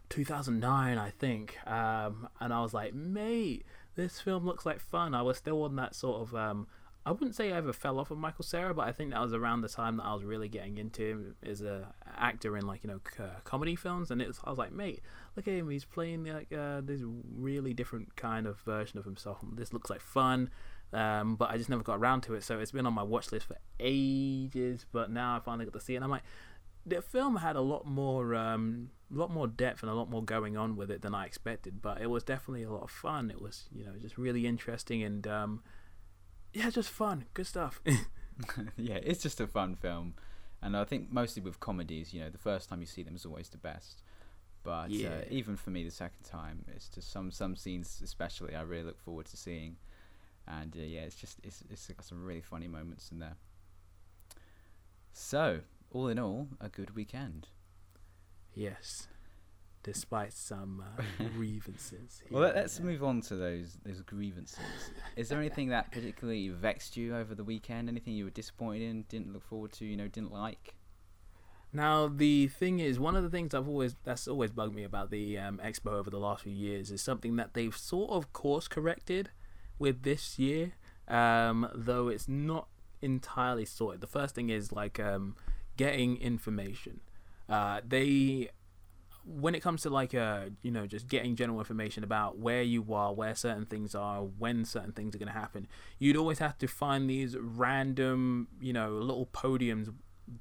2009, 0.09 0.97
I 0.97 1.09
think, 1.09 1.57
um, 1.67 2.27
and 2.39 2.53
I 2.53 2.61
was 2.61 2.73
like, 2.73 2.93
mate, 2.93 3.65
this 3.95 4.21
film 4.21 4.45
looks 4.45 4.65
like 4.65 4.79
fun. 4.79 5.15
I 5.15 5.21
was 5.21 5.37
still 5.37 5.63
on 5.63 5.75
that 5.77 5.95
sort 5.95 6.21
of 6.21 6.35
um, 6.35 6.67
I 7.05 7.11
wouldn't 7.11 7.35
say 7.35 7.51
I 7.51 7.57
ever 7.57 7.73
fell 7.73 7.97
off 7.97 8.11
of 8.11 8.17
Michael 8.17 8.43
Cera, 8.43 8.73
but 8.73 8.87
I 8.87 8.91
think 8.91 9.11
that 9.11 9.21
was 9.21 9.33
around 9.33 9.61
the 9.61 9.69
time 9.69 9.97
that 9.97 10.03
I 10.03 10.13
was 10.13 10.23
really 10.23 10.49
getting 10.49 10.77
into 10.77 11.01
him 11.01 11.35
as 11.43 11.61
a 11.61 11.93
actor 12.17 12.57
in 12.57 12.67
like 12.67 12.83
you 12.83 12.89
know 12.89 12.99
c- 13.17 13.23
comedy 13.45 13.75
films, 13.75 14.11
and 14.11 14.21
it 14.21 14.27
was 14.27 14.39
I 14.43 14.49
was 14.49 14.59
like, 14.59 14.71
mate, 14.71 15.01
look 15.35 15.47
at 15.47 15.53
him, 15.53 15.69
he's 15.69 15.85
playing 15.85 16.25
like 16.25 16.51
uh, 16.51 16.81
this 16.81 17.01
really 17.35 17.73
different 17.73 18.15
kind 18.15 18.45
of 18.45 18.59
version 18.59 18.99
of 18.99 19.05
himself. 19.05 19.39
This 19.53 19.71
looks 19.71 19.89
like 19.89 20.01
fun, 20.01 20.49
um, 20.91 21.35
but 21.35 21.49
I 21.49 21.57
just 21.57 21.69
never 21.69 21.83
got 21.83 21.99
around 21.99 22.21
to 22.21 22.35
it. 22.35 22.43
So 22.43 22.59
it's 22.59 22.71
been 22.71 22.85
on 22.85 22.93
my 22.93 23.03
watch 23.03 23.31
list 23.31 23.47
for 23.47 23.57
ages, 23.79 24.85
but 24.91 25.09
now 25.09 25.37
I 25.37 25.39
finally 25.39 25.65
got 25.65 25.73
to 25.73 25.79
see 25.79 25.93
it. 25.93 25.97
And 25.97 26.03
I'm 26.03 26.11
like, 26.11 26.23
the 26.85 27.01
film 27.01 27.37
had 27.37 27.55
a 27.55 27.61
lot 27.61 27.85
more, 27.87 28.35
um, 28.35 28.89
lot 29.09 29.31
more 29.31 29.47
depth 29.47 29.83
and 29.83 29.89
a 29.89 29.95
lot 29.95 30.09
more 30.09 30.23
going 30.23 30.57
on 30.57 30.75
with 30.75 30.91
it 30.91 31.01
than 31.01 31.15
I 31.15 31.25
expected. 31.25 31.81
But 31.81 32.01
it 32.01 32.07
was 32.07 32.23
definitely 32.23 32.63
a 32.63 32.71
lot 32.71 32.83
of 32.83 32.91
fun. 32.91 33.31
It 33.31 33.41
was 33.41 33.69
you 33.71 33.85
know 33.85 33.93
just 34.01 34.17
really 34.17 34.45
interesting 34.45 35.01
and. 35.01 35.25
Um, 35.25 35.63
yeah, 36.53 36.69
just 36.69 36.89
fun, 36.89 37.25
good 37.33 37.47
stuff. 37.47 37.81
yeah, 38.77 38.99
it's 39.03 39.21
just 39.21 39.39
a 39.39 39.47
fun 39.47 39.75
film, 39.75 40.13
and 40.61 40.75
I 40.75 40.83
think 40.83 41.11
mostly 41.11 41.41
with 41.41 41.59
comedies, 41.59 42.13
you 42.13 42.21
know, 42.21 42.29
the 42.29 42.37
first 42.37 42.69
time 42.69 42.79
you 42.79 42.85
see 42.85 43.03
them 43.03 43.15
is 43.15 43.25
always 43.25 43.49
the 43.49 43.57
best. 43.57 44.01
But 44.63 44.85
uh, 44.85 44.87
yeah. 44.89 45.09
uh, 45.09 45.21
even 45.29 45.55
for 45.55 45.69
me, 45.69 45.83
the 45.83 45.91
second 45.91 46.23
time, 46.23 46.65
it's 46.75 46.89
just 46.89 47.11
some 47.11 47.31
some 47.31 47.55
scenes, 47.55 48.01
especially, 48.03 48.55
I 48.55 48.61
really 48.61 48.83
look 48.83 48.99
forward 48.99 49.27
to 49.27 49.37
seeing. 49.37 49.77
And 50.47 50.75
uh, 50.75 50.81
yeah, 50.81 51.01
it's 51.01 51.15
just 51.15 51.37
it's 51.43 51.63
it's 51.69 51.87
got 51.87 52.03
some 52.03 52.23
really 52.23 52.41
funny 52.41 52.67
moments 52.67 53.11
in 53.11 53.19
there. 53.19 53.35
So, 55.13 55.61
all 55.91 56.07
in 56.07 56.19
all, 56.19 56.47
a 56.59 56.69
good 56.69 56.95
weekend. 56.95 57.47
Yes 58.53 59.07
despite 59.83 60.33
some 60.33 60.83
uh, 60.97 61.23
grievances. 61.35 62.21
well, 62.29 62.43
let, 62.43 62.55
us 62.55 62.79
move 62.79 63.03
on 63.03 63.21
to 63.21 63.35
those 63.35 63.77
those 63.85 64.01
grievances. 64.01 64.59
Is 65.15 65.29
there 65.29 65.39
anything 65.39 65.69
that 65.69 65.91
particularly 65.91 66.49
vexed 66.49 66.97
you 66.97 67.15
over 67.15 67.35
the 67.35 67.43
weekend? 67.43 67.89
Anything 67.89 68.13
you 68.13 68.25
were 68.25 68.29
disappointed 68.29 68.83
in, 68.83 69.03
didn't 69.03 69.33
look 69.33 69.43
forward 69.43 69.71
to, 69.73 69.85
you 69.85 69.95
know, 69.95 70.07
didn't 70.07 70.31
like? 70.31 70.75
Now 71.71 72.07
the 72.07 72.47
thing 72.47 72.79
is, 72.79 72.99
one 72.99 73.15
of 73.15 73.23
the 73.23 73.29
things 73.29 73.53
I've 73.53 73.67
always 73.67 73.95
that's 74.03 74.27
always 74.27 74.51
bugged 74.51 74.73
me 74.73 74.83
about 74.83 75.11
the 75.11 75.37
um, 75.37 75.61
expo 75.63 75.91
over 75.91 76.09
the 76.09 76.19
last 76.19 76.43
few 76.43 76.53
years 76.53 76.91
is 76.91 77.01
something 77.01 77.35
that 77.35 77.53
they've 77.53 77.75
sort 77.75 78.11
of 78.11 78.33
course 78.33 78.67
corrected 78.67 79.29
with 79.77 80.03
this 80.03 80.39
year, 80.39 80.73
um, 81.07 81.69
though 81.73 82.07
it's 82.07 82.27
not 82.27 82.67
entirely 83.01 83.65
sorted. 83.65 84.01
The 84.01 84.07
first 84.07 84.35
thing 84.35 84.49
is 84.49 84.71
like 84.71 84.99
um, 84.99 85.35
getting 85.77 86.17
information. 86.17 87.01
Uh, 87.47 87.81
they 87.87 88.49
when 89.25 89.53
it 89.53 89.61
comes 89.61 89.81
to 89.81 89.89
like 89.89 90.13
uh 90.15 90.45
you 90.61 90.71
know 90.71 90.87
just 90.87 91.07
getting 91.07 91.35
general 91.35 91.59
information 91.59 92.03
about 92.03 92.37
where 92.37 92.63
you 92.63 92.93
are 92.93 93.13
where 93.13 93.35
certain 93.35 93.65
things 93.65 93.93
are 93.93 94.21
when 94.21 94.65
certain 94.65 94.91
things 94.91 95.13
are 95.13 95.17
going 95.17 95.31
to 95.31 95.37
happen 95.37 95.67
you'd 95.99 96.17
always 96.17 96.39
have 96.39 96.57
to 96.57 96.67
find 96.67 97.09
these 97.09 97.37
random 97.37 98.47
you 98.59 98.73
know 98.73 98.89
little 98.89 99.27
podiums 99.27 99.93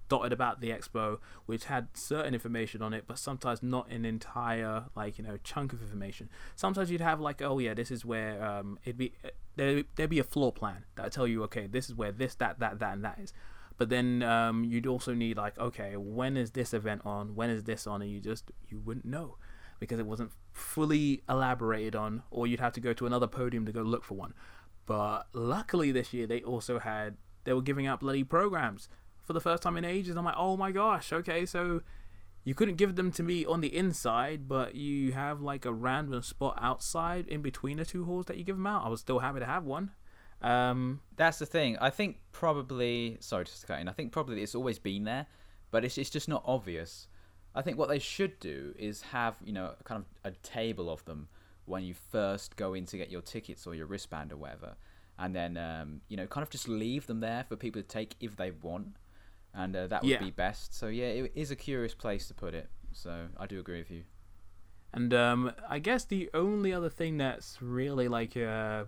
dotted 0.08 0.32
about 0.32 0.60
the 0.60 0.70
expo 0.70 1.18
which 1.46 1.64
had 1.64 1.88
certain 1.94 2.34
information 2.34 2.82
on 2.82 2.92
it 2.92 3.04
but 3.06 3.18
sometimes 3.18 3.62
not 3.62 3.90
an 3.90 4.04
entire 4.04 4.84
like 4.94 5.18
you 5.18 5.24
know 5.24 5.38
chunk 5.44 5.72
of 5.72 5.82
information. 5.82 6.28
Sometimes 6.56 6.90
you'd 6.90 7.00
have 7.00 7.20
like 7.20 7.42
oh 7.42 7.58
yeah 7.58 7.74
this 7.74 7.90
is 7.90 8.04
where 8.04 8.42
um 8.44 8.78
it'd 8.84 8.98
be 8.98 9.12
there, 9.56 9.82
there'd 9.96 10.10
be 10.10 10.18
a 10.18 10.24
floor 10.24 10.52
plan 10.52 10.84
that'll 10.94 11.10
tell 11.10 11.26
you 11.26 11.42
okay 11.44 11.66
this 11.66 11.88
is 11.88 11.94
where 11.94 12.12
this 12.12 12.34
that 12.36 12.58
that 12.60 12.78
that 12.78 12.94
and 12.94 13.04
that 13.04 13.18
is 13.18 13.32
but 13.78 13.88
then 13.88 14.22
um, 14.24 14.64
you'd 14.64 14.86
also 14.86 15.14
need 15.14 15.36
like, 15.36 15.56
okay, 15.58 15.96
when 15.96 16.36
is 16.36 16.50
this 16.50 16.74
event 16.74 17.02
on? 17.04 17.34
When 17.34 17.48
is 17.48 17.64
this 17.64 17.86
on? 17.86 18.02
And 18.02 18.10
you 18.10 18.20
just 18.20 18.50
you 18.68 18.80
wouldn't 18.80 19.06
know 19.06 19.36
because 19.78 20.00
it 20.00 20.06
wasn't 20.06 20.32
fully 20.52 21.22
elaborated 21.28 21.94
on, 21.94 22.24
or 22.30 22.46
you'd 22.46 22.60
have 22.60 22.72
to 22.72 22.80
go 22.80 22.92
to 22.92 23.06
another 23.06 23.28
podium 23.28 23.64
to 23.66 23.72
go 23.72 23.82
look 23.82 24.04
for 24.04 24.14
one. 24.14 24.34
But 24.84 25.28
luckily 25.32 25.92
this 25.92 26.12
year 26.12 26.26
they 26.26 26.42
also 26.42 26.80
had 26.80 27.16
they 27.44 27.52
were 27.52 27.62
giving 27.62 27.86
out 27.86 28.00
bloody 28.00 28.24
programs 28.24 28.88
for 29.22 29.32
the 29.32 29.40
first 29.40 29.62
time 29.62 29.76
in 29.76 29.84
ages. 29.84 30.16
I'm 30.16 30.24
like, 30.24 30.34
oh 30.36 30.56
my 30.56 30.72
gosh, 30.72 31.12
okay, 31.12 31.46
so 31.46 31.82
you 32.42 32.54
couldn't 32.54 32.76
give 32.76 32.96
them 32.96 33.12
to 33.12 33.22
me 33.22 33.44
on 33.44 33.60
the 33.60 33.76
inside, 33.76 34.48
but 34.48 34.74
you 34.74 35.12
have 35.12 35.40
like 35.40 35.64
a 35.64 35.72
random 35.72 36.22
spot 36.22 36.58
outside 36.60 37.28
in 37.28 37.42
between 37.42 37.76
the 37.76 37.84
two 37.84 38.06
halls 38.06 38.26
that 38.26 38.38
you 38.38 38.44
give 38.44 38.56
them 38.56 38.66
out. 38.66 38.84
I 38.84 38.88
was 38.88 39.00
still 39.00 39.20
happy 39.20 39.38
to 39.38 39.46
have 39.46 39.64
one. 39.64 39.92
Um, 40.42 41.00
That's 41.16 41.38
the 41.38 41.46
thing. 41.46 41.76
I 41.78 41.90
think 41.90 42.18
probably. 42.32 43.16
Sorry, 43.20 43.44
just 43.44 43.62
to 43.62 43.66
cut 43.66 43.80
in. 43.80 43.88
I 43.88 43.92
think 43.92 44.12
probably 44.12 44.42
it's 44.42 44.54
always 44.54 44.78
been 44.78 45.04
there, 45.04 45.26
but 45.70 45.84
it's 45.84 45.98
it's 45.98 46.10
just 46.10 46.28
not 46.28 46.42
obvious. 46.46 47.08
I 47.54 47.62
think 47.62 47.78
what 47.78 47.88
they 47.88 47.98
should 47.98 48.38
do 48.38 48.74
is 48.78 49.02
have 49.02 49.36
you 49.44 49.52
know 49.52 49.74
kind 49.84 50.04
of 50.04 50.32
a 50.32 50.36
table 50.42 50.90
of 50.90 51.04
them 51.04 51.28
when 51.64 51.82
you 51.82 51.94
first 51.94 52.56
go 52.56 52.74
in 52.74 52.86
to 52.86 52.96
get 52.96 53.10
your 53.10 53.20
tickets 53.20 53.66
or 53.66 53.74
your 53.74 53.86
wristband 53.86 54.32
or 54.32 54.36
whatever, 54.36 54.76
and 55.18 55.34
then 55.34 55.56
um, 55.56 56.00
you 56.08 56.16
know 56.16 56.26
kind 56.26 56.42
of 56.42 56.50
just 56.50 56.68
leave 56.68 57.06
them 57.06 57.20
there 57.20 57.44
for 57.48 57.56
people 57.56 57.82
to 57.82 57.88
take 57.88 58.14
if 58.20 58.36
they 58.36 58.50
want, 58.50 58.96
and 59.54 59.74
uh, 59.74 59.86
that 59.88 60.02
would 60.02 60.10
yeah. 60.10 60.18
be 60.18 60.30
best. 60.30 60.74
So 60.74 60.86
yeah, 60.86 61.06
it 61.06 61.32
is 61.34 61.50
a 61.50 61.56
curious 61.56 61.94
place 61.94 62.28
to 62.28 62.34
put 62.34 62.54
it. 62.54 62.68
So 62.92 63.26
I 63.36 63.46
do 63.46 63.58
agree 63.60 63.78
with 63.78 63.90
you. 63.90 64.04
And 64.92 65.12
um, 65.12 65.52
I 65.68 65.80
guess 65.80 66.04
the 66.04 66.30
only 66.32 66.72
other 66.72 66.88
thing 66.88 67.18
that's 67.18 67.60
really 67.60 68.08
like. 68.08 68.36
Uh, 68.36 68.84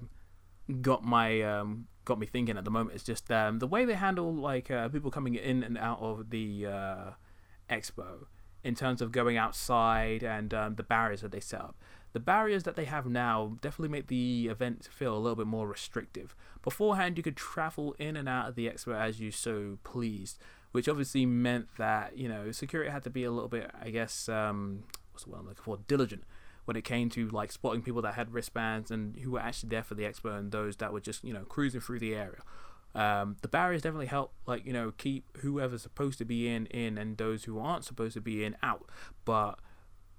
got 0.71 1.05
my 1.05 1.43
um, 1.43 1.87
got 2.05 2.19
me 2.19 2.27
thinking 2.27 2.57
at 2.57 2.65
the 2.65 2.71
moment 2.71 2.97
is 2.97 3.03
just 3.03 3.31
um, 3.31 3.59
the 3.59 3.67
way 3.67 3.85
they 3.85 3.95
handle 3.95 4.35
like 4.35 4.71
uh, 4.71 4.89
people 4.89 5.11
coming 5.11 5.35
in 5.35 5.63
and 5.63 5.79
out 5.79 6.01
of 6.01 6.31
the 6.31 6.67
uh, 6.67 7.11
expo 7.69 8.27
in 8.63 8.75
terms 8.75 9.01
of 9.01 9.13
going 9.13 9.37
outside 9.37 10.23
and 10.23 10.53
um, 10.53 10.75
the 10.75 10.83
barriers 10.83 11.23
that 11.23 11.33
they 11.33 11.41
set 11.41 11.61
up. 11.61 11.77
The 12.13 12.21
barriers 12.21 12.65
that 12.65 12.75
they 12.75 12.87
have 12.87 13.07
now 13.07 13.57
definitely 13.61 13.89
make 13.89 14.09
the 14.09 14.49
event 14.49 14.89
feel 14.91 15.17
a 15.17 15.19
little 15.19 15.37
bit 15.37 15.47
more 15.47 15.69
restrictive. 15.69 16.35
Beforehand, 16.63 17.17
you 17.17 17.23
could 17.23 17.37
travel 17.37 17.95
in 17.99 18.17
and 18.17 18.29
out 18.29 18.49
of 18.49 18.55
the 18.57 18.67
expo 18.67 18.99
as 19.01 19.21
you 19.21 19.31
so 19.31 19.79
pleased, 19.85 20.39
which 20.73 20.89
obviously 20.89 21.25
meant 21.25 21.69
that 21.79 22.19
you 22.19 22.29
know 22.29 22.51
security 22.51 22.91
had 22.91 23.05
to 23.05 23.11
be 23.11 23.25
a 23.25 23.31
little 23.31 23.49
bit, 23.49 23.71
I 23.81 23.91
guess, 23.91 24.29
um, 24.29 24.83
what's 25.13 25.25
the 25.25 25.31
word 25.31 25.39
I'm 25.39 25.47
looking 25.47 25.63
for, 25.63 25.79
diligent 25.87 26.25
when 26.71 26.77
it 26.77 26.85
came 26.85 27.09
to 27.09 27.29
like 27.31 27.51
spotting 27.51 27.83
people 27.83 28.01
that 28.01 28.15
had 28.15 28.33
wristbands 28.33 28.93
and 28.93 29.17
who 29.19 29.33
were 29.33 29.41
actually 29.41 29.71
there 29.71 29.83
for 29.83 29.97
the 29.97 30.05
expo 30.05 30.39
and 30.39 30.53
those 30.53 30.77
that 30.77 30.93
were 30.93 31.01
just 31.01 31.25
you 31.25 31.33
know 31.33 31.43
cruising 31.43 31.81
through 31.81 31.99
the 31.99 32.15
area. 32.15 32.39
Um, 32.95 33.39
the 33.43 33.49
barriers 33.49 33.83
definitely 33.83 34.07
help, 34.07 34.35
like 34.47 34.65
you 34.65 34.73
know, 34.73 34.93
keep 34.97 35.37
whoever's 35.39 35.83
supposed 35.83 36.19
to 36.19 36.25
be 36.25 36.47
in 36.47 36.67
in 36.67 36.97
and 36.97 37.17
those 37.17 37.43
who 37.43 37.59
aren't 37.59 37.85
supposed 37.85 38.15
to 38.15 38.21
be 38.21 38.45
in 38.45 38.55
out. 38.63 38.89
But 39.25 39.59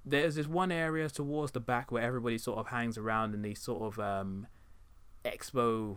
there's 0.04 0.36
this 0.36 0.45
one 0.45 0.74
area 0.74 1.10
towards 1.10 1.54
the 1.54 1.62
back 1.62 1.89
where 1.89 2.04
everybody 2.04 2.38
sort 2.38 2.60
of 2.60 2.68
hangs 2.68 2.97
around 2.97 3.34
in 3.34 3.43
these 3.43 3.62
sort 3.62 3.84
of 3.84 3.97
um, 3.97 4.45
expo 5.24 5.95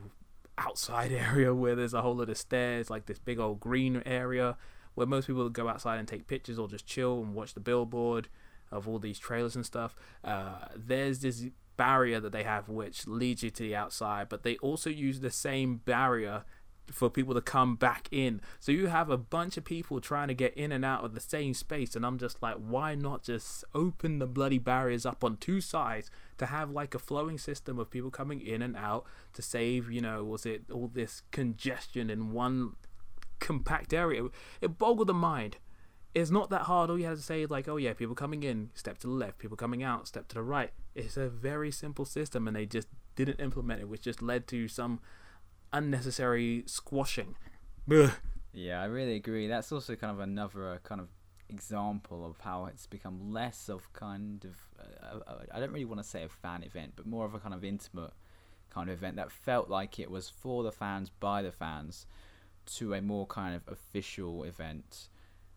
outside 0.57 1.11
area 1.33 1.53
where 1.53 1.75
there's 1.75 1.95
a 1.95 2.03
whole 2.03 2.15
lot 2.15 2.31
of 2.31 2.39
stairs, 2.39 2.89
like 2.89 3.07
this 3.07 3.19
big 3.19 3.41
old 3.41 3.59
green 3.59 4.05
area 4.07 4.57
where 4.95 5.09
most 5.09 5.27
people 5.27 5.49
go 5.49 5.69
outside 5.69 5.99
and 5.99 6.07
take 6.07 6.29
pictures 6.29 6.61
or 6.61 6.69
just 6.69 6.87
chill 6.87 7.21
and 7.25 7.35
watch 7.35 7.55
the 7.55 7.61
billboard 7.61 8.29
of 8.75 8.89
all 8.89 8.99
these 8.99 9.19
trailers 9.19 9.57
and 9.57 9.65
stuff, 9.65 9.95
uh, 10.25 10.67
there's 10.77 11.21
this 11.21 11.47
barrier 11.77 12.21
that 12.21 12.33
they 12.33 12.45
have 12.45 12.69
which 12.69 13.07
leads 13.07 13.43
you 13.43 13.51
to 13.51 13.63
the 13.63 13.77
outside, 13.77 14.29
but 14.29 14.43
they 14.43 14.57
also 14.57 14.91
use 14.91 15.21
the 15.21 15.31
same 15.31 15.77
barrier 15.77 16.45
for 16.91 17.09
people 17.09 17.35
to 17.35 17.41
come 17.41 17.77
back 17.77 18.09
in. 18.11 18.41
So 18.61 18.71
you 18.71 18.89
have 18.89 19.09
a 19.09 19.17
bunch 19.17 19.57
of 19.57 19.65
people 19.65 20.01
trying 20.01 20.29
to 20.29 20.35
get 20.35 20.55
in 20.55 20.71
and 20.71 20.85
out 20.85 21.05
of 21.05 21.15
the 21.15 21.21
same 21.21 21.55
space, 21.55 21.97
and 21.97 22.05
I'm 22.05 22.19
just 22.19 22.43
like, 22.43 22.57
why 22.57 22.95
not 22.95 23.23
just 23.23 23.65
open 23.75 24.19
the 24.19 24.27
bloody 24.27 24.59
barriers 24.59 25.07
up 25.07 25.25
on 25.25 25.39
two 25.39 25.61
sides 25.61 26.11
to 26.39 26.47
have 26.47 26.71
like 26.71 26.95
a 26.95 26.99
flowing 26.99 27.39
system 27.39 27.79
of 27.79 27.91
people 27.91 28.11
coming 28.11 28.41
in 28.41 28.61
and 28.61 28.77
out 28.77 29.07
to 29.33 29.43
save, 29.43 29.91
you 29.91 30.01
know, 30.01 30.25
was 30.25 30.45
it 30.45 30.65
all 30.71 30.89
this 30.93 31.23
congestion 31.31 32.11
in 32.11 32.33
one 32.33 32.75
compact 33.41 33.93
area? 33.95 34.25
It 34.61 34.79
boggled 34.79 35.09
the 35.09 35.15
mind 35.15 35.57
it's 36.15 36.31
not 36.31 36.51
that 36.51 36.63
hard. 36.63 36.91
All 36.91 36.99
you 36.99 37.07
had 37.07 37.17
to 37.17 37.23
say 37.23 37.43
is 37.43 37.51
like, 37.51 37.69
oh 37.69 37.77
yeah, 37.77 37.93
people 37.93 38.15
coming 38.15 38.43
in, 38.43 38.71
step 38.75 38.99
to 38.99 39.09
the 39.09 39.13
left. 39.13 39.39
People 39.39 39.57
coming 39.57 39.83
out, 39.83 40.07
step 40.07 40.29
to 40.29 40.35
the 40.37 40.43
right. 40.43 40.73
It's 40.95 41.17
a 41.17 41.29
very 41.29 41.71
simple 41.71 42.05
system, 42.05 42.47
and 42.47 42.57
they 42.57 42.67
just 42.67 42.89
didn't 43.17 43.41
implement 43.41 43.81
it, 43.81 43.89
which 43.89 44.03
just 44.03 44.23
led 44.23 44.47
to 44.49 44.69
some 44.69 45.01
unnecessary 45.73 46.63
squashing. 46.67 47.35
Ugh. 47.91 48.13
Yeah, 48.53 48.81
I 48.81 48.85
really 48.85 49.17
agree. 49.17 49.49
That's 49.49 49.73
also 49.73 49.97
kind 49.97 50.13
of 50.13 50.21
another 50.21 50.75
uh, 50.75 50.79
kind 50.79 51.01
of 51.01 51.09
example 51.49 52.25
of 52.25 52.41
how 52.41 52.67
it's 52.67 52.87
become 52.87 53.33
less 53.33 53.69
of 53.69 53.93
kind 53.93 54.45
of 54.45 54.57
uh, 54.81 55.31
uh, 55.31 55.39
I 55.53 55.61
don't 55.61 55.73
really 55.73 55.85
want 55.85 56.01
to 56.03 56.09
say 56.09 56.23
a 56.23 56.29
fan 56.29 56.63
event, 56.63 56.93
but 56.95 57.07
more 57.07 57.25
of 57.25 57.35
a 57.35 57.41
kind 57.41 57.55
of 57.55 57.65
intimate 57.65 58.13
kind 58.71 58.89
of 58.89 58.97
event 58.97 59.17
that 59.17 59.31
felt 59.31 59.69
like 59.69 59.99
it 59.99 60.11
was 60.11 60.29
for 60.29 60.63
the 60.63 60.73
fans 60.73 61.11
by 61.11 61.43
the 61.43 61.53
fans 61.53 62.07
to 62.67 62.95
a 62.95 63.03
more 63.03 63.27
kind 63.27 63.55
of 63.55 63.63
official 63.69 64.45
event 64.45 65.09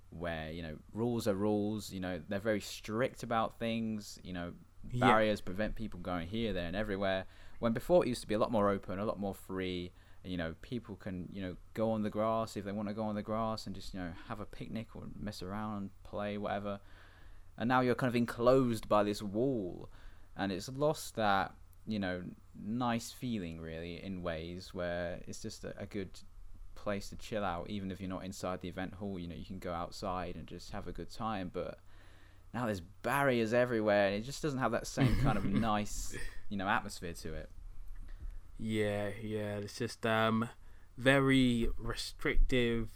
where 0.10 0.52
you 0.52 0.62
know 0.62 0.76
rules 0.94 1.28
are 1.28 1.36
rules 1.36 1.92
you 1.92 2.00
know 2.00 2.20
they're 2.30 2.40
very 2.40 2.62
strict 2.62 3.24
about 3.24 3.60
things 3.60 4.20
you 4.24 4.34
know 4.34 4.54
Yeah. 4.92 5.08
barriers 5.08 5.42
prevent 5.42 5.76
people 5.76 6.00
going 6.00 6.28
here 6.28 6.54
there 6.54 6.66
and 6.68 6.76
everywhere 6.76 7.26
when 7.60 7.74
before 7.74 8.06
it 8.06 8.08
used 8.08 8.22
to 8.22 8.28
be 8.28 8.34
a 8.34 8.40
lot 8.40 8.52
more 8.52 8.70
open 8.70 9.00
a 9.00 9.06
lot 9.06 9.20
more 9.20 9.36
free 9.36 9.92
you 10.24 10.38
know 10.38 10.56
people 10.62 10.96
can 10.96 11.28
you 11.32 11.42
know 11.42 11.56
go 11.74 11.92
on 11.92 12.04
the 12.04 12.10
grass 12.10 12.56
if 12.58 12.64
they 12.66 12.72
want 12.72 12.88
to 12.88 12.94
go 12.94 13.04
on 13.04 13.16
the 13.16 13.22
grass 13.22 13.66
and 13.66 13.76
just 13.76 13.94
you 13.94 14.00
know 14.00 14.12
have 14.28 14.40
a 14.40 14.46
picnic 14.46 14.88
or 14.96 15.04
mess 15.20 15.42
around 15.42 15.78
and 15.78 15.90
play 16.04 16.38
whatever 16.38 16.80
and 17.58 17.68
now 17.68 17.82
you're 17.82 17.96
kind 17.96 18.10
of 18.10 18.16
enclosed 18.16 18.88
by 18.88 19.04
this 19.04 19.22
wall 19.22 19.90
and 20.38 20.52
it's 20.52 20.70
lost 20.70 21.16
that 21.16 21.54
you 21.86 22.00
know 22.00 22.22
nice 22.60 23.12
feeling 23.12 23.60
really 23.60 24.04
in 24.04 24.22
ways 24.22 24.74
where 24.74 25.20
it's 25.28 25.42
just 25.42 25.64
a, 25.64 25.74
a 25.80 25.86
good 25.86 26.10
place 26.84 27.10
to 27.10 27.16
chill 27.18 27.44
out 27.44 27.70
even 27.70 27.92
if 27.92 28.00
you're 28.00 28.10
not 28.10 28.24
inside 28.24 28.62
the 28.62 28.70
event 28.70 28.94
hall 28.96 29.18
you 29.20 29.28
know 29.28 29.36
you 29.36 29.46
can 29.46 29.60
go 29.60 29.74
outside 29.74 30.36
and 30.36 30.48
just 30.48 30.72
have 30.72 30.88
a 30.88 30.92
good 30.92 31.10
time 31.10 31.50
but 31.54 31.80
now 32.54 32.66
there's 32.66 32.82
barriers 33.02 33.54
everywhere 33.54 34.08
and 34.08 34.16
it 34.16 34.22
just 34.22 34.42
doesn't 34.42 34.60
have 34.60 34.72
that 34.72 34.88
same 34.88 35.16
kind 35.22 35.38
of 35.38 35.46
nice 35.72 36.16
you 36.50 36.58
know 36.58 36.68
atmosphere 36.68 37.14
to 37.14 37.34
it 37.34 37.50
Yeah, 38.60 39.10
yeah. 39.22 39.58
It's 39.58 39.78
just 39.78 40.06
um 40.06 40.50
very 40.98 41.70
restrictive, 41.78 42.90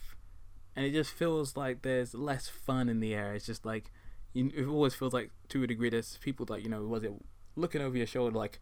and 0.75 0.85
it 0.85 0.91
just 0.91 1.11
feels 1.11 1.55
like 1.55 1.81
there's 1.83 2.13
less 2.15 2.47
fun 2.47 2.89
in 2.89 2.99
the 2.99 3.13
air. 3.13 3.35
It's 3.35 3.45
just 3.45 3.65
like 3.65 3.91
you, 4.33 4.51
it 4.55 4.65
always 4.65 4.95
feels 4.95 5.13
like 5.13 5.29
to 5.49 5.63
a 5.63 5.67
degree 5.67 5.89
there's 5.89 6.17
people 6.17 6.45
like 6.49 6.63
you 6.63 6.69
know 6.69 6.81
was 6.83 7.03
it 7.03 7.13
looking 7.55 7.81
over 7.81 7.95
your 7.97 8.07
shoulder 8.07 8.35
like, 8.35 8.59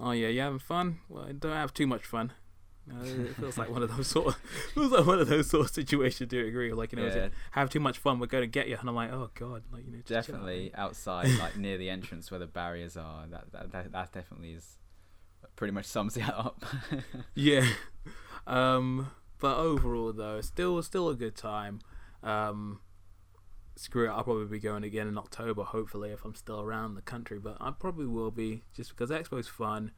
oh 0.00 0.12
yeah, 0.12 0.28
you 0.28 0.40
having 0.40 0.58
fun? 0.58 1.00
Well, 1.08 1.28
don't 1.38 1.52
have 1.52 1.74
too 1.74 1.86
much 1.86 2.04
fun. 2.06 2.32
Uh, 2.90 3.04
it 3.04 3.36
feels 3.36 3.58
like 3.58 3.70
one 3.70 3.82
of 3.82 3.94
those 3.96 4.06
sort 4.16 4.28
of 4.28 4.36
feels 4.74 4.92
like 4.92 5.06
one 5.06 5.18
of 5.18 5.28
those 5.28 5.48
sort 5.50 5.66
of 5.66 5.70
situations. 5.72 6.28
Do 6.30 6.36
you 6.38 6.46
agree? 6.46 6.72
Like 6.72 6.92
you 6.92 6.98
know, 6.98 7.06
Yeah. 7.06 7.24
it, 7.24 7.32
have 7.52 7.70
too 7.70 7.80
much 7.80 7.98
fun, 7.98 8.18
we're 8.18 8.26
going 8.26 8.42
to 8.42 8.46
get 8.48 8.68
you, 8.68 8.76
and 8.78 8.88
I'm 8.88 8.94
like, 8.94 9.12
oh 9.12 9.30
god, 9.34 9.62
like 9.72 9.84
you 9.86 9.92
know, 9.92 9.98
definitely 10.06 10.72
outside 10.74 11.28
like 11.38 11.56
near 11.56 11.76
the 11.78 11.90
entrance 11.90 12.30
where 12.30 12.40
the 12.40 12.46
barriers 12.46 12.96
are 12.96 13.26
that 13.26 13.52
that, 13.52 13.72
that, 13.72 13.92
that 13.92 14.12
definitely 14.12 14.52
is 14.52 14.76
pretty 15.56 15.72
much 15.72 15.86
sums 15.86 16.16
it 16.16 16.28
up 16.28 16.64
Yeah. 17.34 17.66
Um, 18.46 19.10
but 19.40 19.56
overall, 19.58 20.12
though, 20.12 20.40
still 20.40 20.82
still 20.82 21.08
a 21.08 21.14
good 21.14 21.36
time. 21.36 21.80
Um, 22.22 22.80
screw 23.76 24.06
it, 24.08 24.10
I'll 24.10 24.24
probably 24.24 24.46
be 24.46 24.58
going 24.58 24.82
again 24.84 25.06
in 25.06 25.16
October, 25.18 25.62
hopefully, 25.62 26.10
if 26.10 26.24
I'm 26.24 26.34
still 26.34 26.60
around 26.60 26.94
the 26.94 27.02
country. 27.02 27.38
But 27.38 27.56
I 27.60 27.70
probably 27.70 28.06
will 28.06 28.30
be, 28.30 28.64
just 28.74 28.90
because 28.90 29.10
Expo's 29.10 29.46
fun, 29.48 29.92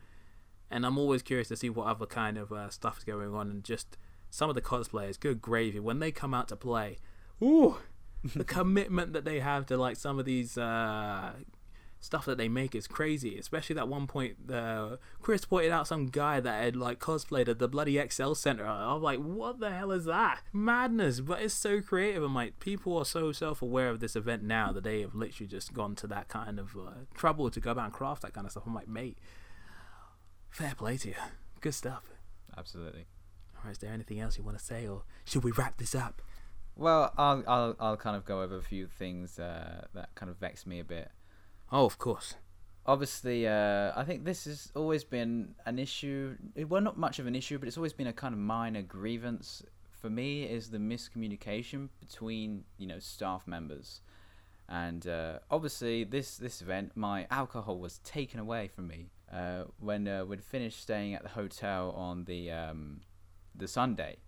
and 0.71 0.87
I'm 0.87 0.99
always 0.99 1.23
curious 1.23 1.49
to 1.49 1.57
see 1.57 1.71
what 1.71 1.87
other 1.87 2.07
kind 2.07 2.39
of 2.39 2.53
uh, 2.53 2.71
stuff 2.71 2.99
is 2.99 3.05
going 3.05 3.35
on, 3.35 3.51
and 3.51 3.65
just 3.65 3.97
some 4.31 4.49
of 4.49 4.55
the 4.55 4.63
cosplayers, 4.63 5.19
good 5.19 5.43
gravy, 5.43 5.81
when 5.81 5.99
they 5.99 6.13
come 6.13 6.33
out 6.33 6.49
to 6.49 6.57
play, 6.57 6.99
ooh, 7.43 7.77
the 8.23 8.45
commitment 8.59 9.13
that 9.13 9.25
they 9.25 9.41
have 9.41 9.67
to 9.67 9.77
like 9.77 9.97
some 9.97 10.19
of 10.19 10.25
these 10.25 10.57
uh, 10.57 11.33
stuff 12.01 12.25
that 12.27 12.39
they 12.39 12.49
make 12.49 12.75
is 12.75 12.87
crazy. 12.87 13.37
Especially 13.39 13.75
that 13.75 13.89
one 13.89 14.07
point, 14.07 14.37
uh, 14.51 14.97
Chris 15.21 15.45
pointed 15.45 15.73
out 15.73 15.87
some 15.87 16.07
guy 16.07 16.41
that 16.41 16.63
had 16.63 16.77
like 16.77 16.99
cosplayed 16.99 17.49
at 17.49 17.59
the 17.59 17.69
bloody 17.69 17.95
ExCeL 17.95 18.37
Center. 18.37 18.67
I'm 18.67 19.03
like, 19.03 19.19
what 19.19 19.61
the 19.61 19.71
hell 19.71 19.93
is 19.93 20.07
that? 20.07 20.41
Madness! 20.53 21.21
But 21.21 21.43
it's 21.43 21.55
so 21.55 21.81
creative. 21.81 22.23
I'm 22.23 22.35
like, 22.35 22.61
people 22.61 22.97
are 22.99 23.05
so 23.05 23.33
self-aware 23.33 23.91
of 23.91 24.01
this 24.01 24.17
event 24.17 24.43
now 24.43 24.73
that 24.73 24.85
they 24.85 25.01
have 25.03 25.15
literally 25.15 25.49
just 25.49 25.73
gone 25.73 25.95
to 25.97 26.07
that 26.09 26.29
kind 26.29 26.59
of 26.59 26.77
uh, 26.77 26.91
trouble 27.15 27.51
to 27.51 27.61
go 27.61 27.73
about 27.73 27.85
and 27.87 27.93
craft 27.93 28.23
that 28.23 28.33
kind 28.33 28.47
of 28.47 28.53
stuff. 28.53 28.65
I'm 28.67 28.75
like, 28.75 28.89
mate, 28.89 29.19
fair 30.51 30.75
play 30.77 30.97
to 30.99 31.09
you. 31.09 31.15
Good 31.61 31.75
stuff. 31.75 32.05
absolutely 32.57 33.07
All 33.57 33.63
right, 33.65 33.73
is 33.73 33.79
there 33.79 33.93
anything 33.93 34.21
else 34.21 34.37
you 34.39 34.45
want 34.45 34.59
to 34.59 34.65
say, 34.65 34.87
or 34.87 35.03
should 35.25 35.45
we 35.45 35.53
wrap 35.53 35.77
this 35.79 35.95
up? 35.95 36.23
well 36.77 37.13
I'll, 37.19 37.43
I'll 37.49 37.77
i'll 37.81 37.97
kind 37.97 38.17
of 38.17 38.25
go 38.25 38.41
over 38.43 38.57
a 38.57 38.63
few 38.63 38.87
things 38.87 39.39
uh, 39.39 39.85
that 39.93 40.15
kind 40.15 40.31
of 40.31 40.37
vex 40.39 40.67
me 40.67 40.79
a 40.81 40.85
bit 40.85 41.11
Oh, 41.73 41.85
of 41.85 41.99
course. 41.99 42.35
obviously, 42.87 43.47
uh, 43.47 43.93
I 43.95 44.03
think 44.05 44.25
this 44.25 44.45
has 44.47 44.73
always 44.75 45.05
been 45.05 45.55
an 45.67 45.79
issue. 45.79 46.37
It, 46.57 46.69
well, 46.69 46.81
not 46.81 46.99
much 46.99 47.21
of 47.21 47.27
an 47.29 47.37
issue, 47.37 47.59
but 47.59 47.69
it's 47.69 47.77
always 47.77 47.93
been 47.93 48.09
a 48.09 48.13
kind 48.13 48.33
of 48.35 48.41
minor 48.41 48.83
grievance 48.83 49.63
for 50.01 50.11
me. 50.11 50.43
Is 50.43 50.71
the 50.71 50.79
miscommunication 50.79 51.91
between 52.01 52.65
you 52.77 52.89
know 52.89 52.99
staff 52.99 53.47
members, 53.47 54.01
and 54.69 55.07
uh, 55.07 55.39
obviously 55.49 56.03
this 56.03 56.37
this 56.39 56.61
event, 56.61 56.93
my 56.97 57.27
alcohol 57.31 57.79
was 57.79 57.99
taken 57.99 58.41
away 58.41 58.67
from 58.67 58.89
me 58.89 59.11
uh, 59.33 59.65
when 59.79 60.09
uh, 60.09 60.25
we'd 60.25 60.43
finished 60.43 60.81
staying 60.81 61.15
at 61.15 61.23
the 61.23 61.31
hotel 61.31 61.93
on 61.97 62.25
the 62.25 62.51
um, 62.51 63.01
the 63.55 63.69
Sunday. 63.69 64.19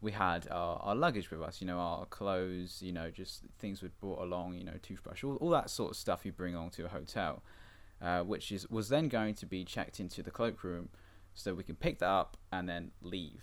We 0.00 0.10
had 0.10 0.48
our, 0.50 0.78
our 0.78 0.96
luggage 0.96 1.30
with 1.30 1.40
us, 1.42 1.60
you 1.60 1.66
know, 1.68 1.78
our 1.78 2.06
clothes, 2.06 2.82
you 2.82 2.90
know, 2.90 3.08
just 3.12 3.42
things 3.60 3.82
we'd 3.82 3.96
brought 4.00 4.20
along, 4.20 4.54
you 4.54 4.64
know, 4.64 4.72
toothbrush, 4.82 5.22
all, 5.22 5.36
all 5.36 5.50
that 5.50 5.70
sort 5.70 5.92
of 5.92 5.96
stuff 5.96 6.26
you 6.26 6.32
bring 6.32 6.56
along 6.56 6.70
to 6.70 6.84
a 6.84 6.88
hotel 6.88 7.40
uh, 8.02 8.22
which 8.22 8.50
is 8.50 8.68
was 8.68 8.88
then 8.88 9.08
going 9.08 9.34
to 9.34 9.46
be 9.46 9.64
checked 9.64 10.00
into 10.00 10.22
the 10.22 10.30
cloakroom, 10.30 10.88
so 11.34 11.54
we 11.54 11.62
can 11.62 11.76
pick 11.76 12.00
that 12.00 12.08
up 12.08 12.36
and 12.50 12.68
then 12.68 12.90
leave. 13.00 13.42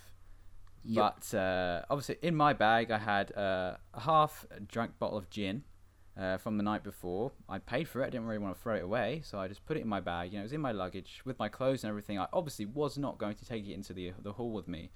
But 0.84 1.34
uh, 1.34 1.84
obviously, 1.90 2.18
in 2.22 2.36
my 2.36 2.54
bag, 2.54 2.92
I 2.92 2.98
had 2.98 3.36
uh, 3.36 3.76
a 3.94 4.00
half 4.02 4.46
drunk 4.68 5.00
bottle 5.00 5.18
of 5.18 5.30
gin 5.30 5.64
uh, 6.20 6.38
from 6.38 6.58
the 6.58 6.64
night 6.64 6.84
before. 6.84 7.32
I 7.48 7.60
paid 7.60 7.88
for 7.88 8.02
it. 8.02 8.08
I 8.08 8.10
didn't 8.10 8.28
really 8.28 8.40
want 8.40 8.56
to 8.56 8.62
throw 8.62 8.76
it 8.76 8.84
away, 8.84 9.22
so 9.24 9.40
I 9.40 9.48
just 9.48 9.66
put 9.66 9.78
it 9.78 9.82
in 9.82 9.88
my 9.88 10.00
bag. 10.00 10.32
You 10.32 10.40
know, 10.40 10.42
it 10.42 10.44
was 10.44 10.54
in 10.54 10.62
my 10.62 10.72
luggage 10.72 11.22
with 11.26 11.40
my 11.40 11.50
clothes 11.50 11.84
and 11.84 11.90
everything. 11.90 12.20
I 12.20 12.28
obviously 12.34 12.66
was 12.66 12.98
not 12.98 13.18
going 13.18 13.36
to 13.36 13.46
take 13.46 13.66
it 13.66 13.74
into 13.74 13.94
the 13.94 14.14
the 14.22 14.34
hall 14.34 14.52
with 14.52 14.68
me. 14.68 14.92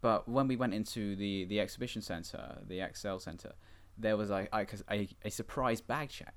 But 0.00 0.28
when 0.28 0.48
we 0.48 0.56
went 0.56 0.74
into 0.74 1.16
the 1.16 1.44
the 1.44 1.60
exhibition 1.60 2.02
center, 2.02 2.58
the 2.66 2.78
ExCeL 2.78 3.20
center, 3.20 3.52
there 3.96 4.16
was 4.16 4.30
like 4.30 4.48
a, 4.52 4.66
a, 4.90 5.08
a 5.24 5.30
surprise 5.30 5.80
bag 5.80 6.08
check 6.08 6.34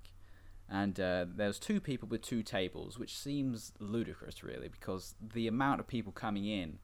and 0.69 0.99
uh, 0.99 1.25
was 1.37 1.59
two 1.59 1.79
people 1.79 2.07
with 2.07 2.21
two 2.21 2.41
tables, 2.41 2.97
which 2.97 3.15
seems 3.15 3.71
ludicrous, 3.79 4.43
really, 4.43 4.67
because 4.67 5.15
the 5.21 5.47
amount 5.47 5.79
of 5.79 5.87
people 5.87 6.11
coming 6.11 6.45
in, 6.45 6.79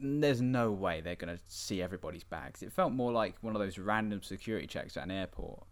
there's 0.00 0.40
no 0.40 0.70
way 0.70 1.00
they're 1.00 1.16
going 1.16 1.36
to 1.36 1.42
see 1.48 1.82
everybody's 1.82 2.24
bags. 2.24 2.62
It 2.62 2.72
felt 2.72 2.92
more 2.92 3.12
like 3.12 3.36
one 3.40 3.56
of 3.56 3.60
those 3.60 3.78
random 3.78 4.22
security 4.22 4.66
checks 4.66 4.96
at 4.96 5.04
an 5.04 5.10
airport. 5.10 5.64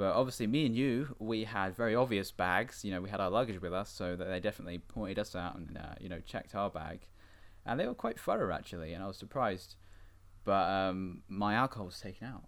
But 0.00 0.14
obviously, 0.14 0.46
me 0.46 0.64
and 0.64 0.74
you, 0.74 1.14
we 1.18 1.44
had 1.44 1.76
very 1.76 1.94
obvious 1.94 2.32
bags. 2.32 2.86
You 2.86 2.90
know, 2.90 3.02
we 3.02 3.10
had 3.10 3.20
our 3.20 3.28
luggage 3.28 3.60
with 3.60 3.74
us, 3.74 3.90
so 3.90 4.16
that 4.16 4.28
they 4.28 4.40
definitely 4.40 4.78
pointed 4.78 5.18
us 5.18 5.36
out 5.36 5.56
and 5.56 5.76
uh, 5.76 5.94
you 6.00 6.08
know 6.08 6.20
checked 6.20 6.54
our 6.54 6.70
bag, 6.70 7.00
and 7.66 7.78
they 7.78 7.86
were 7.86 7.92
quite 7.92 8.18
thorough 8.18 8.50
actually, 8.50 8.94
and 8.94 9.04
I 9.04 9.06
was 9.06 9.18
surprised. 9.18 9.76
But 10.42 10.70
um, 10.70 11.20
my 11.28 11.52
alcohol 11.52 11.84
was 11.84 12.00
taken 12.00 12.28
out, 12.28 12.44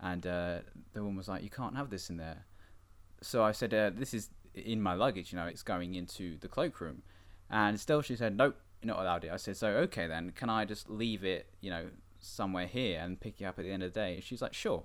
and 0.00 0.26
uh, 0.26 0.60
the 0.94 1.02
woman 1.02 1.18
was 1.18 1.28
like, 1.28 1.42
"You 1.42 1.50
can't 1.50 1.76
have 1.76 1.90
this 1.90 2.08
in 2.08 2.16
there." 2.16 2.46
so 3.20 3.44
I 3.44 3.52
said, 3.52 3.74
uh, 3.74 3.90
"This 3.94 4.14
is 4.14 4.30
in 4.54 4.80
my 4.80 4.94
luggage. 4.94 5.30
You 5.30 5.36
know, 5.36 5.44
it's 5.44 5.62
going 5.62 5.94
into 5.94 6.38
the 6.38 6.48
cloakroom." 6.48 7.02
And 7.50 7.78
still, 7.78 8.00
she 8.00 8.16
said, 8.16 8.34
"Nope, 8.34 8.56
not 8.82 8.98
allowed 8.98 9.24
it." 9.24 9.30
I 9.30 9.36
said, 9.36 9.58
"So 9.58 9.68
okay 9.88 10.06
then, 10.06 10.30
can 10.30 10.48
I 10.48 10.64
just 10.64 10.88
leave 10.88 11.22
it, 11.22 11.50
you 11.60 11.68
know, 11.68 11.90
somewhere 12.18 12.66
here 12.66 12.98
and 12.98 13.20
pick 13.20 13.42
it 13.42 13.44
up 13.44 13.58
at 13.58 13.66
the 13.66 13.72
end 13.72 13.82
of 13.82 13.92
the 13.92 14.00
day?" 14.00 14.20
She's 14.22 14.40
like, 14.40 14.54
"Sure." 14.54 14.84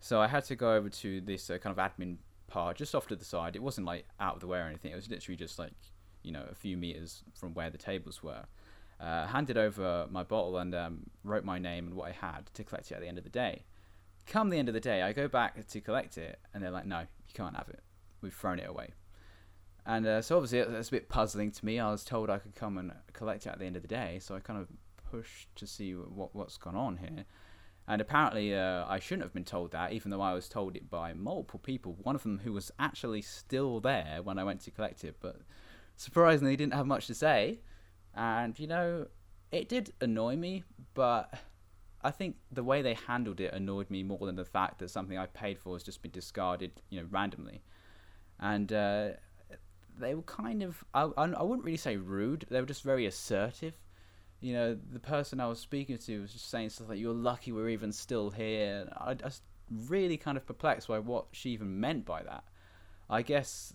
So 0.00 0.20
I 0.20 0.28
had 0.28 0.44
to 0.46 0.56
go 0.56 0.74
over 0.74 0.88
to 0.88 1.20
this 1.20 1.50
uh, 1.50 1.58
kind 1.58 1.78
of 1.78 1.92
admin 1.92 2.16
part 2.46 2.76
just 2.76 2.94
off 2.94 3.06
to 3.08 3.16
the 3.16 3.24
side. 3.24 3.54
It 3.54 3.62
wasn't 3.62 3.86
like 3.86 4.06
out 4.18 4.34
of 4.34 4.40
the 4.40 4.46
way 4.46 4.58
or 4.58 4.64
anything. 4.64 4.92
It 4.92 4.96
was 4.96 5.08
literally 5.08 5.36
just 5.36 5.58
like, 5.58 5.72
you 6.22 6.32
know, 6.32 6.44
a 6.50 6.54
few 6.54 6.76
meters 6.76 7.22
from 7.34 7.54
where 7.54 7.70
the 7.70 7.78
tables 7.78 8.22
were. 8.22 8.44
Uh, 8.98 9.26
handed 9.26 9.56
over 9.56 10.06
my 10.10 10.22
bottle 10.22 10.58
and 10.58 10.74
um, 10.74 11.04
wrote 11.24 11.44
my 11.44 11.58
name 11.58 11.86
and 11.86 11.94
what 11.94 12.08
I 12.08 12.12
had 12.12 12.50
to 12.54 12.64
collect 12.64 12.90
it 12.90 12.94
at 12.94 13.00
the 13.00 13.08
end 13.08 13.16
of 13.16 13.24
the 13.24 13.30
day. 13.30 13.64
Come 14.26 14.50
the 14.50 14.58
end 14.58 14.68
of 14.68 14.74
the 14.74 14.80
day, 14.80 15.00
I 15.02 15.12
go 15.12 15.26
back 15.26 15.66
to 15.66 15.80
collect 15.80 16.18
it, 16.18 16.38
and 16.52 16.62
they're 16.62 16.70
like, 16.70 16.84
"No, 16.84 17.00
you 17.00 17.34
can't 17.34 17.56
have 17.56 17.68
it. 17.70 17.80
We've 18.20 18.34
thrown 18.34 18.58
it 18.58 18.68
away." 18.68 18.90
And 19.86 20.06
uh, 20.06 20.22
so 20.22 20.36
obviously 20.36 20.62
that's 20.62 20.88
a 20.88 20.92
bit 20.92 21.08
puzzling 21.08 21.50
to 21.50 21.64
me. 21.64 21.80
I 21.80 21.90
was 21.90 22.04
told 22.04 22.28
I 22.28 22.38
could 22.38 22.54
come 22.54 22.76
and 22.76 22.92
collect 23.14 23.46
it 23.46 23.50
at 23.50 23.58
the 23.58 23.64
end 23.64 23.76
of 23.76 23.82
the 23.82 23.88
day, 23.88 24.18
so 24.20 24.36
I 24.36 24.40
kind 24.40 24.60
of 24.60 24.68
pushed 25.10 25.56
to 25.56 25.66
see 25.66 25.92
what 25.92 26.34
what's 26.34 26.58
gone 26.58 26.76
on 26.76 26.98
here. 26.98 27.24
And 27.90 28.00
apparently, 28.00 28.54
uh, 28.54 28.84
I 28.86 29.00
shouldn't 29.00 29.24
have 29.24 29.34
been 29.34 29.44
told 29.44 29.72
that, 29.72 29.92
even 29.92 30.12
though 30.12 30.20
I 30.20 30.32
was 30.32 30.48
told 30.48 30.76
it 30.76 30.88
by 30.88 31.12
multiple 31.12 31.58
people. 31.58 31.96
One 32.04 32.14
of 32.14 32.22
them 32.22 32.38
who 32.44 32.52
was 32.52 32.70
actually 32.78 33.20
still 33.20 33.80
there 33.80 34.20
when 34.22 34.38
I 34.38 34.44
went 34.44 34.60
to 34.60 34.70
collect 34.70 35.02
it, 35.02 35.16
but 35.20 35.40
surprisingly 35.96 36.54
didn't 36.54 36.74
have 36.74 36.86
much 36.86 37.08
to 37.08 37.14
say. 37.14 37.58
And 38.14 38.56
you 38.60 38.68
know, 38.68 39.08
it 39.50 39.68
did 39.68 39.92
annoy 40.00 40.36
me, 40.36 40.62
but 40.94 41.34
I 42.00 42.12
think 42.12 42.36
the 42.52 42.62
way 42.62 42.80
they 42.80 42.94
handled 42.94 43.40
it 43.40 43.52
annoyed 43.52 43.90
me 43.90 44.04
more 44.04 44.24
than 44.24 44.36
the 44.36 44.44
fact 44.44 44.78
that 44.78 44.90
something 44.90 45.18
I 45.18 45.26
paid 45.26 45.58
for 45.58 45.74
has 45.74 45.82
just 45.82 46.00
been 46.00 46.12
discarded, 46.12 46.70
you 46.90 47.00
know, 47.00 47.08
randomly. 47.10 47.60
And 48.38 48.72
uh, 48.72 49.08
they 49.98 50.14
were 50.14 50.22
kind 50.22 50.62
of, 50.62 50.84
I, 50.94 51.10
I 51.16 51.42
wouldn't 51.42 51.64
really 51.64 51.76
say 51.76 51.96
rude, 51.96 52.46
they 52.50 52.60
were 52.60 52.68
just 52.68 52.84
very 52.84 53.06
assertive. 53.06 53.74
You 54.40 54.54
know, 54.54 54.78
the 54.92 55.00
person 55.00 55.40
I 55.40 55.46
was 55.46 55.58
speaking 55.58 55.98
to 55.98 56.22
was 56.22 56.32
just 56.32 56.50
saying 56.50 56.70
stuff 56.70 56.88
like, 56.88 56.98
You're 56.98 57.12
lucky 57.12 57.52
we're 57.52 57.68
even 57.68 57.92
still 57.92 58.30
here. 58.30 58.88
I, 58.96 59.10
I 59.10 59.24
was 59.24 59.42
really 59.86 60.16
kind 60.16 60.36
of 60.36 60.46
perplexed 60.46 60.88
by 60.88 60.98
what 60.98 61.26
she 61.32 61.50
even 61.50 61.78
meant 61.80 62.04
by 62.04 62.22
that. 62.22 62.44
I 63.08 63.22
guess 63.22 63.74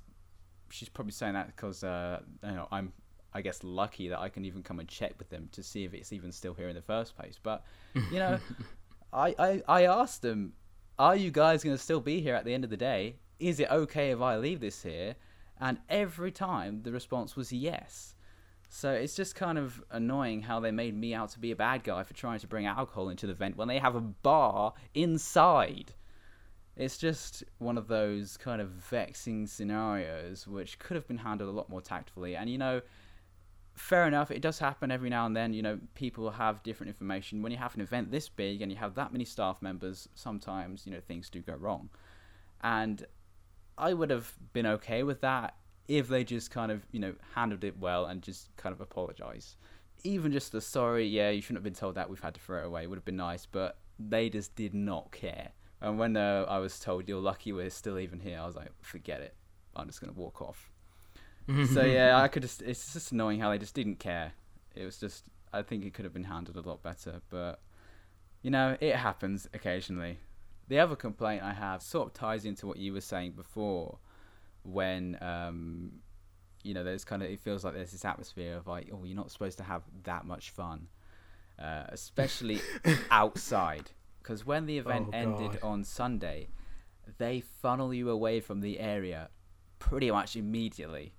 she's 0.70 0.90
probably 0.90 1.12
saying 1.12 1.34
that 1.34 1.48
because 1.48 1.84
uh, 1.84 2.20
you 2.44 2.52
know 2.52 2.68
I'm 2.72 2.94
I 3.34 3.42
guess 3.42 3.64
lucky 3.64 4.08
that 4.10 4.20
I 4.20 4.30
can 4.30 4.46
even 4.46 4.64
come 4.64 4.80
and 4.80 4.88
check 4.88 5.14
with 5.18 5.30
them 5.30 5.50
to 5.52 5.62
see 5.62 5.84
if 5.84 5.94
it's 5.94 6.14
even 6.14 6.32
still 6.32 6.54
here 6.54 6.70
in 6.70 6.76
the 6.76 6.82
first 6.82 7.18
place. 7.18 7.38
But 7.42 7.64
you 7.94 8.20
know, 8.20 8.40
I, 9.14 9.36
I 9.38 9.64
I 9.68 9.86
asked 9.86 10.22
them, 10.22 10.54
are 10.98 11.16
you 11.16 11.32
guys 11.32 11.64
going 11.64 11.76
to 11.76 11.82
still 11.82 12.00
be 12.00 12.22
here 12.22 12.36
at 12.36 12.46
the 12.46 12.54
end 12.54 12.64
of 12.64 12.70
the 12.70 12.78
day? 12.78 13.18
Is 13.40 13.60
it 13.60 13.70
okay 13.70 14.12
if 14.12 14.22
I 14.22 14.38
leave 14.38 14.62
this 14.62 14.82
here? 14.82 15.16
And 15.60 15.80
every 15.90 16.32
time 16.32 16.82
the 16.84 16.92
response 16.92 17.36
was 17.36 17.52
yes. 17.52 18.15
So 18.76 18.92
it's 18.92 19.16
just 19.16 19.36
kind 19.36 19.58
of 19.58 19.82
annoying 19.90 20.42
how 20.42 20.60
they 20.60 20.70
made 20.70 20.98
me 20.98 21.14
out 21.14 21.30
to 21.30 21.40
be 21.40 21.52
a 21.52 21.56
bad 21.56 21.86
guy 21.86 22.04
for 22.04 22.14
trying 22.14 22.40
to 22.40 22.48
bring 22.48 22.66
alcohol 22.66 23.08
into 23.08 23.26
the 23.26 23.32
event 23.32 23.56
when 23.56 23.70
they 23.70 23.80
have 23.80 23.96
a 23.96 24.02
bar 24.02 24.74
inside. 24.94 25.94
It's 26.76 26.98
just 26.98 27.46
one 27.60 27.78
of 27.78 27.88
those 27.88 28.36
kind 28.36 28.62
of 28.62 28.68
vexing 28.72 29.48
scenarios 29.48 30.46
which 30.46 30.78
could 30.78 30.96
have 30.96 31.08
been 31.08 31.20
handled 31.20 31.50
a 31.50 31.54
lot 31.54 31.70
more 31.70 31.80
tactfully. 31.80 32.36
And 32.36 32.50
you 32.50 32.58
know, 32.58 32.82
fair 33.76 34.08
enough, 34.08 34.30
it 34.30 34.42
does 34.42 34.60
happen 34.60 34.92
every 34.92 35.10
now 35.10 35.26
and 35.26 35.34
then. 35.34 35.54
You 35.54 35.62
know, 35.62 35.80
people 35.94 36.30
have 36.32 36.62
different 36.62 36.90
information. 36.90 37.42
When 37.42 37.54
you 37.54 37.58
have 37.58 37.76
an 37.76 37.82
event 37.82 38.12
this 38.12 38.28
big 38.28 38.62
and 38.62 38.70
you 38.70 38.78
have 38.78 38.94
that 38.96 39.14
many 39.14 39.24
staff 39.24 39.62
members, 39.62 40.10
sometimes, 40.16 40.86
you 40.86 40.92
know, 40.92 41.00
things 41.00 41.30
do 41.30 41.40
go 41.40 41.54
wrong. 41.54 41.90
And 42.60 43.06
I 43.78 43.94
would 43.94 44.10
have 44.10 44.34
been 44.52 44.66
okay 44.66 45.04
with 45.04 45.22
that 45.22 45.56
if 45.88 46.08
they 46.08 46.24
just 46.24 46.52
kind 46.52 46.72
of, 46.72 46.86
you 46.92 47.00
know, 47.00 47.14
handled 47.34 47.64
it 47.64 47.78
well 47.80 48.06
and 48.06 48.22
just 48.22 48.56
kind 48.58 48.74
of 48.74 48.82
apologize. 48.82 49.58
Even 50.04 50.32
just 50.32 50.52
the 50.52 50.62
sorry, 50.62 51.08
yeah, 51.08 51.30
you 51.30 51.42
shouldn't 51.42 51.58
have 51.58 51.64
been 51.64 51.74
told 51.74 51.96
that, 51.96 52.10
we've 52.10 52.20
had 52.20 52.36
to 52.36 52.40
throw 52.40 52.60
it 52.60 52.66
away, 52.66 52.86
would 52.88 52.98
have 52.98 53.06
been 53.06 53.16
nice, 53.16 53.46
but 53.46 53.78
they 54.00 54.30
just 54.30 54.56
did 54.56 54.74
not 54.74 55.12
care. 55.12 55.52
And 55.82 56.00
when 56.00 56.16
uh, 56.18 56.46
I 56.48 56.60
was 56.60 56.80
told, 56.80 57.08
you're 57.08 57.20
lucky 57.20 57.52
we're 57.52 57.70
still 57.70 58.00
even 58.00 58.20
here, 58.20 58.40
I 58.40 58.46
was 58.46 58.56
like, 58.56 58.70
forget 58.82 59.22
it. 59.22 59.36
I'm 59.76 59.88
just 59.88 60.00
going 60.00 60.14
to 60.14 60.20
walk 60.20 60.42
off 60.42 60.72
so 61.74 61.84
yeah, 61.86 62.20
I 62.22 62.28
could 62.28 62.42
just. 62.42 62.62
It's 62.62 62.94
just 62.94 63.12
annoying 63.12 63.40
how 63.40 63.52
they 63.52 63.58
just 63.58 63.76
didn't 63.76 64.00
care. 64.00 64.34
It 64.76 64.86
was 64.86 64.98
just. 64.98 65.24
I 65.54 65.62
think 65.62 65.86
it 65.86 65.94
could 65.94 66.06
have 66.06 66.14
been 66.14 66.26
handled 66.26 66.58
a 66.58 66.68
lot 66.68 66.84
better, 66.84 67.22
but 67.30 67.62
you 68.42 68.52
know, 68.52 68.78
it 68.80 68.96
happens 68.96 69.48
occasionally. 69.54 70.20
The 70.68 70.80
other 70.80 70.96
complaint 70.96 71.44
I 71.44 71.54
have 71.54 71.82
sort 71.82 72.08
of 72.08 72.14
ties 72.14 72.46
into 72.46 72.68
what 72.68 72.78
you 72.78 72.92
were 72.92 73.02
saying 73.02 73.34
before, 73.34 74.00
when 74.66 75.18
um, 75.22 75.92
you 76.66 76.74
know, 76.74 76.84
there's 76.84 77.06
kind 77.06 77.22
of 77.22 77.30
it 77.30 77.40
feels 77.40 77.64
like 77.64 77.76
there's 77.76 77.92
this 77.92 78.04
atmosphere 78.04 78.58
of 78.58 78.68
like, 78.68 78.90
oh, 78.92 79.04
you're 79.06 79.16
not 79.16 79.32
supposed 79.32 79.60
to 79.60 79.64
have 79.64 79.84
that 80.04 80.26
much 80.26 80.50
fun, 80.50 80.88
uh, 81.60 81.84
especially 81.90 82.60
outside, 83.12 83.92
because 84.22 84.46
when 84.46 84.66
the 84.66 84.80
event 84.80 85.10
oh, 85.10 85.16
ended 85.16 85.60
on 85.62 85.84
Sunday, 85.84 86.48
they 87.20 87.40
funnel 87.40 87.94
you 87.94 88.10
away 88.10 88.40
from 88.40 88.62
the 88.62 88.80
area 88.80 89.30
pretty 89.78 90.10
much 90.10 90.36
immediately. 90.36 91.14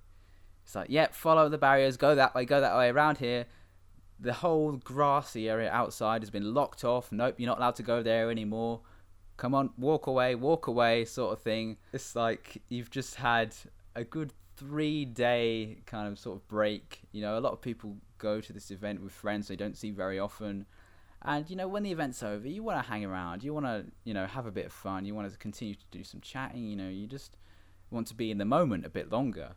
It's 0.65 0.75
like, 0.75 0.89
yep, 0.89 1.15
follow 1.15 1.47
the 1.47 1.57
barriers, 1.57 1.95
go 1.95 2.13
that 2.15 2.35
way, 2.35 2.43
go 2.43 2.59
that 2.59 2.75
way. 2.75 2.89
Around 2.89 3.19
here, 3.19 3.45
the 4.19 4.33
whole 4.33 4.73
grassy 4.73 5.49
area 5.49 5.71
outside 5.71 6.21
has 6.21 6.29
been 6.29 6.53
locked 6.53 6.83
off. 6.83 7.09
Nope, 7.09 7.35
you're 7.37 7.47
not 7.47 7.59
allowed 7.59 7.75
to 7.75 7.83
go 7.83 8.03
there 8.03 8.29
anymore. 8.29 8.81
Come 9.37 9.53
on, 9.53 9.69
walk 9.77 10.07
away, 10.07 10.35
walk 10.35 10.67
away, 10.67 11.05
sort 11.05 11.33
of 11.33 11.41
thing. 11.41 11.77
It's 11.93 12.15
like 12.15 12.61
you've 12.69 12.89
just 12.89 13.15
had 13.15 13.55
a 13.95 14.03
good 14.03 14.33
three 14.55 15.05
day 15.05 15.77
kind 15.85 16.07
of 16.07 16.17
sort 16.17 16.37
of 16.37 16.47
break. 16.47 17.01
You 17.11 17.21
know, 17.21 17.37
a 17.37 17.41
lot 17.41 17.53
of 17.53 17.61
people 17.61 17.97
go 18.17 18.41
to 18.41 18.51
this 18.51 18.71
event 18.71 19.01
with 19.01 19.11
friends 19.11 19.47
they 19.47 19.55
don't 19.55 19.77
see 19.77 19.91
very 19.91 20.19
often. 20.19 20.65
And 21.21 21.49
you 21.49 21.55
know, 21.55 21.67
when 21.67 21.83
the 21.83 21.91
event's 21.91 22.23
over, 22.23 22.47
you 22.47 22.63
want 22.63 22.83
to 22.83 22.89
hang 22.89 23.05
around. 23.05 23.43
You 23.43 23.53
want 23.53 23.67
to, 23.67 23.85
you 24.03 24.13
know, 24.13 24.25
have 24.25 24.47
a 24.47 24.51
bit 24.51 24.65
of 24.65 24.73
fun. 24.73 25.05
You 25.05 25.13
want 25.13 25.31
to 25.31 25.37
continue 25.37 25.75
to 25.75 25.85
do 25.91 26.03
some 26.03 26.21
chatting. 26.21 26.63
You 26.63 26.75
know, 26.75 26.89
you 26.89 27.05
just 27.05 27.37
want 27.91 28.07
to 28.07 28.15
be 28.15 28.31
in 28.31 28.39
the 28.39 28.45
moment 28.45 28.85
a 28.85 28.89
bit 28.89 29.11
longer. 29.11 29.51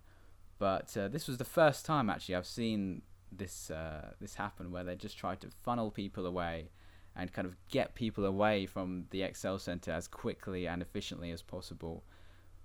But 0.58 0.94
uh, 0.96 1.08
this 1.08 1.26
was 1.26 1.38
the 1.38 1.44
first 1.44 1.86
time 1.86 2.10
actually 2.10 2.34
I've 2.34 2.46
seen 2.46 3.02
this 3.32 3.70
uh, 3.70 4.12
this 4.20 4.34
happen 4.34 4.70
where 4.70 4.84
they 4.84 4.96
just 4.96 5.16
tried 5.16 5.40
to 5.40 5.48
funnel 5.62 5.90
people 5.90 6.26
away 6.26 6.68
and 7.16 7.32
kind 7.32 7.46
of 7.46 7.56
get 7.68 7.94
people 7.94 8.24
away 8.24 8.66
from 8.66 9.06
the 9.10 9.20
ExCeL 9.20 9.60
Center 9.60 9.92
as 9.92 10.08
quickly 10.08 10.66
and 10.66 10.80
efficiently 10.82 11.30
as 11.30 11.42
possible, 11.42 12.04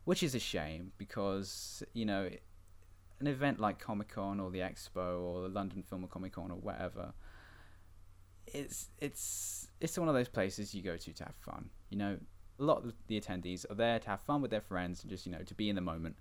which 0.04 0.24
is 0.24 0.36
a 0.36 0.39
shame 0.39 0.91
because 0.98 1.84
you 1.93 2.06
know 2.06 2.30
an 3.20 3.28
event 3.28 3.60
like 3.60 3.80
Comic 3.80 4.10
Con 4.10 4.39
or 4.39 4.52
the 4.52 4.60
Expo 4.60 5.22
or 5.22 5.41
the 5.41 5.50
London 5.50 5.82
Film 5.84 6.04
and 6.04 6.12
Comic 6.12 6.34
Con 6.34 6.52
or 6.52 6.58
whatever. 6.58 7.14
It's 8.48 8.89
it's 9.00 9.68
it's 9.82 9.98
one 9.98 10.08
of 10.08 10.14
those 10.14 10.30
places 10.30 10.74
you 10.76 10.82
go 10.82 10.98
to 10.98 11.14
to 11.14 11.24
have 11.24 11.36
fun. 11.36 11.70
You 11.89 11.98
know, 11.98 12.18
a 12.60 12.64
lot 12.64 12.86
of 12.86 12.93
the 13.08 13.20
attendees 13.20 13.70
are 13.70 13.76
there 13.76 14.00
to 14.00 14.10
have 14.10 14.22
fun 14.22 14.41
with 14.41 14.52
their 14.52 14.62
friends 14.62 15.02
and 15.02 15.10
just 15.10 15.26
you 15.26 15.32
know 15.32 15.43
to 15.43 15.54
be 15.54 15.70
in 15.70 15.76
the 15.76 15.82
moment 15.82 16.18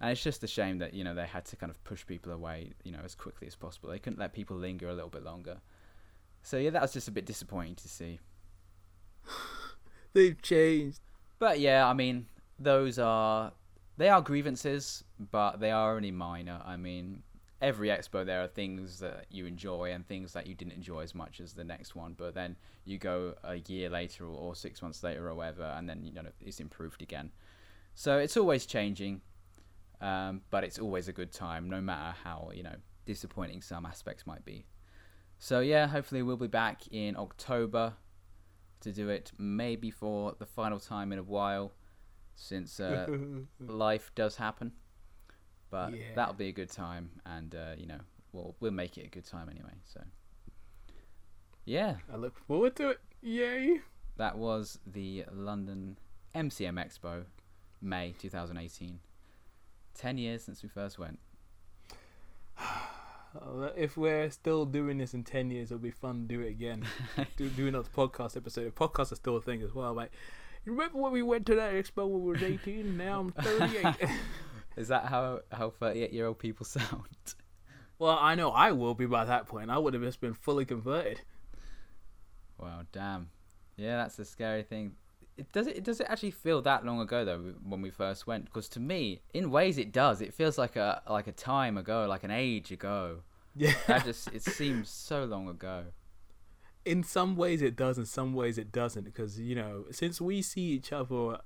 and 0.00 0.10
it's 0.10 0.22
just 0.22 0.44
a 0.44 0.46
shame 0.46 0.78
that 0.78 0.94
you 0.94 1.04
know 1.04 1.14
they 1.14 1.26
had 1.26 1.44
to 1.46 1.56
kind 1.56 1.70
of 1.70 1.82
push 1.84 2.06
people 2.06 2.32
away, 2.32 2.72
you 2.84 2.92
know, 2.92 3.00
as 3.04 3.14
quickly 3.14 3.46
as 3.46 3.56
possible. 3.56 3.90
They 3.90 3.98
couldn't 3.98 4.18
let 4.18 4.32
people 4.32 4.56
linger 4.56 4.88
a 4.88 4.94
little 4.94 5.10
bit 5.10 5.24
longer. 5.24 5.58
So 6.42 6.56
yeah, 6.56 6.70
that 6.70 6.82
was 6.82 6.92
just 6.92 7.08
a 7.08 7.12
bit 7.12 7.26
disappointing 7.26 7.74
to 7.76 7.88
see. 7.88 8.20
They've 10.12 10.40
changed. 10.40 11.00
But 11.38 11.60
yeah, 11.60 11.86
I 11.86 11.92
mean, 11.92 12.26
those 12.58 12.98
are 12.98 13.52
they 13.96 14.08
are 14.08 14.22
grievances, 14.22 15.04
but 15.18 15.60
they 15.60 15.70
are 15.70 15.96
only 15.96 16.10
minor. 16.10 16.60
I 16.64 16.76
mean, 16.76 17.22
every 17.60 17.88
expo 17.88 18.24
there 18.24 18.42
are 18.42 18.48
things 18.48 19.00
that 19.00 19.26
you 19.30 19.46
enjoy 19.46 19.92
and 19.92 20.06
things 20.06 20.32
that 20.32 20.46
you 20.46 20.54
didn't 20.54 20.74
enjoy 20.74 21.00
as 21.00 21.14
much 21.14 21.40
as 21.40 21.52
the 21.52 21.64
next 21.64 21.94
one. 21.94 22.14
But 22.16 22.34
then 22.34 22.56
you 22.84 22.98
go 22.98 23.34
a 23.44 23.56
year 23.56 23.90
later 23.90 24.24
or, 24.24 24.36
or 24.38 24.54
six 24.54 24.82
months 24.82 25.02
later 25.02 25.28
or 25.28 25.34
whatever, 25.34 25.64
and 25.76 25.88
then 25.88 26.04
you 26.04 26.12
know 26.12 26.22
it's 26.40 26.60
improved 26.60 27.02
again. 27.02 27.30
So 27.94 28.18
it's 28.18 28.36
always 28.36 28.66
changing. 28.66 29.20
Um, 30.00 30.42
but 30.50 30.62
it's 30.62 30.78
always 30.78 31.08
a 31.08 31.12
good 31.12 31.32
time, 31.32 31.68
no 31.68 31.80
matter 31.80 32.16
how 32.22 32.52
you 32.54 32.62
know 32.62 32.76
disappointing 33.04 33.62
some 33.62 33.84
aspects 33.84 34.26
might 34.26 34.44
be. 34.44 34.64
So 35.38 35.60
yeah, 35.60 35.86
hopefully 35.86 36.22
we'll 36.22 36.36
be 36.36 36.48
back 36.48 36.82
in 36.90 37.16
October 37.16 37.94
to 38.80 38.92
do 38.92 39.08
it, 39.08 39.32
maybe 39.38 39.90
for 39.90 40.34
the 40.38 40.46
final 40.46 40.80
time 40.80 41.12
in 41.12 41.18
a 41.18 41.22
while, 41.22 41.72
since 42.34 42.80
uh, 42.80 43.06
life 43.60 44.10
does 44.14 44.36
happen. 44.36 44.72
But 45.70 45.92
yeah. 45.92 46.04
that'll 46.14 46.34
be 46.34 46.48
a 46.48 46.52
good 46.52 46.70
time, 46.70 47.10
and 47.24 47.54
uh, 47.54 47.74
you 47.76 47.86
know 47.86 48.00
we'll 48.32 48.56
we'll 48.60 48.72
make 48.72 48.98
it 48.98 49.06
a 49.06 49.10
good 49.10 49.26
time 49.26 49.48
anyway. 49.48 49.74
So 49.84 50.00
yeah, 51.64 51.96
I 52.12 52.16
look 52.16 52.36
forward 52.46 52.74
to 52.76 52.90
it. 52.90 53.00
Yay! 53.22 53.80
That 54.16 54.38
was 54.38 54.80
the 54.86 55.24
London 55.32 55.98
MCM 56.34 56.84
Expo, 56.84 57.24
May 57.80 58.14
2018. 58.18 58.98
Ten 59.94 60.18
years 60.18 60.42
since 60.42 60.62
we 60.62 60.68
first 60.68 60.98
went. 60.98 61.20
Uh, 63.36 63.68
if 63.76 63.96
we're 63.96 64.30
still 64.30 64.64
doing 64.64 64.98
this 64.98 65.14
in 65.14 65.22
10 65.22 65.50
years, 65.50 65.70
it'll 65.70 65.78
be 65.78 65.90
fun 65.90 66.26
to 66.26 66.36
do 66.36 66.40
it 66.40 66.48
again. 66.48 66.84
do, 67.36 67.48
do 67.50 67.66
another 67.68 67.88
podcast 67.94 68.36
episode. 68.36 68.74
Podcasts 68.74 69.12
are 69.12 69.16
still 69.16 69.36
a 69.36 69.40
thing 69.40 69.62
as 69.62 69.74
well. 69.74 69.92
Like, 69.92 70.12
you 70.64 70.72
remember 70.72 70.98
when 70.98 71.12
we 71.12 71.22
went 71.22 71.46
to 71.46 71.54
that 71.56 71.72
expo 71.72 72.08
when 72.08 72.22
we 72.24 72.32
were 72.32 72.44
18? 72.44 72.96
now 72.96 73.20
I'm 73.20 73.32
38. 73.32 73.94
Is 74.76 74.88
that 74.88 75.06
how, 75.06 75.40
how 75.50 75.70
38 75.70 76.12
year 76.12 76.26
old 76.26 76.38
people 76.38 76.64
sound? 76.64 77.34
Well, 77.98 78.16
I 78.20 78.34
know 78.34 78.50
I 78.50 78.72
will 78.72 78.94
be 78.94 79.06
by 79.06 79.24
that 79.24 79.46
point. 79.46 79.70
I 79.70 79.78
would 79.78 79.94
have 79.94 80.02
just 80.02 80.20
been 80.20 80.34
fully 80.34 80.64
converted. 80.64 81.20
Wow, 82.58 82.82
damn. 82.92 83.30
Yeah, 83.76 83.96
that's 83.96 84.16
the 84.16 84.24
scary 84.24 84.62
thing 84.62 84.92
it 85.38 85.52
does 85.52 85.66
it 85.66 85.84
does 85.84 86.00
it 86.00 86.06
actually 86.10 86.32
feel 86.32 86.60
that 86.62 86.84
long 86.84 87.00
ago 87.00 87.24
though 87.24 87.54
when 87.62 87.80
we 87.80 87.90
first 87.90 88.26
went? 88.26 88.46
Because 88.46 88.68
to 88.70 88.80
me 88.80 89.22
in 89.32 89.50
ways 89.50 89.78
it 89.78 89.92
does. 89.92 90.20
It 90.20 90.34
feels 90.34 90.58
like 90.58 90.76
a 90.76 91.02
like 91.08 91.26
a 91.28 91.32
time 91.32 91.78
ago 91.78 92.06
like 92.08 92.24
an 92.24 92.30
age 92.30 92.70
ago. 92.70 93.20
Yeah. 93.56 93.72
That 93.88 94.04
just 94.04 94.28
it 94.32 94.44
seems 94.44 94.88
so 94.88 95.24
long 95.24 95.48
ago. 95.48 95.86
In 96.84 97.02
some 97.02 97.34
ways 97.34 97.60
it 97.60 97.74
does 97.74 97.98
in 97.98 98.06
some 98.06 98.32
ways 98.32 98.56
it 98.56 98.70
doesn't 98.70 99.02
because 99.04 99.40
you 99.40 99.56
know 99.56 99.86
since 99.90 100.20
we 100.20 100.42
see 100.42 100.60
each 100.60 100.92
other 100.92 101.38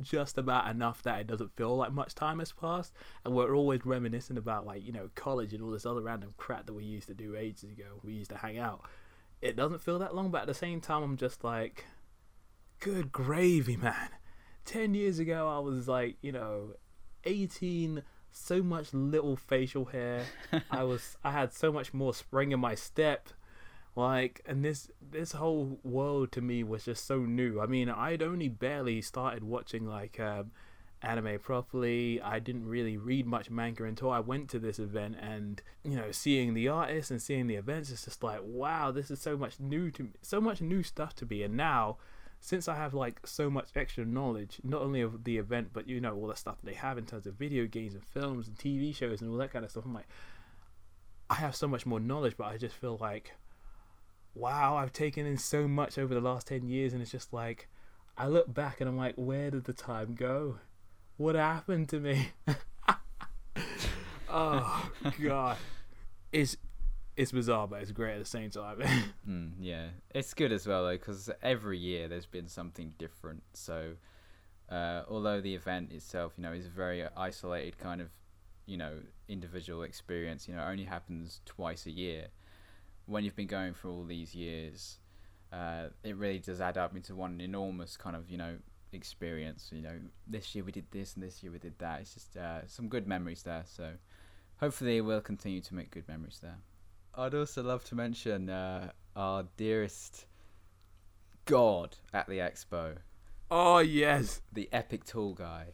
just 0.00 0.38
about 0.38 0.70
enough 0.70 1.02
that 1.02 1.20
it 1.20 1.26
doesn't 1.26 1.54
feel 1.56 1.76
like 1.76 1.92
much 1.92 2.14
time 2.14 2.38
has 2.38 2.52
passed 2.52 2.94
and 3.24 3.34
we're 3.34 3.54
always 3.54 3.84
reminiscing 3.84 4.38
about 4.38 4.64
like 4.64 4.82
you 4.82 4.92
know 4.92 5.10
college 5.14 5.52
and 5.52 5.62
all 5.62 5.70
this 5.70 5.84
other 5.84 6.00
random 6.00 6.32
crap 6.36 6.66
that 6.66 6.72
we 6.72 6.84
used 6.84 7.08
to 7.08 7.14
do 7.14 7.36
ages 7.36 7.64
ago 7.64 8.00
we 8.02 8.12
used 8.12 8.30
to 8.30 8.36
hang 8.36 8.58
out 8.58 8.82
it 9.42 9.56
doesn't 9.56 9.80
feel 9.80 9.98
that 9.98 10.14
long 10.14 10.30
but 10.30 10.42
at 10.42 10.46
the 10.46 10.54
same 10.54 10.80
time 10.80 11.02
i'm 11.02 11.16
just 11.16 11.42
like 11.42 11.84
good 12.80 13.12
gravy, 13.12 13.76
man. 13.76 14.10
10 14.64 14.94
years 14.94 15.18
ago, 15.18 15.48
I 15.48 15.58
was 15.60 15.88
like, 15.88 16.16
you 16.20 16.32
know, 16.32 16.74
18, 17.24 18.02
so 18.30 18.62
much 18.62 18.92
little 18.92 19.36
facial 19.36 19.86
hair. 19.86 20.24
I 20.70 20.84
was, 20.84 21.16
I 21.24 21.32
had 21.32 21.52
so 21.52 21.72
much 21.72 21.94
more 21.94 22.14
spring 22.14 22.52
in 22.52 22.60
my 22.60 22.74
step. 22.74 23.28
Like, 23.96 24.42
and 24.46 24.64
this 24.64 24.90
this 25.10 25.32
whole 25.32 25.80
world 25.82 26.30
to 26.32 26.40
me 26.40 26.62
was 26.62 26.84
just 26.84 27.04
so 27.04 27.18
new. 27.18 27.60
I 27.60 27.66
mean, 27.66 27.88
I'd 27.88 28.22
only 28.22 28.48
barely 28.48 29.02
started 29.02 29.42
watching 29.42 29.86
like 29.86 30.20
um, 30.20 30.52
anime 31.02 31.40
properly. 31.40 32.20
I 32.20 32.38
didn't 32.38 32.68
really 32.68 32.96
read 32.96 33.26
much 33.26 33.50
manga 33.50 33.82
until 33.82 34.10
I 34.10 34.20
went 34.20 34.50
to 34.50 34.60
this 34.60 34.78
event, 34.78 35.16
and 35.20 35.60
you 35.82 35.96
know, 35.96 36.12
seeing 36.12 36.54
the 36.54 36.68
artists 36.68 37.10
and 37.10 37.20
seeing 37.20 37.48
the 37.48 37.56
events, 37.56 37.90
it's 37.90 38.04
just 38.04 38.22
like, 38.22 38.40
wow, 38.44 38.92
this 38.92 39.10
is 39.10 39.20
so 39.20 39.36
much 39.36 39.58
new 39.58 39.90
to 39.90 40.04
me, 40.04 40.10
so 40.22 40.40
much 40.40 40.60
new 40.60 40.84
stuff 40.84 41.16
to 41.16 41.26
be 41.26 41.42
And 41.42 41.56
now, 41.56 41.96
since 42.40 42.68
I 42.68 42.76
have 42.76 42.94
like 42.94 43.20
so 43.26 43.50
much 43.50 43.68
extra 43.74 44.04
knowledge, 44.04 44.60
not 44.62 44.82
only 44.82 45.00
of 45.00 45.24
the 45.24 45.38
event, 45.38 45.70
but 45.72 45.88
you 45.88 46.00
know 46.00 46.14
all 46.14 46.28
the 46.28 46.36
stuff 46.36 46.56
that 46.60 46.66
they 46.66 46.76
have 46.76 46.98
in 46.98 47.06
terms 47.06 47.26
of 47.26 47.34
video 47.34 47.66
games 47.66 47.94
and 47.94 48.04
films 48.04 48.48
and 48.48 48.56
TV 48.56 48.94
shows 48.94 49.20
and 49.20 49.30
all 49.30 49.36
that 49.38 49.52
kind 49.52 49.64
of 49.64 49.70
stuff, 49.70 49.84
I'm 49.84 49.94
like, 49.94 50.08
I 51.30 51.34
have 51.34 51.54
so 51.54 51.68
much 51.68 51.84
more 51.84 52.00
knowledge, 52.00 52.36
but 52.36 52.46
I 52.46 52.56
just 52.56 52.74
feel 52.74 52.96
like 53.00 53.32
wow, 54.38 54.76
I've 54.76 54.92
taken 54.92 55.26
in 55.26 55.36
so 55.36 55.66
much 55.66 55.98
over 55.98 56.14
the 56.14 56.20
last 56.20 56.46
10 56.46 56.68
years, 56.68 56.92
and 56.92 57.02
it's 57.02 57.10
just 57.10 57.32
like, 57.32 57.68
I 58.16 58.28
look 58.28 58.52
back 58.52 58.80
and 58.80 58.88
I'm 58.88 58.96
like, 58.96 59.14
where 59.16 59.50
did 59.50 59.64
the 59.64 59.72
time 59.72 60.14
go? 60.14 60.58
What 61.16 61.34
happened 61.34 61.88
to 61.90 62.00
me? 62.00 62.28
oh, 64.30 64.90
God. 65.22 65.56
It's, 66.32 66.56
it's 67.18 67.32
bizarre, 67.32 67.68
but 67.68 67.82
it's 67.82 67.92
great 67.92 68.14
at 68.14 68.18
the 68.20 68.24
same 68.24 68.50
time. 68.50 68.78
mm, 69.28 69.52
yeah, 69.60 69.88
it's 70.14 70.32
good 70.32 70.52
as 70.52 70.66
well, 70.66 70.84
though, 70.84 70.96
because 70.96 71.30
every 71.42 71.78
year 71.78 72.08
there's 72.08 72.26
been 72.26 72.48
something 72.48 72.94
different. 72.96 73.42
So, 73.52 73.92
uh, 74.70 75.02
although 75.08 75.40
the 75.40 75.54
event 75.54 75.92
itself, 75.92 76.32
you 76.36 76.44
know, 76.44 76.52
is 76.52 76.66
a 76.66 76.70
very 76.70 77.04
isolated 77.16 77.78
kind 77.78 78.00
of, 78.00 78.08
you 78.66 78.76
know, 78.76 78.94
individual 79.28 79.82
experience, 79.82 80.48
you 80.48 80.54
know, 80.54 80.64
only 80.64 80.84
happens 80.84 81.40
twice 81.44 81.84
a 81.86 81.90
year 81.90 82.28
when 83.08 83.24
you've 83.24 83.34
been 83.34 83.46
going 83.46 83.72
for 83.72 83.88
all 83.88 84.04
these 84.04 84.34
years, 84.34 84.98
uh, 85.52 85.84
it 86.04 86.14
really 86.16 86.38
does 86.38 86.60
add 86.60 86.76
up 86.76 86.94
into 86.94 87.14
one 87.14 87.40
enormous 87.40 87.96
kind 87.96 88.14
of 88.14 88.30
you 88.30 88.36
know 88.36 88.56
experience. 88.92 89.70
You 89.72 89.82
know, 89.82 89.98
this 90.26 90.54
year 90.54 90.62
we 90.62 90.72
did 90.72 90.84
this 90.90 91.14
and 91.14 91.22
this 91.22 91.42
year 91.42 91.50
we 91.50 91.58
did 91.58 91.78
that. 91.78 92.00
It's 92.00 92.14
just 92.14 92.36
uh, 92.36 92.66
some 92.66 92.88
good 92.88 93.08
memories 93.08 93.42
there. 93.42 93.64
So 93.66 93.92
hopefully 94.58 95.00
we'll 95.00 95.22
continue 95.22 95.62
to 95.62 95.74
make 95.74 95.90
good 95.90 96.06
memories 96.06 96.38
there. 96.42 96.58
I'd 97.14 97.34
also 97.34 97.62
love 97.62 97.84
to 97.84 97.94
mention 97.94 98.48
uh, 98.48 98.90
our 99.16 99.44
dearest 99.56 100.26
god 101.44 101.96
at 102.12 102.28
the 102.28 102.38
expo. 102.38 102.96
Oh 103.50 103.78
yes, 103.78 104.42
the 104.52 104.68
epic 104.72 105.04
tool 105.04 105.34
guy. 105.34 105.68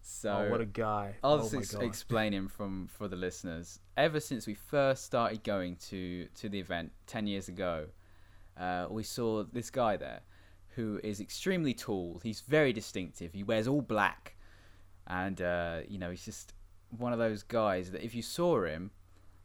So 0.00 0.46
oh, 0.46 0.50
what 0.50 0.60
a 0.60 0.66
guy! 0.66 1.16
I'll 1.22 1.34
oh, 1.34 1.38
just 1.40 1.54
ex- 1.54 1.74
explain 1.74 2.32
him 2.32 2.48
from 2.48 2.86
for 2.86 3.08
the 3.08 3.16
listeners. 3.16 3.80
Ever 3.96 4.20
since 4.20 4.46
we 4.46 4.54
first 4.54 5.04
started 5.04 5.44
going 5.44 5.76
to 5.90 6.28
to 6.36 6.48
the 6.48 6.58
event 6.58 6.92
ten 7.06 7.26
years 7.26 7.48
ago, 7.48 7.88
uh, 8.56 8.86
we 8.88 9.02
saw 9.02 9.44
this 9.44 9.70
guy 9.70 9.96
there, 9.96 10.20
who 10.76 11.00
is 11.04 11.20
extremely 11.20 11.74
tall. 11.74 12.20
He's 12.22 12.40
very 12.40 12.72
distinctive. 12.72 13.34
He 13.34 13.42
wears 13.42 13.68
all 13.68 13.82
black, 13.82 14.36
and 15.06 15.42
uh, 15.42 15.80
you 15.86 15.98
know 15.98 16.10
he's 16.10 16.24
just 16.24 16.54
one 16.96 17.12
of 17.12 17.18
those 17.18 17.42
guys 17.42 17.90
that 17.90 18.02
if 18.02 18.14
you 18.14 18.22
saw 18.22 18.64
him 18.64 18.90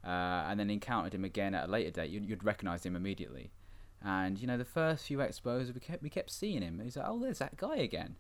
uh, 0.06 0.46
and 0.48 0.60
then 0.60 0.70
encountered 0.70 1.14
him 1.14 1.24
again 1.24 1.56
at 1.56 1.70
a 1.70 1.72
later 1.72 1.92
date, 1.92 2.10
you'd, 2.10 2.28
you'd 2.28 2.44
recognize 2.44 2.86
him 2.86 2.96
immediately. 2.96 3.52
And 4.04 4.38
you 4.38 4.48
know 4.48 4.58
the 4.58 4.66
first 4.66 5.06
few 5.06 5.20
expos, 5.20 5.74
we 5.74 5.80
kept 5.80 6.04
we 6.04 6.10
kept 6.10 6.30
seeing 6.30 6.62
him. 6.62 6.82
He's 6.84 6.98
like, 6.98 7.06
oh, 7.08 7.20
there's 7.20 7.40
that 7.40 7.56
guy 7.56 7.78
again. 7.78 8.18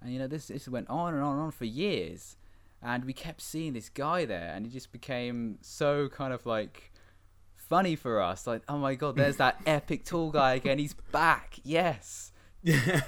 And 0.00 0.12
you 0.12 0.18
know, 0.18 0.26
this 0.26 0.48
this 0.48 0.68
went 0.68 0.90
on 0.90 1.14
and 1.14 1.22
on 1.22 1.34
and 1.34 1.42
on 1.42 1.50
for 1.52 1.64
years, 1.64 2.36
and 2.82 3.04
we 3.04 3.12
kept 3.12 3.40
seeing 3.40 3.72
this 3.72 3.88
guy 3.88 4.24
there, 4.24 4.52
and 4.52 4.66
it 4.66 4.72
just 4.72 4.90
became 4.90 5.58
so 5.60 6.08
kind 6.08 6.32
of 6.32 6.44
like 6.44 6.92
funny 7.54 7.94
for 7.94 8.20
us. 8.20 8.48
Like, 8.48 8.62
oh 8.68 8.78
my 8.78 8.96
god, 8.96 9.14
there's 9.14 9.36
that 9.36 9.60
epic 9.66 10.04
tall 10.04 10.32
guy 10.32 10.54
again. 10.54 10.78
He's 10.78 10.94
back. 10.94 11.60
Yes. 11.62 12.32
Yeah. 12.62 13.02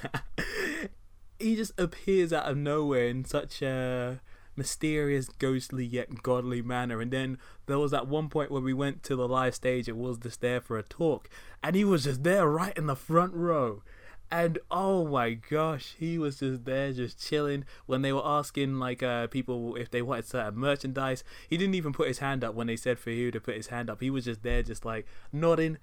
he 1.39 1.57
just 1.57 1.73
appears 1.79 2.33
out 2.33 2.45
of 2.45 2.57
nowhere 2.57 3.09
in 3.09 3.25
such 3.25 3.61
a 3.61 4.21
mysterious, 4.57 5.29
ghostly 5.29 5.85
yet 5.85 6.23
godly 6.23 6.63
manner. 6.63 7.01
And 7.01 7.11
then 7.11 7.39
there 7.67 7.79
was 7.79 7.91
that 7.91 8.09
one 8.09 8.29
point 8.29 8.51
where 8.51 8.63
we 8.63 8.73
went 8.73 9.03
to 9.05 9.17
the 9.17 9.29
live 9.29 9.55
stage 9.55 9.89
and 9.89 9.99
was 9.99 10.19
just 10.19 10.41
there 10.41 10.61
for 10.61 10.79
a 10.79 10.83
talk, 10.83 11.29
and 11.63 11.77
he 11.77 11.85
was 11.85 12.05
just 12.05 12.23
there 12.23 12.49
right 12.49 12.77
in 12.77 12.87
the 12.87 12.97
front 12.97 13.35
row. 13.35 13.83
And 14.31 14.59
oh 14.71 15.07
my 15.07 15.35
gosh, 15.35 15.95
he 15.99 16.19
was 16.19 16.41
just 16.41 16.65
there, 16.65 16.93
just 16.93 17.25
chilling. 17.25 17.65
When 17.87 18.03
they 18.03 18.13
were 18.13 18.27
asking 18.27 18.81
like 18.81 19.03
uh, 19.03 19.29
people 19.29 19.77
if 19.77 19.91
they 19.91 20.03
wanted 20.03 20.27
certain 20.27 20.59
merchandise, 20.59 21.23
he 21.49 21.57
didn't 21.57 21.75
even 21.75 21.93
put 21.93 22.09
his 22.09 22.19
hand 22.19 22.43
up 22.43 22.55
when 22.55 22.67
they 22.67 22.77
said 22.77 22.99
for 22.99 23.11
you 23.11 23.31
to 23.31 23.41
put 23.41 23.57
his 23.57 23.69
hand 23.69 23.89
up. 23.89 24.01
He 24.01 24.11
was 24.11 24.25
just 24.25 24.43
there, 24.43 24.63
just 24.63 24.85
like 24.85 25.07
nodding, 25.33 25.79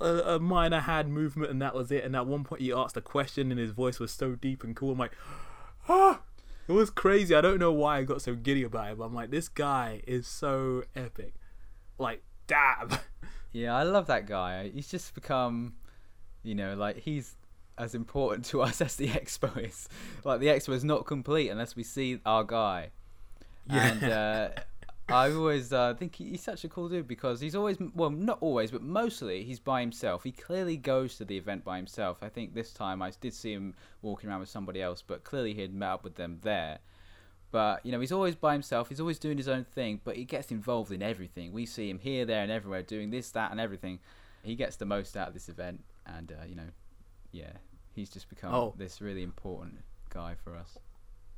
a, 0.00 0.34
a 0.34 0.38
minor 0.38 0.80
hand 0.80 1.12
movement, 1.12 1.50
and 1.50 1.62
that 1.62 1.74
was 1.74 1.90
it. 1.90 2.04
And 2.04 2.14
at 2.14 2.26
one 2.26 2.44
point, 2.44 2.62
he 2.62 2.72
asked 2.72 2.96
a 2.96 3.00
question, 3.00 3.50
and 3.50 3.60
his 3.60 3.70
voice 3.70 3.98
was 3.98 4.12
so 4.12 4.32
deep 4.34 4.64
and 4.64 4.76
cool. 4.76 4.92
I'm 4.92 4.98
like, 4.98 5.16
ah, 5.88 6.20
it 6.68 6.72
was 6.72 6.90
crazy. 6.90 7.34
I 7.34 7.40
don't 7.40 7.58
know 7.58 7.72
why 7.72 7.98
I 7.98 8.02
got 8.04 8.22
so 8.22 8.34
giddy 8.34 8.62
about 8.62 8.92
it, 8.92 8.98
but 8.98 9.04
I'm 9.04 9.14
like, 9.14 9.30
this 9.30 9.48
guy 9.48 10.02
is 10.06 10.26
so 10.26 10.84
epic. 10.94 11.34
Like, 11.98 12.22
damn. 12.46 12.90
Yeah, 13.52 13.76
I 13.76 13.84
love 13.84 14.08
that 14.08 14.26
guy. 14.26 14.70
He's 14.70 14.88
just 14.88 15.14
become, 15.14 15.74
you 16.42 16.56
know, 16.56 16.74
like 16.74 16.98
he's 16.98 17.36
as 17.78 17.94
important 17.94 18.44
to 18.46 18.62
us 18.62 18.80
as 18.80 18.96
the 18.96 19.08
expo 19.08 19.56
is. 19.64 19.88
Like 20.24 20.40
the 20.40 20.46
expo 20.48 20.72
is 20.72 20.84
not 20.84 21.06
complete 21.06 21.48
unless 21.50 21.76
we 21.76 21.84
see 21.84 22.18
our 22.26 22.44
guy. 22.44 22.90
Yeah. 23.70 23.86
And 23.86 24.04
uh, 24.04 24.48
I 25.08 25.30
always 25.32 25.72
uh, 25.72 25.94
think 25.94 26.16
he's 26.16 26.42
such 26.42 26.64
a 26.64 26.68
cool 26.68 26.88
dude 26.88 27.06
because 27.06 27.40
he's 27.40 27.54
always, 27.54 27.76
well, 27.94 28.10
not 28.10 28.38
always, 28.40 28.70
but 28.70 28.82
mostly 28.82 29.44
he's 29.44 29.60
by 29.60 29.80
himself. 29.80 30.24
He 30.24 30.32
clearly 30.32 30.76
goes 30.76 31.16
to 31.16 31.24
the 31.24 31.36
event 31.36 31.62
by 31.62 31.76
himself. 31.76 32.18
I 32.22 32.30
think 32.30 32.54
this 32.54 32.72
time 32.72 33.02
I 33.02 33.12
did 33.20 33.34
see 33.34 33.52
him 33.52 33.74
walking 34.00 34.30
around 34.30 34.40
with 34.40 34.48
somebody 34.48 34.80
else, 34.80 35.02
but 35.06 35.22
clearly 35.22 35.52
he 35.52 35.60
had 35.60 35.74
met 35.74 35.90
up 35.90 36.04
with 36.04 36.14
them 36.14 36.38
there. 36.42 36.78
But 37.50 37.84
you 37.84 37.92
know, 37.92 38.00
he's 38.00 38.12
always 38.12 38.34
by 38.34 38.54
himself. 38.54 38.88
He's 38.88 38.98
always 38.98 39.18
doing 39.18 39.36
his 39.36 39.46
own 39.46 39.64
thing, 39.64 40.00
but 40.02 40.16
he 40.16 40.24
gets 40.24 40.50
involved 40.50 40.90
in 40.90 41.02
everything. 41.02 41.52
We 41.52 41.66
see 41.66 41.88
him 41.88 41.98
here, 41.98 42.24
there, 42.24 42.42
and 42.42 42.50
everywhere 42.50 42.82
doing 42.82 43.10
this, 43.10 43.30
that, 43.30 43.52
and 43.52 43.60
everything. 43.60 44.00
He 44.42 44.56
gets 44.56 44.76
the 44.76 44.86
most 44.86 45.16
out 45.16 45.28
of 45.28 45.34
this 45.34 45.48
event, 45.48 45.84
and 46.04 46.32
uh, 46.32 46.46
you 46.48 46.56
know, 46.56 46.68
yeah, 47.30 47.52
he's 47.94 48.10
just 48.10 48.28
become 48.28 48.52
oh. 48.52 48.74
this 48.76 49.00
really 49.00 49.22
important 49.22 49.78
guy 50.10 50.34
for 50.42 50.56
us. 50.56 50.78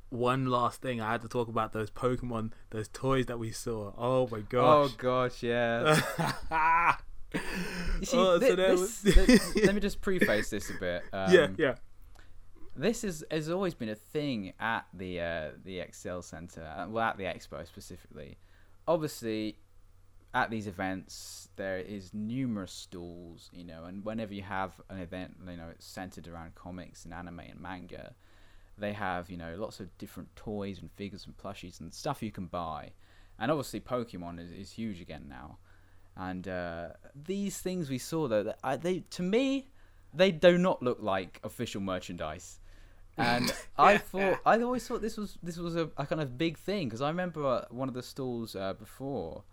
One 0.09 0.45
last 0.45 0.81
thing, 0.81 1.01
I 1.01 1.11
had 1.11 1.21
to 1.21 1.27
talk 1.27 1.49
about 1.49 1.73
those 1.73 1.91
Pokemon, 1.91 2.51
those 2.69 2.87
toys 2.87 3.25
that 3.25 3.39
we 3.39 3.51
saw. 3.51 3.91
Oh 3.97 4.27
my 4.31 4.39
gosh! 4.39 4.91
Oh 4.91 4.95
gosh, 4.97 5.43
yeah. 5.43 5.95
see, 8.03 8.17
oh, 8.17 8.39
th- 8.39 8.51
so 8.51 8.55
this, 8.55 9.03
was... 9.03 9.55
let 9.65 9.75
me 9.75 9.81
just 9.81 9.99
preface 9.99 10.49
this 10.49 10.69
a 10.69 10.73
bit. 10.79 11.03
Um, 11.13 11.33
yeah, 11.33 11.47
yeah. 11.57 11.75
This 12.75 13.03
is 13.03 13.25
has 13.29 13.49
always 13.49 13.73
been 13.73 13.89
a 13.89 13.95
thing 13.95 14.53
at 14.59 14.85
the 14.93 15.19
uh, 15.19 15.49
the 15.63 15.79
ExCeL 15.79 16.23
Center, 16.23 16.63
uh, 16.63 16.87
well, 16.87 17.03
at 17.03 17.17
the 17.17 17.25
Expo 17.25 17.67
specifically. 17.67 18.37
Obviously, 18.87 19.57
at 20.33 20.49
these 20.51 20.67
events 20.67 21.49
there 21.55 21.79
is 21.79 22.13
numerous 22.13 22.71
stalls 22.71 23.49
you 23.53 23.63
know 23.63 23.85
and 23.85 24.05
whenever 24.05 24.33
you 24.33 24.43
have 24.43 24.79
an 24.89 24.99
event 24.99 25.35
you 25.49 25.57
know 25.57 25.69
it's 25.71 25.85
centered 25.85 26.27
around 26.27 26.53
comics 26.53 27.05
and 27.05 27.13
anime 27.13 27.39
and 27.39 27.59
manga 27.59 28.13
they 28.77 28.93
have 28.93 29.29
you 29.29 29.37
know 29.37 29.55
lots 29.57 29.79
of 29.79 29.95
different 29.97 30.35
toys 30.35 30.79
and 30.79 30.91
figures 30.91 31.25
and 31.25 31.37
plushies 31.37 31.79
and 31.79 31.93
stuff 31.93 32.21
you 32.21 32.31
can 32.31 32.47
buy. 32.47 32.91
And 33.39 33.51
obviously 33.51 33.79
pokemon 33.79 34.39
is, 34.39 34.51
is 34.51 34.71
huge 34.71 34.99
again 34.99 35.25
now. 35.29 35.57
And 36.15 36.47
uh, 36.47 36.89
these 37.15 37.59
things 37.59 37.89
we 37.89 37.99
saw 37.99 38.27
though 38.27 38.53
I, 38.63 38.77
they 38.77 38.99
to 39.11 39.23
me 39.23 39.69
they 40.13 40.31
do 40.31 40.57
not 40.57 40.81
look 40.81 40.99
like 41.01 41.39
official 41.43 41.81
merchandise. 41.81 42.59
And 43.17 43.53
I 43.77 43.97
thought 43.97 44.39
I 44.45 44.59
always 44.61 44.87
thought 44.87 45.01
this 45.01 45.17
was 45.17 45.37
this 45.43 45.57
was 45.57 45.75
a, 45.75 45.89
a 45.97 46.05
kind 46.05 46.21
of 46.21 46.37
big 46.37 46.57
thing 46.57 46.87
because 46.87 47.01
I 47.01 47.09
remember 47.09 47.45
uh, 47.45 47.65
one 47.69 47.87
of 47.87 47.93
the 47.93 48.03
stalls 48.03 48.55
uh, 48.55 48.73
before 48.73 49.43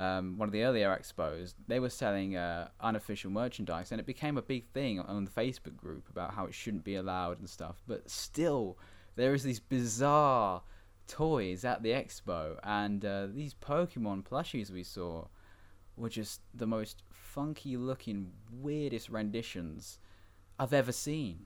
um, 0.00 0.38
one 0.38 0.48
of 0.48 0.52
the 0.52 0.62
earlier 0.62 0.88
expos, 0.88 1.52
they 1.68 1.78
were 1.78 1.90
selling 1.90 2.34
uh, 2.34 2.68
unofficial 2.80 3.30
merchandise, 3.30 3.92
and 3.92 4.00
it 4.00 4.06
became 4.06 4.38
a 4.38 4.42
big 4.42 4.64
thing 4.72 4.98
on 4.98 5.26
the 5.26 5.30
Facebook 5.30 5.76
group 5.76 6.08
about 6.08 6.32
how 6.32 6.46
it 6.46 6.54
shouldn't 6.54 6.84
be 6.84 6.94
allowed 6.94 7.38
and 7.38 7.48
stuff. 7.48 7.82
But 7.86 8.08
still, 8.08 8.78
there 9.16 9.34
is 9.34 9.42
these 9.42 9.60
bizarre 9.60 10.62
toys 11.06 11.66
at 11.66 11.82
the 11.82 11.90
expo, 11.90 12.58
and 12.62 13.04
uh, 13.04 13.26
these 13.26 13.52
Pokemon 13.52 14.24
plushies 14.24 14.70
we 14.70 14.82
saw 14.82 15.26
were 15.98 16.08
just 16.08 16.40
the 16.54 16.66
most 16.66 17.02
funky 17.10 17.76
looking, 17.76 18.32
weirdest 18.50 19.10
renditions 19.10 19.98
I've 20.58 20.72
ever 20.72 20.92
seen. 20.92 21.44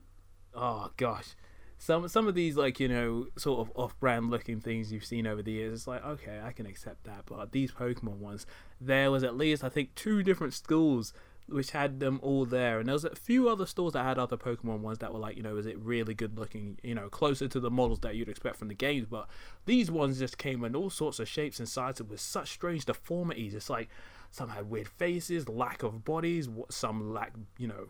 Oh 0.53 0.91
gosh, 0.95 1.35
some 1.77 2.07
some 2.07 2.27
of 2.27 2.35
these 2.35 2.55
like 2.55 2.79
you 2.79 2.87
know 2.87 3.27
sort 3.37 3.59
of 3.59 3.71
off-brand 3.75 4.29
looking 4.29 4.59
things 4.59 4.91
you've 4.91 5.05
seen 5.05 5.27
over 5.27 5.41
the 5.41 5.51
years 5.51 5.73
it's 5.73 5.87
like 5.87 6.03
okay 6.05 6.39
i 6.43 6.51
can 6.51 6.65
accept 6.65 7.03
that 7.03 7.23
but 7.25 7.51
these 7.51 7.71
pokemon 7.71 8.17
ones 8.17 8.45
there 8.79 9.11
was 9.11 9.23
at 9.23 9.35
least 9.35 9.63
i 9.63 9.69
think 9.69 9.93
two 9.95 10.23
different 10.23 10.53
schools 10.53 11.13
which 11.47 11.71
had 11.71 11.99
them 11.99 12.19
all 12.23 12.43
there 12.43 12.79
and 12.79 12.87
there 12.87 12.93
was 12.93 13.05
a 13.05 13.15
few 13.15 13.47
other 13.47 13.67
stores 13.67 13.93
that 13.93 14.03
had 14.03 14.17
other 14.17 14.37
pokemon 14.37 14.79
ones 14.79 14.97
that 14.97 15.13
were 15.13 15.19
like 15.19 15.37
you 15.37 15.43
know 15.43 15.57
is 15.57 15.65
it 15.67 15.77
really 15.77 16.13
good 16.13 16.39
looking 16.39 16.79
you 16.81 16.95
know 16.95 17.07
closer 17.09 17.47
to 17.47 17.59
the 17.59 17.69
models 17.69 17.99
that 17.99 18.15
you'd 18.15 18.29
expect 18.29 18.55
from 18.55 18.67
the 18.67 18.73
games 18.73 19.05
but 19.05 19.27
these 19.65 19.91
ones 19.91 20.17
just 20.17 20.37
came 20.37 20.63
in 20.63 20.75
all 20.75 20.89
sorts 20.89 21.19
of 21.19 21.27
shapes 21.27 21.59
and 21.59 21.69
sizes 21.69 22.07
with 22.07 22.19
such 22.19 22.49
strange 22.49 22.85
deformities 22.85 23.53
it's 23.53 23.69
like 23.69 23.89
some 24.35 24.49
had 24.49 24.69
weird 24.69 24.89
faces, 24.89 25.47
lack 25.47 25.81
of 25.81 26.03
bodies, 26.03 26.49
some 26.69 27.13
lack, 27.13 27.31
you 27.57 27.67
know, 27.67 27.87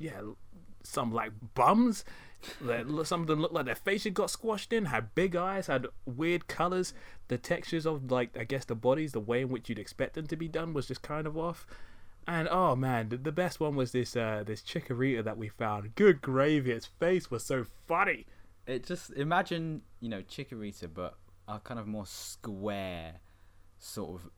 yeah, 0.00 0.20
some 0.82 1.12
like 1.12 1.30
bums. 1.54 2.04
Some 3.04 3.20
of 3.22 3.26
them 3.26 3.40
looked 3.40 3.54
like 3.54 3.66
their 3.66 3.74
faces 3.74 4.12
got 4.12 4.30
squashed 4.30 4.72
in, 4.72 4.86
had 4.86 5.14
big 5.14 5.34
eyes, 5.34 5.66
had 5.66 5.86
weird 6.06 6.46
colors. 6.48 6.94
The 7.28 7.38
textures 7.38 7.86
of 7.86 8.10
like 8.10 8.36
I 8.38 8.44
guess 8.44 8.64
the 8.64 8.74
bodies, 8.74 9.12
the 9.12 9.20
way 9.20 9.42
in 9.42 9.48
which 9.48 9.68
you'd 9.68 9.78
expect 9.78 10.14
them 10.14 10.26
to 10.28 10.36
be 10.36 10.48
done 10.48 10.72
was 10.72 10.86
just 10.86 11.02
kind 11.02 11.26
of 11.26 11.36
off. 11.36 11.66
And 12.26 12.48
oh 12.50 12.76
man, 12.76 13.08
the, 13.08 13.16
the 13.16 13.32
best 13.32 13.58
one 13.58 13.74
was 13.74 13.92
this 13.92 14.14
uh 14.16 14.44
this 14.46 14.62
chikorita 14.62 15.24
that 15.24 15.38
we 15.38 15.48
found. 15.48 15.94
Good 15.94 16.20
gravy, 16.22 16.72
its 16.72 16.86
face 16.86 17.30
was 17.30 17.44
so 17.44 17.64
funny. 17.86 18.26
It 18.66 18.86
just 18.86 19.10
imagine 19.12 19.82
you 20.00 20.08
know 20.08 20.22
Chikorita, 20.22 20.88
but 20.92 21.16
a 21.48 21.58
kind 21.58 21.80
of 21.80 21.86
more 21.86 22.06
square 22.06 23.14
sort 23.78 24.20
of 24.20 24.30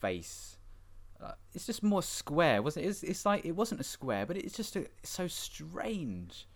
face. 0.00 0.58
Uh, 1.20 1.32
it's 1.54 1.66
just 1.66 1.82
more 1.82 2.02
square, 2.02 2.62
wasn't 2.62 2.84
it? 2.84 2.88
It's, 2.88 3.02
it's 3.02 3.26
like 3.26 3.44
it 3.44 3.52
wasn't 3.52 3.80
a 3.80 3.84
square, 3.84 4.26
but 4.26 4.36
it's 4.36 4.56
just 4.56 4.76
a, 4.76 4.80
it's 4.80 5.10
so 5.10 5.26
strange. 5.26 6.46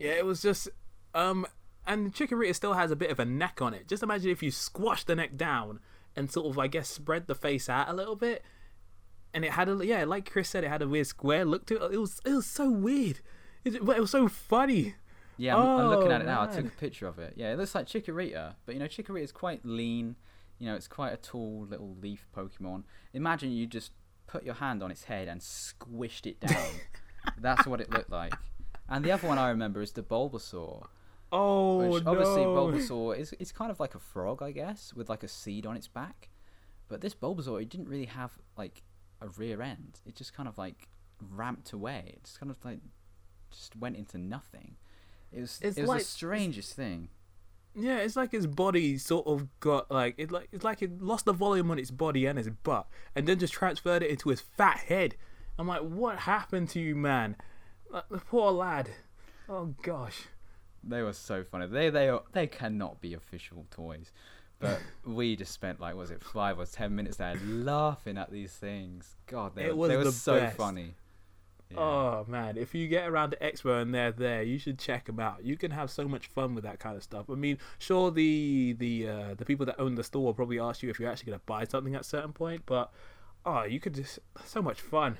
Yeah, 0.00 0.12
it 0.12 0.24
was 0.26 0.42
just 0.42 0.68
um 1.14 1.46
and 1.86 2.12
Chikorita 2.12 2.54
still 2.54 2.74
has 2.74 2.90
a 2.90 2.96
bit 2.96 3.10
of 3.10 3.18
a 3.20 3.24
neck 3.24 3.60
on 3.62 3.74
it. 3.74 3.86
Just 3.88 4.02
imagine 4.02 4.30
if 4.30 4.42
you 4.42 4.50
squash 4.50 5.04
the 5.04 5.14
neck 5.14 5.36
down 5.36 5.78
and 6.16 6.30
sort 6.30 6.46
of 6.46 6.58
I 6.58 6.66
guess 6.66 6.88
spread 6.88 7.26
the 7.28 7.34
face 7.34 7.68
out 7.68 7.88
a 7.88 7.92
little 7.92 8.16
bit. 8.16 8.42
And 9.32 9.44
it 9.44 9.52
had 9.52 9.68
a 9.68 9.86
yeah, 9.86 10.04
like 10.04 10.28
Chris 10.30 10.48
said, 10.48 10.64
it 10.64 10.68
had 10.68 10.82
a 10.82 10.88
weird 10.88 11.06
square 11.06 11.44
look 11.44 11.66
to 11.66 11.76
it. 11.84 11.94
It 11.94 11.98
was 11.98 12.20
it 12.24 12.32
was 12.32 12.46
so 12.46 12.68
weird. 12.68 13.20
It, 13.64 13.84
but 13.84 13.96
it 13.96 14.00
was 14.00 14.10
so 14.10 14.26
funny. 14.26 14.94
Yeah, 15.36 15.56
I'm, 15.56 15.66
I'm 15.80 15.86
looking 15.88 16.10
Oh, 16.10 16.14
at 16.16 16.20
it 16.22 16.26
now. 16.26 16.42
I 16.42 16.46
took 16.48 16.66
a 16.66 16.70
picture 16.70 17.06
of 17.06 17.18
it. 17.18 17.34
Yeah, 17.36 17.52
it 17.52 17.58
looks 17.58 17.74
like 17.74 17.86
Chikorita, 17.86 18.54
but 18.66 18.74
you 18.74 18.78
know 18.78 18.86
Chikorita 18.88 19.22
is 19.22 19.32
quite 19.32 19.64
lean. 19.64 20.16
You 20.58 20.66
know, 20.66 20.74
it's 20.74 20.88
quite 20.88 21.12
a 21.14 21.16
tall 21.16 21.66
little 21.68 21.96
leaf 22.02 22.26
Pokemon. 22.36 22.82
Imagine 23.14 23.50
you 23.52 23.66
just 23.66 23.92
put 24.26 24.44
your 24.44 24.54
hand 24.54 24.82
on 24.82 24.90
its 24.90 25.04
head 25.04 25.28
and 25.28 25.40
squished 25.40 26.26
it 26.26 26.40
down. 26.40 26.70
That's 27.38 27.66
what 27.66 27.80
it 27.80 27.90
looked 27.90 28.10
like. 28.10 28.34
And 28.90 29.04
the 29.04 29.12
other 29.12 29.28
one 29.28 29.38
I 29.38 29.48
remember 29.50 29.80
is 29.80 29.92
the 29.92 30.02
Bulbasaur. 30.02 30.86
Oh 31.32 31.88
Which 31.92 32.04
no! 32.04 32.10
obviously 32.10 32.42
Bulbasaur 32.42 33.16
is 33.16 33.32
it's 33.38 33.52
kind 33.52 33.70
of 33.70 33.78
like 33.78 33.94
a 33.94 34.00
frog, 34.00 34.42
I 34.42 34.50
guess, 34.50 34.92
with 34.94 35.08
like 35.08 35.22
a 35.22 35.28
seed 35.28 35.64
on 35.64 35.76
its 35.76 35.86
back. 35.88 36.28
But 36.88 37.00
this 37.00 37.14
Bulbasaur, 37.14 37.62
it 37.62 37.68
didn't 37.68 37.88
really 37.88 38.06
have 38.06 38.32
like 38.58 38.82
a 39.20 39.28
rear 39.28 39.62
end. 39.62 40.00
It 40.04 40.16
just 40.16 40.34
kind 40.34 40.48
of 40.48 40.58
like 40.58 40.88
ramped 41.30 41.72
away. 41.72 42.14
It 42.16 42.24
just 42.24 42.40
kind 42.40 42.50
of 42.50 42.58
like 42.64 42.80
just 43.52 43.76
went 43.76 43.96
into 43.96 44.18
nothing. 44.18 44.76
It 45.30 45.40
was 45.40 45.60
It's 45.62 45.78
it 45.78 45.82
was 45.82 45.88
like- 45.88 45.98
the 46.00 46.04
strangest 46.06 46.74
thing. 46.74 47.08
Yeah, 47.76 47.98
it's 47.98 48.16
like 48.16 48.32
his 48.32 48.48
body 48.48 48.98
sort 48.98 49.28
of 49.28 49.46
got 49.60 49.88
like 49.92 50.16
it 50.18 50.32
like 50.32 50.48
it's 50.50 50.64
like 50.64 50.82
it 50.82 51.00
lost 51.00 51.26
the 51.26 51.32
volume 51.32 51.70
on 51.70 51.78
its 51.78 51.92
body 51.92 52.26
and 52.26 52.36
its 52.36 52.48
butt, 52.48 52.88
and 53.14 53.28
then 53.28 53.38
just 53.38 53.52
transferred 53.52 54.02
it 54.02 54.10
into 54.10 54.30
his 54.30 54.40
fat 54.40 54.78
head. 54.78 55.14
I'm 55.56 55.68
like, 55.68 55.82
what 55.82 56.18
happened 56.20 56.70
to 56.70 56.80
you, 56.80 56.96
man? 56.96 57.36
Like, 57.92 58.08
the 58.10 58.18
poor 58.18 58.52
lad. 58.52 58.90
Oh 59.48 59.74
gosh. 59.82 60.22
They 60.82 61.02
were 61.02 61.12
so 61.12 61.44
funny. 61.44 61.66
They 61.66 61.90
they 61.90 62.08
are, 62.08 62.22
they 62.32 62.46
cannot 62.46 63.00
be 63.00 63.14
official 63.14 63.66
toys. 63.70 64.12
But 64.58 64.80
we 65.04 65.36
just 65.36 65.52
spent 65.52 65.80
like 65.80 65.94
was 65.96 66.10
it 66.10 66.22
five 66.22 66.58
or 66.58 66.66
ten 66.66 66.94
minutes 66.94 67.16
there 67.16 67.34
laughing 67.44 68.16
at 68.18 68.30
these 68.30 68.52
things. 68.52 69.16
God, 69.26 69.54
they 69.54 69.64
It 69.64 69.76
were, 69.76 69.80
was 69.82 69.88
they 69.90 69.96
were 69.96 70.04
the 70.04 70.12
so 70.12 70.38
best. 70.40 70.56
funny. 70.56 70.94
Yeah. 71.70 71.78
Oh 71.78 72.24
man, 72.26 72.56
if 72.56 72.74
you 72.74 72.88
get 72.88 73.08
around 73.08 73.30
to 73.30 73.36
Expo 73.36 73.80
and 73.80 73.94
they're 73.94 74.10
there, 74.10 74.42
you 74.42 74.58
should 74.58 74.78
check 74.78 75.04
them 75.04 75.20
out. 75.20 75.44
You 75.44 75.56
can 75.56 75.70
have 75.70 75.88
so 75.90 76.08
much 76.08 76.26
fun 76.26 76.54
with 76.56 76.64
that 76.64 76.80
kind 76.80 76.96
of 76.96 77.02
stuff. 77.02 77.26
I 77.30 77.34
mean, 77.34 77.58
sure 77.78 78.10
the 78.10 78.74
the 78.78 79.08
uh, 79.08 79.34
the 79.34 79.44
people 79.44 79.66
that 79.66 79.78
own 79.80 79.94
the 79.94 80.02
store 80.04 80.24
will 80.24 80.34
probably 80.34 80.58
ask 80.58 80.82
you 80.82 80.90
if 80.90 80.98
you're 80.98 81.10
actually 81.10 81.30
gonna 81.32 81.42
buy 81.46 81.64
something 81.64 81.94
at 81.94 82.00
a 82.00 82.04
certain 82.04 82.32
point, 82.32 82.62
but 82.66 82.92
oh, 83.46 83.62
you 83.64 83.78
could 83.80 83.94
just 83.94 84.18
so 84.44 84.60
much 84.60 84.80
fun. 84.80 85.18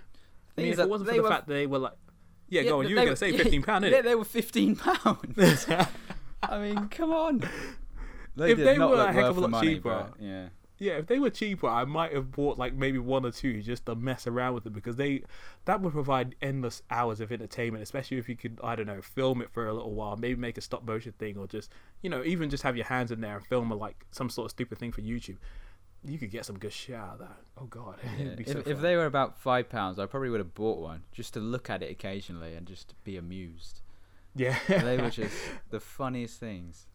I 0.58 0.62
mean, 0.62 0.72
if 0.72 0.78
it 0.80 0.88
wasn't 0.88 1.08
for 1.10 1.16
the 1.16 1.22
were- 1.22 1.28
fact 1.28 1.46
they 1.46 1.66
were 1.68 1.78
like, 1.78 1.92
yeah, 2.50 2.62
go 2.64 2.80
on, 2.80 2.88
you 2.88 2.96
were 2.96 3.04
gonna 3.04 3.16
say 3.16 3.32
fifteen 3.36 3.62
pound, 3.62 3.84
isn't 3.86 3.94
it? 3.94 3.96
Yeah, 4.04 4.10
they 4.10 4.14
were 4.14 4.24
fifteen 4.24 4.76
pounds. 4.76 5.66
I 6.42 6.58
mean, 6.58 6.88
come 6.88 7.12
on. 7.12 7.48
They 8.36 8.52
If 8.52 8.58
did 8.58 8.66
they 8.66 8.76
not 8.78 8.90
were 8.90 8.96
a 8.96 8.98
look 8.98 9.06
heck 9.08 9.16
worth 9.16 9.30
of 9.30 9.36
a 9.36 9.40
the 9.40 9.40
lot 9.42 9.50
money, 9.50 9.74
cheaper. 9.74 10.06
but 10.10 10.22
yeah. 10.22 10.48
Yeah, 10.82 10.92
if 10.94 11.08
they 11.08 11.18
were 11.18 11.28
cheaper, 11.28 11.66
I 11.68 11.84
might 11.84 12.14
have 12.14 12.30
bought 12.32 12.56
like 12.56 12.72
maybe 12.72 12.98
one 12.98 13.26
or 13.26 13.30
two 13.30 13.60
just 13.60 13.84
to 13.84 13.94
mess 13.94 14.26
around 14.26 14.54
with 14.54 14.64
them 14.64 14.72
because 14.72 14.96
they 14.96 15.22
that 15.66 15.82
would 15.82 15.92
provide 15.92 16.34
endless 16.40 16.82
hours 16.90 17.20
of 17.20 17.30
entertainment, 17.30 17.82
especially 17.82 18.16
if 18.16 18.30
you 18.30 18.36
could 18.36 18.58
I 18.64 18.76
don't 18.76 18.86
know 18.86 19.02
film 19.02 19.42
it 19.42 19.50
for 19.50 19.66
a 19.68 19.74
little 19.74 19.92
while, 19.92 20.16
maybe 20.16 20.40
make 20.40 20.56
a 20.56 20.62
stop 20.62 20.82
motion 20.86 21.12
thing 21.18 21.36
or 21.36 21.46
just 21.46 21.70
you 22.00 22.08
know 22.08 22.24
even 22.24 22.48
just 22.48 22.62
have 22.62 22.76
your 22.78 22.86
hands 22.86 23.10
in 23.12 23.20
there 23.20 23.36
and 23.36 23.44
film 23.44 23.70
a, 23.70 23.74
like 23.74 24.06
some 24.10 24.30
sort 24.30 24.46
of 24.46 24.52
stupid 24.52 24.78
thing 24.78 24.90
for 24.90 25.02
YouTube. 25.02 25.36
You 26.04 26.18
could 26.18 26.30
get 26.30 26.46
some 26.46 26.58
good 26.58 26.72
shit 26.72 26.94
out 26.96 27.14
of 27.14 27.18
that. 27.20 27.36
Oh 27.60 27.66
god, 27.66 27.96
Yeah, 28.18 28.34
If, 28.38 28.48
so 28.48 28.62
if 28.64 28.80
they 28.80 28.96
were 28.96 29.04
about 29.06 29.38
five 29.38 29.68
pounds, 29.68 29.98
I 29.98 30.06
probably 30.06 30.30
would 30.30 30.40
have 30.40 30.54
bought 30.54 30.78
one 30.78 31.02
just 31.12 31.34
to 31.34 31.40
look 31.40 31.68
at 31.68 31.82
it 31.82 31.90
occasionally 31.90 32.54
and 32.54 32.66
just 32.66 32.94
be 33.04 33.16
amused. 33.18 33.82
yeah, 34.34 34.58
They 34.66 34.96
were 34.96 35.10
just 35.22 35.36
the 35.70 35.80
funniest 35.80 36.40
things. 36.40 36.86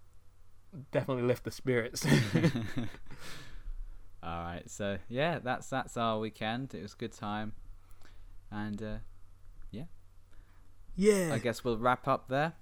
definitely 0.92 1.24
lift 1.24 1.44
the 1.44 1.52
spirits. 1.52 2.04
All 4.24 4.42
right, 4.44 4.68
so 4.68 4.98
yeah, 5.08 5.38
that's 5.40 5.70
that's 5.70 5.96
our 5.98 6.18
weekend. 6.18 6.74
It 6.74 6.82
was 6.82 6.94
a 6.94 6.98
good 6.98 7.14
time, 7.14 7.54
and 8.50 8.82
uh, 8.82 8.96
yeah, 10.98 11.30
I 11.32 11.38
guess 11.38 11.64
we'll 11.64 11.78
wrap 11.78 12.08
up 12.08 12.28
there. 12.28 12.54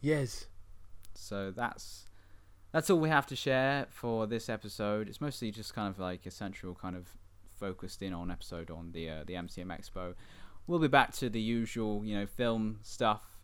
yes, 0.00 0.46
So 1.14 1.50
that's 1.50 2.04
that's 2.76 2.90
all 2.90 2.98
we 2.98 3.08
have 3.08 3.24
to 3.24 3.34
share 3.34 3.86
for 3.88 4.26
this 4.26 4.50
episode. 4.50 5.08
It's 5.08 5.18
mostly 5.18 5.50
just 5.50 5.74
kind 5.74 5.88
of 5.88 5.98
like 5.98 6.26
a 6.26 6.30
central 6.30 6.74
kind 6.74 6.94
of 6.94 7.08
focused 7.58 8.02
in 8.02 8.12
on 8.12 8.30
episode 8.30 8.70
on 8.70 8.92
the 8.92 9.08
uh, 9.08 9.24
the 9.26 9.32
MCM 9.32 9.68
Expo. 9.68 10.12
We'll 10.66 10.78
be 10.78 10.86
back 10.86 11.14
to 11.14 11.30
the 11.30 11.40
usual, 11.40 12.04
you 12.04 12.14
know, 12.14 12.26
film 12.26 12.80
stuff, 12.82 13.38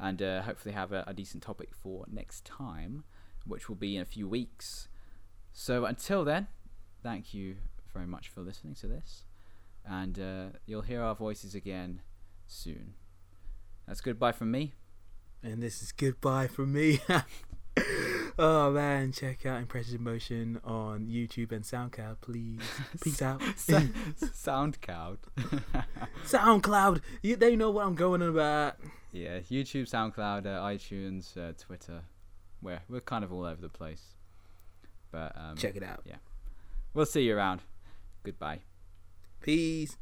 and 0.00 0.22
uh, 0.22 0.40
hopefully 0.40 0.72
have 0.72 0.92
a, 0.92 1.04
a 1.06 1.12
decent 1.12 1.42
topic 1.42 1.74
for 1.74 2.06
next 2.10 2.46
time, 2.46 3.04
which 3.44 3.68
will 3.68 3.76
be 3.76 3.94
in 3.94 4.00
a 4.00 4.06
few 4.06 4.26
weeks. 4.26 4.88
So 5.52 5.84
until 5.84 6.24
then, 6.24 6.46
thank 7.02 7.34
you 7.34 7.56
very 7.92 8.06
much 8.06 8.28
for 8.28 8.40
listening 8.40 8.74
to 8.76 8.86
this, 8.86 9.24
and 9.84 10.18
uh, 10.18 10.44
you'll 10.64 10.80
hear 10.80 11.02
our 11.02 11.14
voices 11.14 11.54
again 11.54 12.00
soon. 12.46 12.94
That's 13.86 14.00
goodbye 14.00 14.32
from 14.32 14.50
me. 14.50 14.72
and 15.42 15.62
this 15.62 15.82
is 15.82 15.92
goodbye 15.92 16.46
from 16.46 16.72
me. 16.72 17.00
oh 18.38 18.70
man, 18.70 19.12
check 19.12 19.46
out 19.46 19.60
Impressions 19.60 19.94
in 19.94 20.02
Motion 20.02 20.60
on 20.64 21.06
YouTube 21.06 21.52
and 21.52 21.62
SoundCloud, 21.64 22.16
please. 22.20 22.60
Peace 23.02 23.22
out. 23.22 23.40
SoundCloud. 23.40 25.18
SoundCloud, 26.24 27.00
you, 27.22 27.36
they 27.36 27.56
know 27.56 27.70
what 27.70 27.86
I'm 27.86 27.94
going 27.94 28.22
on 28.22 28.30
about. 28.30 28.76
yeah, 29.12 29.40
YouTube, 29.40 29.88
SoundCloud, 29.90 30.46
uh, 30.46 30.60
iTunes, 30.62 31.36
uh, 31.36 31.52
Twitter. 31.58 32.02
We're 32.62 32.80
we're 32.88 33.00
kind 33.00 33.24
of 33.24 33.32
all 33.32 33.44
over 33.44 33.60
the 33.60 33.68
place. 33.68 34.14
But 35.10 35.32
um, 35.36 35.56
Check 35.56 35.76
it 35.76 35.82
out. 35.82 36.02
Yeah, 36.04 36.16
we'll 36.94 37.06
see 37.06 37.22
you 37.22 37.36
around. 37.36 37.62
Goodbye. 38.24 38.60
Peace. 39.40 39.96